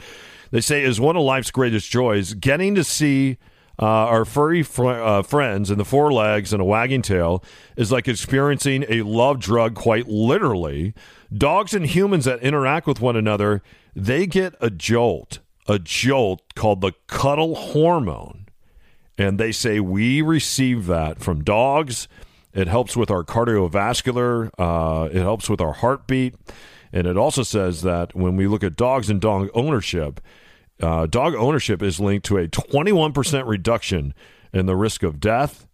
they 0.52 0.62
say 0.62 0.82
is 0.82 1.02
one 1.02 1.18
of 1.18 1.24
life's 1.24 1.52
greatest 1.52 1.92
joys. 1.92 2.34
Getting 2.36 2.74
to 2.76 2.86
see 2.86 3.36
uh, 3.78 3.86
our 3.86 4.24
furry 4.24 4.64
fr- 4.64 4.88
uh, 4.88 5.24
friends 5.24 5.70
and 5.70 5.78
the 5.78 5.84
four 5.84 6.14
legs 6.14 6.54
and 6.54 6.62
a 6.62 6.64
wagging 6.66 7.02
tail 7.02 7.44
is 7.76 7.92
like 7.92 8.08
experiencing 8.08 8.86
a 8.88 9.02
love 9.02 9.42
drug 9.42 9.76
quite 9.76 10.08
literally. 10.08 10.94
Dogs 11.38 11.74
and 11.74 11.86
humans 11.86 12.24
that 12.24 12.40
interact 12.40 12.88
with 12.88 13.02
one 13.02 13.18
another, 13.18 13.62
they 13.94 14.26
get 14.26 14.56
a 14.62 14.70
jolt, 14.70 15.40
a 15.68 15.78
jolt 15.80 16.56
called 16.56 16.80
the 16.80 16.94
cuddle 17.08 17.56
hormone. 17.56 18.46
And 19.18 19.38
they 19.38 19.52
say 19.52 19.82
we 19.82 20.22
receive 20.22 20.86
that 20.86 21.20
from 21.20 21.44
dogs. 21.44 22.08
It 22.58 22.68
helps 22.68 22.98
with 22.98 23.12
our 23.12 23.24
cardiovascular, 23.24 24.50
uh, 24.58 25.10
it 25.12 25.22
helps 25.22 25.48
with 25.48 25.62
our 25.62 25.74
heartbeat. 25.74 26.34
And 26.92 27.06
it 27.06 27.16
also 27.16 27.44
says 27.44 27.84
that 27.84 28.16
when 28.16 28.36
we 28.36 28.48
look 28.48 28.64
at 28.64 28.76
dogs 28.76 29.12
and 29.12 29.22
dog 29.22 29.50
ownership, 29.54 30.20
uh, 30.82 31.06
dog 31.06 31.36
ownership 31.36 31.84
is 31.84 32.00
linked 32.00 32.26
to 32.26 32.38
a 32.38 32.48
21% 32.48 33.46
reduction 33.46 34.16
in 34.52 34.66
the 34.66 34.76
risk 34.76 35.04
of 35.04 35.20
death. 35.20 35.68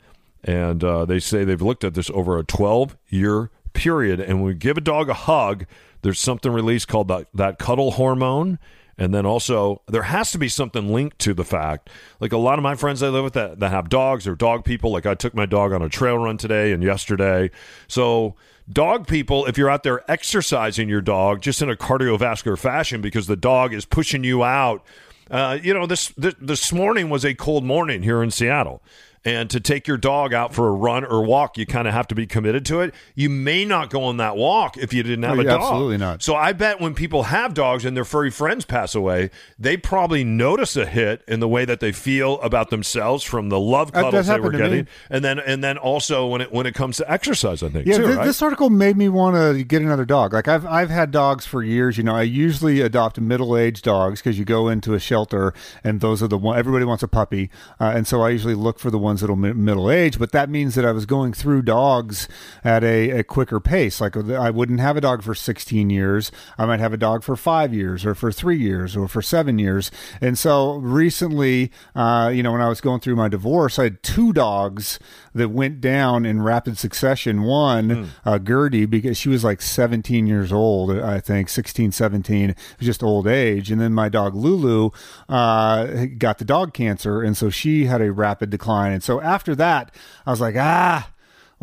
And 0.44 0.84
uh, 0.84 1.06
they 1.06 1.22
say 1.22 1.46
they've 1.46 1.62
looked 1.62 1.86
at 1.86 1.94
this 1.94 2.10
over 2.10 2.38
a 2.38 2.44
12 2.44 2.98
year 3.08 3.50
period. 3.72 4.20
And 4.20 4.40
when 4.40 4.48
we 4.48 4.54
give 4.54 4.78
a 4.78 4.82
dog 4.82 5.08
a 5.08 5.14
hug, 5.14 5.66
there's 6.02 6.20
something 6.20 6.52
released 6.52 6.90
called 6.90 7.08
that, 7.08 7.28
that 7.34 7.60
cuddle 7.60 7.92
hormone. 7.92 8.60
And 8.98 9.14
then 9.14 9.26
also, 9.26 9.82
there 9.88 10.04
has 10.04 10.32
to 10.34 10.38
be 10.38 10.48
something 10.48 10.94
linked 10.94 11.18
to 11.20 11.34
the 11.34 11.44
fact, 11.44 11.90
like 12.20 12.32
a 12.32 12.38
lot 12.38 12.60
of 12.60 12.64
my 12.64 12.76
friends 12.76 13.02
I 13.02 13.10
live 13.10 13.24
with 13.24 13.34
that, 13.34 13.60
that 13.60 13.70
have 13.70 13.90
dogs 13.90 14.28
or 14.28 14.36
dog 14.36 14.64
people, 14.64 14.92
like 14.92 15.06
I 15.06 15.16
took 15.16 15.34
my 15.34 15.48
dog 15.48 15.74
on 15.74 15.82
a 15.82 15.90
trail 15.90 16.18
run 16.18 16.38
today 16.38 16.72
and 16.72 16.84
yesterday. 16.84 17.50
So, 17.88 18.36
dog 18.72 19.08
people, 19.08 19.46
if 19.46 19.58
you're 19.58 19.70
out 19.70 19.84
there 19.84 20.10
exercising 20.10 20.90
your 20.90 21.02
dog 21.02 21.42
just 21.42 21.62
in 21.62 21.70
a 21.70 21.76
cardiovascular 21.76 22.58
fashion 22.58 23.02
because 23.02 23.26
the 23.26 23.36
dog 23.36 23.74
is 23.74 23.86
pushing 23.86 24.24
you 24.24 24.44
out, 24.44 24.86
uh, 25.32 25.58
you 25.62 25.74
know, 25.74 25.88
this, 25.88 26.10
this 26.10 26.36
this 26.40 26.72
morning 26.72 27.10
was 27.10 27.26
a 27.26 27.34
cold 27.34 27.64
morning 27.64 28.04
here 28.04 28.22
in 28.22 28.30
Seattle. 28.30 28.84
And 29.26 29.50
to 29.52 29.62
take 29.62 29.88
your 29.88 29.96
dog 29.96 30.34
out 30.34 30.54
for 30.54 30.68
a 30.68 30.72
run 30.74 31.06
or 31.06 31.24
walk, 31.24 31.58
you 31.58 31.66
kind 31.66 31.88
of 31.88 31.94
have 31.94 32.08
to 32.10 32.16
be 32.16 32.28
committed 32.28 32.66
to 32.66 32.82
it. 32.82 32.94
You 33.16 33.30
may 33.30 33.64
not 33.64 33.90
go 33.90 34.04
on 34.04 34.18
that 34.18 34.36
walk 34.36 34.76
if 34.76 34.94
you 34.94 35.02
didn't 35.02 35.24
have 35.24 35.38
Oh, 35.38 35.42
a 35.42 35.44
yeah, 35.46 35.52
dog. 35.52 35.62
absolutely 35.62 35.98
not. 35.98 36.22
So 36.22 36.36
I 36.36 36.52
bet 36.52 36.82
when 36.82 36.94
people 36.94 37.24
have 37.24 37.54
dogs 37.54 37.86
and 37.86 37.96
their 37.96 38.04
furry 38.04 38.30
friends 38.30 38.66
pass 38.66 38.94
away, 38.96 39.30
they 39.58 39.78
probably 39.78 40.26
notice 40.26 40.76
a 40.76 40.86
hit 40.86 41.22
in 41.26 41.40
the 41.40 41.48
way 41.48 41.64
that 41.64 41.80
they 41.80 41.94
feel 41.94 42.42
about 42.42 42.70
themselves 42.70 43.24
from 43.24 43.48
the 43.48 43.58
love 43.60 43.94
That 43.94 44.04
cuddles 44.04 44.28
they 44.28 44.40
were 44.42 44.52
to 44.52 44.58
me. 44.58 44.64
getting, 44.64 44.88
and 45.10 45.24
then 45.24 45.40
and 45.40 45.64
then 45.64 45.78
also 45.78 46.28
when 46.28 46.42
it 46.42 46.52
when 46.52 46.66
it 46.66 46.74
comes 46.76 46.98
to 46.98 47.10
exercise, 47.10 47.64
I 47.64 47.70
think 47.70 47.88
Yeah, 47.88 48.00
too, 48.00 48.08
thi- 48.08 48.14
right? 48.16 48.26
this 48.26 48.42
article 48.42 48.70
made 48.70 48.98
me 48.98 49.08
want 49.08 49.38
to 49.38 49.64
get 49.64 49.82
another 49.82 50.04
dog. 50.04 50.34
Like 50.34 50.50
I've 50.50 50.66
I've 50.66 50.90
had 50.90 51.12
dogs 51.12 51.46
for 51.46 51.64
years. 51.64 51.98
You 51.98 52.04
know, 52.04 52.16
I 52.16 52.24
usually 52.24 52.82
adopt 52.82 53.22
middle 53.22 53.56
aged 53.56 53.86
dogs 53.86 54.20
because 54.22 54.38
you 54.38 54.44
go 54.44 54.68
into 54.68 54.94
a 54.94 55.00
shelter 55.00 55.54
and 55.82 56.02
those 56.02 56.22
are 56.22 56.28
the 56.28 56.38
one 56.38 56.58
everybody 56.58 56.84
wants 56.84 57.04
a 57.04 57.08
puppy, 57.08 57.50
uh, 57.80 57.86
and 57.96 58.06
so 58.06 58.22
I 58.22 58.30
usually 58.32 58.56
look 58.56 58.80
for 58.80 58.92
the 58.92 58.98
ones 59.00 59.13
that'll 59.22 59.36
mi- 59.36 59.54
middle 59.54 59.90
age. 59.90 60.20
But 60.20 60.32
that 60.32 60.50
means 60.50 60.76
that 60.76 60.86
I 60.86 60.92
was 60.92 61.06
going 61.06 61.34
through 61.34 61.64
dogs 61.64 62.28
at 62.64 62.84
a, 62.84 63.10
a 63.12 63.24
quicker 63.24 63.60
pace. 63.60 64.00
Like 64.02 64.16
I 64.16 64.50
wouldn't 64.50 64.80
have 64.80 64.98
a 64.98 65.02
dog 65.02 65.24
for 65.24 65.36
16 65.36 65.90
years. 65.90 66.32
I 66.58 66.66
might 66.66 66.80
have 66.80 66.94
a 66.94 66.98
dog 66.98 67.24
for 67.24 67.36
five 67.36 67.74
years, 67.74 68.06
or 68.06 68.16
for 68.16 68.32
three 68.32 68.58
years, 68.58 68.96
or 68.96 69.08
for 69.08 69.22
seven 69.22 69.60
years. 69.60 69.92
And 70.22 70.38
so 70.38 70.76
recently, 70.76 71.72
uh, 71.96 72.32
you 72.34 72.44
know, 72.44 72.52
when 72.52 72.62
I 72.62 72.70
was 72.70 72.82
going 72.82 73.00
through 73.00 73.16
my 73.16 73.28
divorce, 73.28 73.80
I 73.80 73.84
had 73.84 74.04
two 74.04 74.34
dogs 74.34 75.00
that 75.34 75.50
went 75.50 75.82
down 75.82 76.26
in 76.26 76.42
rapid 76.42 76.78
succession. 76.78 77.44
One, 77.44 78.10
uh, 78.26 78.40
Gertie, 78.40 78.86
because 78.86 79.18
she 79.18 79.30
was 79.30 79.44
like 79.44 79.62
17 79.62 80.28
years 80.28 80.52
old, 80.52 80.92
I 80.92 81.20
think, 81.20 81.50
16, 81.50 81.92
17, 81.92 82.52
it 82.52 82.58
was 82.80 82.86
just 82.86 83.04
old 83.04 83.28
age. 83.28 83.72
And 83.72 83.82
then 83.82 83.94
my 83.94 84.10
dog 84.10 84.36
Lulu 84.36 84.92
uh, 85.30 86.06
got 86.18 86.38
the 86.38 86.46
dog 86.46 86.74
cancer. 86.74 87.22
And 87.22 87.36
so 87.36 87.50
she 87.50 87.86
had 87.86 88.02
a 88.02 88.12
rapid 88.12 88.50
decline. 88.50 88.92
And 88.92 89.04
so 89.04 89.22
after 89.22 89.56
that, 89.56 89.94
I 90.26 90.32
was 90.32 90.42
like, 90.42 90.56
ah, 90.58 91.10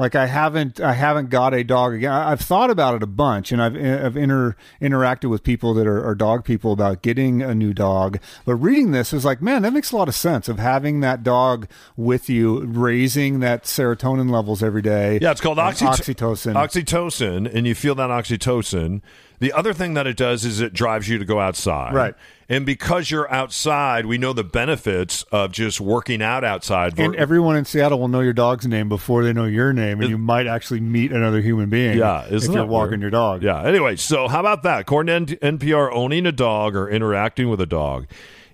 like 0.01 0.15
I 0.15 0.27
haven't 0.27 0.81
I 0.81 0.95
haven't 0.95 1.29
got 1.29 1.53
a 1.53 1.63
dog 1.63 1.93
again. 1.93 2.11
I've 2.11 2.41
thought 2.41 2.71
about 2.71 2.95
it 2.95 3.03
a 3.03 3.07
bunch, 3.07 3.53
and 3.53 3.63
I've 3.63 3.77
I've 3.77 4.17
inter, 4.17 4.57
interacted 4.81 5.29
with 5.29 5.43
people 5.43 5.75
that 5.75 5.87
are, 5.87 6.03
are 6.05 6.15
dog 6.15 6.43
people 6.43 6.73
about 6.73 7.03
getting 7.03 7.43
a 7.43 7.55
new 7.55 7.75
dog. 7.75 8.19
But 8.47 8.57
reading 8.57 8.93
this 8.93 9.13
is 9.13 9.27
like, 9.27 9.43
man, 9.43 9.61
that 9.61 9.75
makes 9.75 9.93
a 9.93 9.97
lot 9.97 10.09
of 10.09 10.15
sense 10.15 10.49
of 10.49 10.59
having 10.59 11.01
that 11.01 11.23
dog 11.23 11.69
with 11.99 12.31
you, 12.31 12.65
raising 12.65 13.41
that 13.41 13.65
serotonin 13.65 14.31
levels 14.31 14.63
every 14.63 14.83
day. 14.83 15.19
Yeah, 15.21 15.33
it's 15.33 15.43
called 15.43 15.59
oxytocin. 15.59 16.55
Oxytocin, 16.55 17.55
and 17.55 17.67
you 17.67 17.75
feel 17.75 17.95
that 17.97 18.09
oxytocin. 18.09 19.03
The 19.41 19.55
other 19.55 19.73
thing 19.73 19.95
that 19.95 20.07
it 20.07 20.19
does 20.19 20.45
is 20.45 20.61
it 20.61 20.75
drives 20.75 21.09
you 21.09 21.19
to 21.19 21.25
go 21.25 21.41
outside. 21.41 21.95
Right. 21.95 22.15
And 22.51 22.67
because 22.67 23.11
you're 23.11 23.31
outside, 23.33 24.05
we 24.05 24.19
know 24.19 24.35
the 24.35 24.45
benefits 24.45 25.23
of 25.33 25.51
just 25.51 25.81
working 25.81 26.21
out 26.21 26.45
outside. 26.45 26.99
and 26.99 27.17
everyone 27.17 27.57
in 27.57 27.65
Seattle 27.65 27.99
will 27.99 28.09
know 28.09 28.21
your 28.21 28.35
dog's 28.35 28.67
name 28.67 28.91
before 28.91 29.25
they 29.25 29.33
know 29.33 29.47
your 29.47 29.73
name, 29.73 30.01
and 30.01 30.11
you 30.11 30.19
might 30.19 30.47
actually 30.47 30.81
meet 30.81 31.11
another 31.11 31.41
human 31.41 31.71
being. 31.71 31.97
Yeah, 31.97 32.27
if 32.29 32.45
you're 32.45 32.67
walking 32.67 32.91
weird? 32.91 33.01
your 33.01 33.11
dog. 33.11 33.43
Yeah. 33.43 33.63
Anyway, 33.63 33.97
so 33.97 34.29
how 34.29 34.41
about 34.41 34.63
that? 34.65 34.81
According 34.81 35.27
to 35.27 35.37
NPR, 35.37 35.91
owning 35.93 36.27
a 36.27 36.33
dog 36.33 36.77
or 36.77 36.91
interacting 36.91 37.49
with 37.49 37.61
a 37.61 37.67
dog, 37.67 38.09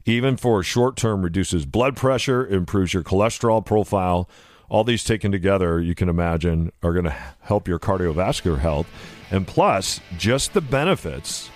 even 0.05 0.37
for 0.37 0.61
a 0.61 0.63
short 0.63 0.97
term, 0.97 1.23
reduces 1.23 1.67
blood 1.67 1.97
pressure, 1.97 2.47
improves 2.47 2.95
your 2.95 3.03
cholesterol 3.03 3.65
profile. 3.65 4.29
All 4.69 4.83
these 4.83 5.05
taken 5.05 5.31
together, 5.31 5.81
you 5.81 5.95
can 5.95 6.09
imagine, 6.09 6.73
are 6.83 6.93
going 6.93 7.05
to 7.05 7.17
help 7.43 7.69
your 7.69 7.79
cardiovascular 7.79 8.59
health. 8.59 8.89
And 9.31 9.47
plus, 9.47 10.01
just 10.19 10.55
the 10.55 10.61
benefits 10.61 11.51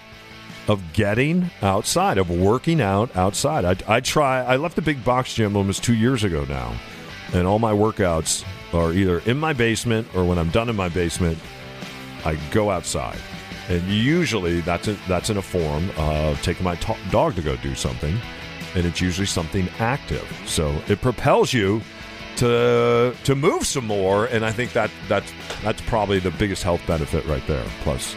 of 0.68 0.92
getting 0.92 1.50
outside, 1.62 2.18
of 2.18 2.30
working 2.30 2.80
out 2.80 3.14
outside. 3.16 3.64
I, 3.64 3.96
I 3.96 4.00
try, 4.00 4.42
I 4.42 4.56
left 4.56 4.76
the 4.76 4.82
big 4.82 5.04
box 5.04 5.34
gym 5.34 5.56
almost 5.56 5.82
two 5.82 5.94
years 5.94 6.22
ago 6.22 6.44
now, 6.48 6.78
and 7.32 7.46
all 7.46 7.58
my 7.58 7.72
workouts 7.72 8.44
are 8.72 8.92
either 8.92 9.18
in 9.20 9.38
my 9.38 9.52
basement 9.52 10.06
or 10.14 10.24
when 10.24 10.38
I'm 10.38 10.50
done 10.50 10.68
in 10.68 10.76
my 10.76 10.88
basement, 10.88 11.38
I 12.24 12.36
go 12.52 12.70
outside. 12.70 13.18
And 13.68 13.82
usually 13.88 14.60
that's 14.60 14.86
a, 14.86 14.96
that's 15.08 15.30
in 15.30 15.38
a 15.38 15.42
form 15.42 15.90
of 15.96 16.40
taking 16.42 16.64
my 16.64 16.76
dog 17.10 17.34
to 17.36 17.42
go 17.42 17.56
do 17.56 17.74
something, 17.74 18.16
and 18.76 18.86
it's 18.86 19.00
usually 19.00 19.26
something 19.26 19.68
active. 19.80 20.28
So 20.46 20.70
it 20.86 21.00
propels 21.00 21.52
you 21.52 21.82
to 22.40 23.14
to 23.24 23.34
move 23.34 23.66
some 23.66 23.86
more, 23.86 24.26
and 24.26 24.44
I 24.44 24.50
think 24.52 24.72
that 24.72 24.90
that's 25.08 25.32
that's 25.62 25.80
probably 25.82 26.18
the 26.18 26.30
biggest 26.32 26.62
health 26.62 26.80
benefit 26.86 27.24
right 27.26 27.46
there. 27.46 27.64
Plus, 27.82 28.14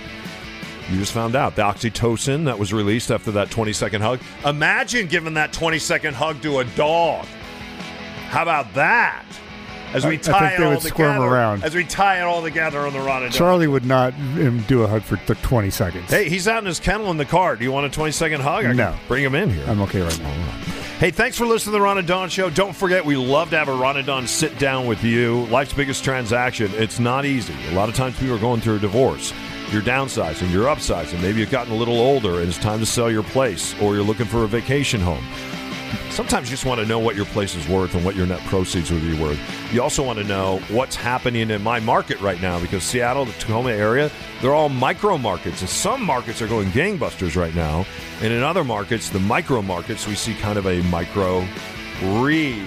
you 0.89 0.97
just 0.97 1.13
found 1.13 1.35
out 1.35 1.55
the 1.55 1.61
oxytocin 1.61 2.45
that 2.45 2.57
was 2.57 2.73
released 2.73 3.11
after 3.11 3.31
that 3.31 3.51
20 3.51 3.71
second 3.73 4.01
hug. 4.01 4.19
Imagine 4.45 5.07
giving 5.07 5.35
that 5.35 5.53
20 5.53 5.77
second 5.79 6.15
hug 6.15 6.41
to 6.41 6.59
a 6.59 6.65
dog. 6.65 7.25
How 8.29 8.41
about 8.41 8.73
that? 8.73 9.23
As 9.93 10.05
we 10.05 10.13
I- 10.13 10.15
I 10.15 10.17
tie 10.17 10.39
think 10.39 10.53
it 10.53 10.57
they 10.57 10.63
all 10.65 10.71
would 10.71 10.81
squirm 10.81 11.13
together, 11.17 11.27
around. 11.31 11.63
as 11.63 11.75
we 11.75 11.83
tie 11.83 12.17
it 12.17 12.23
all 12.23 12.41
together 12.41 12.79
on 12.79 12.93
the 12.93 12.99
run 12.99 13.21
and 13.23 13.31
Charlie 13.31 13.67
would 13.67 13.85
not 13.85 14.13
um, 14.13 14.63
do 14.67 14.81
a 14.81 14.87
hug 14.87 15.03
for 15.03 15.17
20 15.17 15.69
seconds. 15.69 16.09
Hey, 16.09 16.29
he's 16.29 16.47
out 16.47 16.57
in 16.59 16.65
his 16.65 16.79
kennel 16.79 17.11
in 17.11 17.17
the 17.17 17.25
car. 17.25 17.55
Do 17.55 17.63
you 17.63 17.71
want 17.71 17.85
a 17.85 17.89
20 17.89 18.11
second 18.11 18.41
hug? 18.41 18.65
I 18.65 18.73
No. 18.73 18.95
Bring 19.07 19.23
him 19.23 19.35
in 19.35 19.51
here. 19.51 19.63
I'm 19.67 19.81
okay 19.83 20.01
right 20.01 20.19
now. 20.19 20.33
Hey, 21.03 21.11
thanks 21.11 21.37
for 21.37 21.45
listening 21.45 21.73
to 21.73 21.79
the 21.79 21.81
Ron 21.81 21.97
and 21.97 22.07
Don 22.07 22.29
Show. 22.29 22.49
Don't 22.49 22.73
forget, 22.73 23.03
we 23.03 23.17
love 23.17 23.49
to 23.49 23.57
have 23.57 23.67
a 23.67 23.75
Ron 23.75 23.97
and 23.97 24.07
Don 24.07 24.25
sit 24.25 24.57
down 24.57 24.87
with 24.87 25.03
you. 25.03 25.43
Life's 25.47 25.73
biggest 25.73 26.01
transaction. 26.01 26.71
It's 26.75 26.97
not 26.97 27.25
easy. 27.25 27.53
A 27.71 27.73
lot 27.73 27.89
of 27.89 27.95
times 27.95 28.17
people 28.17 28.35
are 28.35 28.39
going 28.39 28.61
through 28.61 28.77
a 28.77 28.79
divorce. 28.79 29.33
You're 29.69 29.81
downsizing, 29.81 30.49
you're 30.49 30.67
upsizing. 30.67 31.21
Maybe 31.21 31.41
you've 31.41 31.51
gotten 31.51 31.73
a 31.73 31.75
little 31.75 31.99
older 31.99 32.39
and 32.39 32.47
it's 32.47 32.57
time 32.57 32.79
to 32.79 32.85
sell 32.85 33.11
your 33.11 33.21
place, 33.21 33.77
or 33.81 33.95
you're 33.95 34.03
looking 34.05 34.27
for 34.27 34.45
a 34.45 34.47
vacation 34.47 35.01
home. 35.01 35.25
Sometimes 36.09 36.49
you 36.49 36.53
just 36.53 36.65
want 36.65 36.79
to 36.79 36.85
know 36.85 36.99
what 36.99 37.15
your 37.15 37.25
place 37.25 37.55
is 37.55 37.67
worth 37.67 37.95
and 37.95 38.05
what 38.05 38.15
your 38.15 38.25
net 38.25 38.39
proceeds 38.41 38.91
would 38.91 39.01
be 39.01 39.19
worth. 39.19 39.39
You 39.73 39.81
also 39.81 40.03
want 40.03 40.19
to 40.19 40.25
know 40.25 40.59
what's 40.69 40.95
happening 40.95 41.49
in 41.49 41.61
my 41.63 41.79
market 41.79 42.19
right 42.21 42.41
now 42.41 42.59
because 42.59 42.83
Seattle, 42.83 43.25
the 43.25 43.33
Tacoma 43.33 43.71
area, 43.71 44.11
they're 44.41 44.53
all 44.53 44.69
micro 44.69 45.17
markets. 45.17 45.61
And 45.61 45.69
some 45.69 46.03
markets 46.03 46.41
are 46.41 46.47
going 46.47 46.69
gangbusters 46.69 47.35
right 47.35 47.55
now. 47.55 47.85
And 48.21 48.31
in 48.31 48.43
other 48.43 48.63
markets, 48.63 49.09
the 49.09 49.19
micro 49.19 49.61
markets, 49.61 50.07
we 50.07 50.15
see 50.15 50.33
kind 50.35 50.57
of 50.57 50.65
a 50.67 50.81
micro 50.83 51.45
re. 52.01 52.63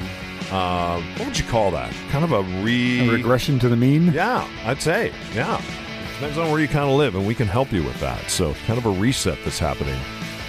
Uh, 0.50 1.00
what 1.16 1.28
would 1.28 1.38
you 1.38 1.44
call 1.44 1.70
that? 1.72 1.92
Kind 2.10 2.24
of 2.24 2.32
a 2.32 2.42
re. 2.62 3.08
A 3.08 3.12
regression 3.12 3.58
to 3.60 3.68
the 3.68 3.76
mean? 3.76 4.12
Yeah, 4.12 4.48
I'd 4.64 4.80
say. 4.80 5.12
Yeah. 5.34 5.60
Depends 6.14 6.38
on 6.38 6.50
where 6.50 6.60
you 6.60 6.68
kind 6.68 6.88
of 6.88 6.96
live, 6.96 7.14
and 7.14 7.26
we 7.26 7.34
can 7.34 7.46
help 7.46 7.72
you 7.72 7.82
with 7.82 8.00
that. 8.00 8.30
So, 8.30 8.54
kind 8.66 8.78
of 8.78 8.86
a 8.86 8.90
reset 8.90 9.38
that's 9.44 9.58
happening 9.58 9.98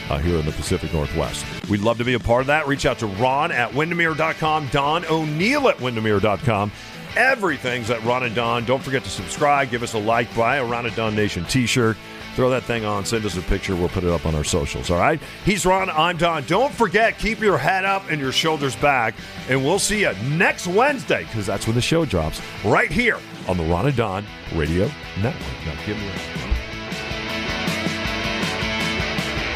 uh, 0.10 0.20
here 0.20 0.38
in 0.38 0.46
the 0.46 0.54
Pacific 0.54 0.94
Northwest. 0.94 1.46
We'd 1.70 1.82
love 1.82 1.98
to 1.98 2.06
be 2.06 2.14
a 2.14 2.20
part 2.20 2.42
of 2.42 2.48
that. 2.48 2.68
Reach 2.68 2.86
out 2.86 3.00
to 3.00 3.08
Ron 3.08 3.52
at 3.52 3.74
Windermere.com, 3.74 4.70
Don 4.72 5.06
O'Neill 5.06 5.70
at 5.70 5.80
Windermere.com. 5.80 6.72
Everything's 7.16 7.90
at 7.90 8.04
Ron 8.04 8.24
and 8.24 8.36
Don. 8.36 8.64
Don't 8.66 8.82
forget 8.82 9.04
to 9.04 9.10
subscribe, 9.10 9.72
give 9.72 9.84
us 9.84 9.94
a 9.94 9.98
like, 9.98 10.34
buy 10.36 10.58
a 10.58 10.66
Ron 10.66 10.86
and 10.86 10.96
Don 10.96 11.16
Nation 11.16 11.46
t 11.46 11.66
shirt. 11.66 11.98
Throw 12.36 12.52
that 12.52 12.64
thing 12.66 12.86
on, 12.86 13.04
send 13.04 13.26
us 13.26 13.36
a 13.36 13.42
picture. 13.42 13.76
We'll 13.76 13.90
put 13.90 14.04
it 14.04 14.12
up 14.12 14.28
on 14.28 14.36
our 14.36 14.44
socials. 14.44 14.92
All 14.92 15.00
right? 15.00 15.20
He's 15.44 15.66
Ron. 15.66 15.90
I'm 15.90 16.18
Don. 16.18 16.44
Don't 16.44 16.72
forget, 16.72 17.18
keep 17.18 17.40
your 17.40 17.58
head 17.58 17.84
up 17.84 18.04
and 18.12 18.22
your 18.22 18.32
shoulders 18.32 18.76
back. 18.76 19.16
And 19.50 19.66
we'll 19.66 19.80
see 19.80 20.02
you 20.02 20.14
next 20.26 20.68
Wednesday 20.68 21.24
because 21.24 21.48
that's 21.48 21.66
when 21.66 21.76
the 21.76 21.82
show 21.82 22.06
drops 22.06 22.40
right 22.64 22.92
here 22.92 23.18
on 23.48 23.58
the 23.58 23.64
Ron 23.64 23.88
and 23.88 23.96
Don 23.96 24.26
Radio 24.54 24.86
Network. 25.20 25.66
Now, 25.66 25.86
give 25.88 25.98
me 25.98 26.08
a. 26.10 26.47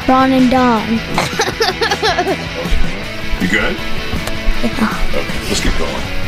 Ron 0.08 0.32
and 0.32 0.50
Don. 0.50 1.00
You 3.42 3.48
good? 3.48 3.74
Okay, 3.74 5.48
let's 5.48 5.60
keep 5.60 5.76
going. 5.76 6.21